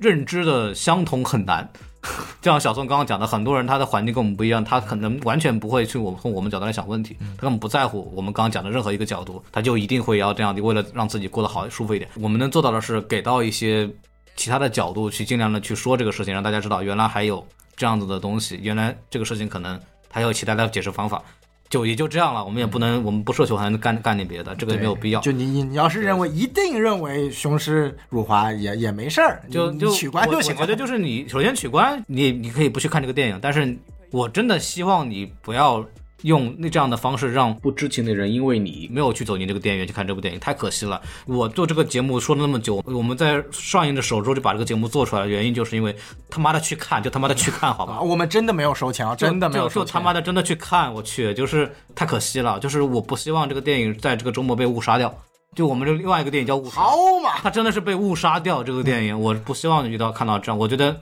[0.00, 1.70] 认知的相同很难，
[2.40, 12.10] 就像小宋刚刚讲的，很多人他的环境跟我们不一样，他可能完全不会去我们从我们角度来想问题，他根本不在乎我们刚刚讲的任何一个角度，他就一定会要这样的，为了让自己过得好舒服一点。
[12.20, 13.88] 我们能做到的是给到一些
[14.34, 17.46] 其他的角度去尽量的去说这个事情，让大家知道原来还有
[17.76, 19.78] 这样子的东西，原来这个事情可能
[20.10, 21.22] 还有其他的解释方法。
[21.70, 25.20] 就也就这样了，我们也不能，我们不奢求还能干干点别的，这个也没有必要。
[25.20, 30.54] 就你你要是认为一定认为雄狮辱华也也没事儿，就就取关就行。
[30.58, 33.74] 我觉得就是你首先取关，你你可以不去看这个电影，但是
[34.10, 35.82] 我真的希望你不要。
[36.22, 41.00] 用那这样的方式让不知情的人，因为你没有去走进这个电影院去看这部电影，太可惜了。
[41.26, 45.94] 我做这个节目说了那么久，我们在上映的首周就把这个节目做出来，原因就是因为
[46.28, 48.00] 他妈的去看，就他妈的去看，好吧？
[48.02, 49.92] 我们真的没有收钱啊，真的没有收钱。
[49.92, 52.58] 他妈的真的去看，我去，就是太可惜了。
[52.60, 55.14] 就是我不希望这个电影在这个周末被误杀掉。
[55.56, 58.62] 就我们这另外一个电影叫《误杀》，好嘛，他真的是被误杀掉。
[58.62, 60.96] 这个电影，我不希望遇到看到这样，我觉得。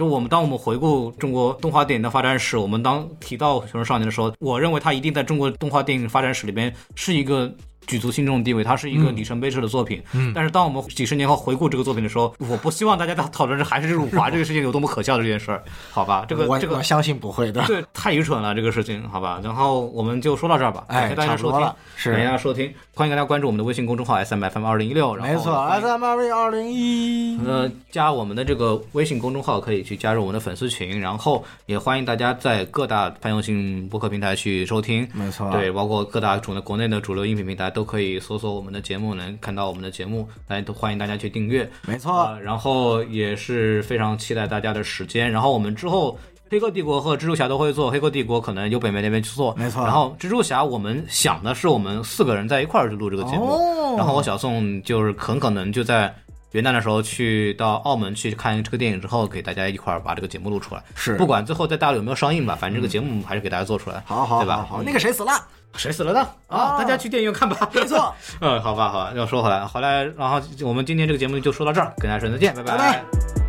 [0.00, 7.54] 就我们当我们回顾中国动画电影的发展史，我们当提到《熊出少年》的时候，我认为它一定在中国动画电影发展史里边是一个。
[7.90, 10.00] 举足轻重的地位，它是一个里程碑式的作品。
[10.12, 16.24] 嗯，但是当我们几十年后回顾这个作品的时候，我不希望大家讨讨论这还是辱华这个事情有多么可笑的这件事儿， 好吧？
[16.28, 19.40] 这个这个我相信不会的，对，太愚蠢了这个事情，好吧？
[19.42, 22.12] 然后我们就说到这儿吧，感谢大家收听，是。
[22.12, 38.54] 感谢大家收听，欢迎大家关注我们的微信公众号 S M F M 二零一六，没错，S M F M 二零一，呃，加我们的这个微信公众号可以去加入我们的粉丝群，然后也欢迎大家在各大泛用性播客平台去收听，没错，对，包括各大主的国内的主流音频平台都可以搜索。
[38.54, 42.38] 我们的节目能看到我们的节目，大家都欢迎大家去订阅，没错。
[42.42, 45.30] 然后也是非常期待大家的时间。
[45.30, 46.18] 然后我们之后
[46.50, 49.84] 黑客帝国和蜘蛛侠都会做，黑客帝国可能由北美那边去做，没错。
[49.84, 56.14] 然后蜘蛛侠我们想的是我们四个人在一块儿去录这个节目，哦然后我小宋就是很可能就在
[56.52, 60.82] 元旦的时候去到澳门去看这个电影之后，给大家一块儿把这个节目录出来。
[60.96, 64.66] 是，不管最后在大陆有没有上映吧，反正这个节目还是给大家做出来，好好对吧？
[64.68, 65.32] 好，那个谁死了？
[65.74, 66.28] 谁死了呢？
[66.48, 67.68] 啊，大家去电影院看吧。
[67.72, 68.14] 没错。
[68.40, 69.12] 嗯，好吧，好吧。
[69.14, 73.04] 要说回来，回来，然后我们今天这个节目就说到这儿，跟大家说再见，拜拜。
[73.12, 73.39] 时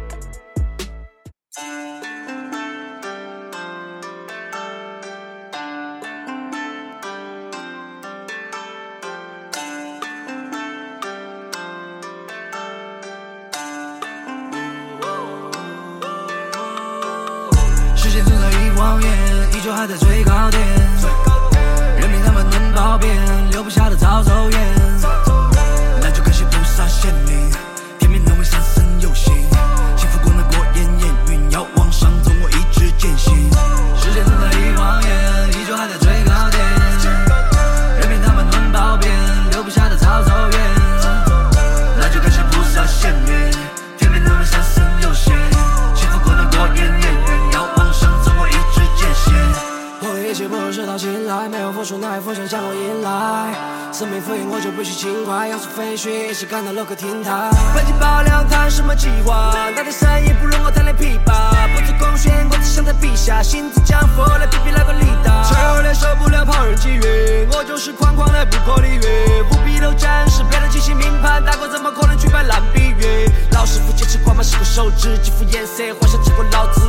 [54.21, 57.49] 敷衍我就不许轻快，要是飞雪一时赶到楼阁亭台。
[57.73, 59.51] 本金爆料谈什么计划？
[59.75, 61.51] 那点生意不如我弹的琵琶。
[61.73, 65.43] 不知贡献，我只想在笔下，心自降佛来比比那个力大。
[65.43, 69.43] 最后连受不了旁人觊觎，我就是狂狂的不可理喻。
[69.49, 73.29] 不必都展示，别人精心命盘，大哥怎么可能去摆烂比喻？
[73.51, 76.81] 老师傅坚持光芒是个手指，肌肤颜色幻想见过老子。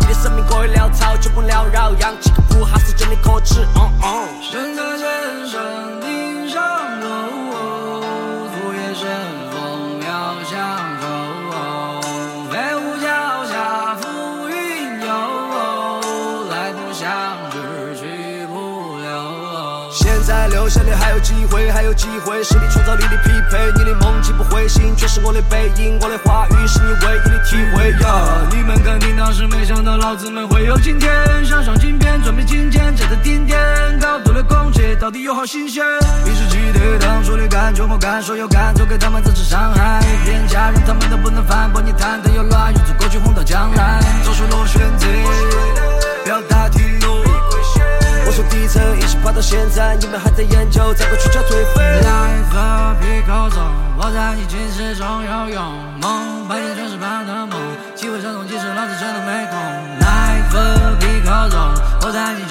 [0.00, 3.66] 你的生命过于潦草，就不缭绕，养起个谱，还是真的可耻。
[4.40, 5.79] 深刻先生。
[20.70, 23.72] 想你还有机会，还有机会，实力创造力的匹配。
[23.76, 25.98] 你的梦境不灰心，却是我的背影。
[26.00, 27.92] 我的话语是你唯一的体会。
[28.56, 31.10] 你们肯定当时没想到，老子们会有今天。
[31.44, 33.58] 想上镜片，准备金钱，站在顶点，
[33.98, 35.84] 高度的空气到底有好新鲜。
[36.24, 40.00] 一时记得当初的感觉，我敢说有敢做，给他们造成伤害。
[40.24, 45.08] 连家人他们都不能反驳，你谈的有乱，用从过去轰到将来，做出了选择，
[46.24, 46.99] 表达题。
[48.30, 51.82] 我从底层一直爬到现在，你们还在研究怎么去叫颓废。
[51.98, 53.58] Life 和皮口中，
[53.98, 55.60] 我在你进食中游泳，
[56.00, 57.58] 梦白天全是般的梦，
[57.96, 59.58] 机会闪动，即使老子真的没空。
[59.98, 61.58] Life 和皮口中，
[62.06, 62.46] 我在你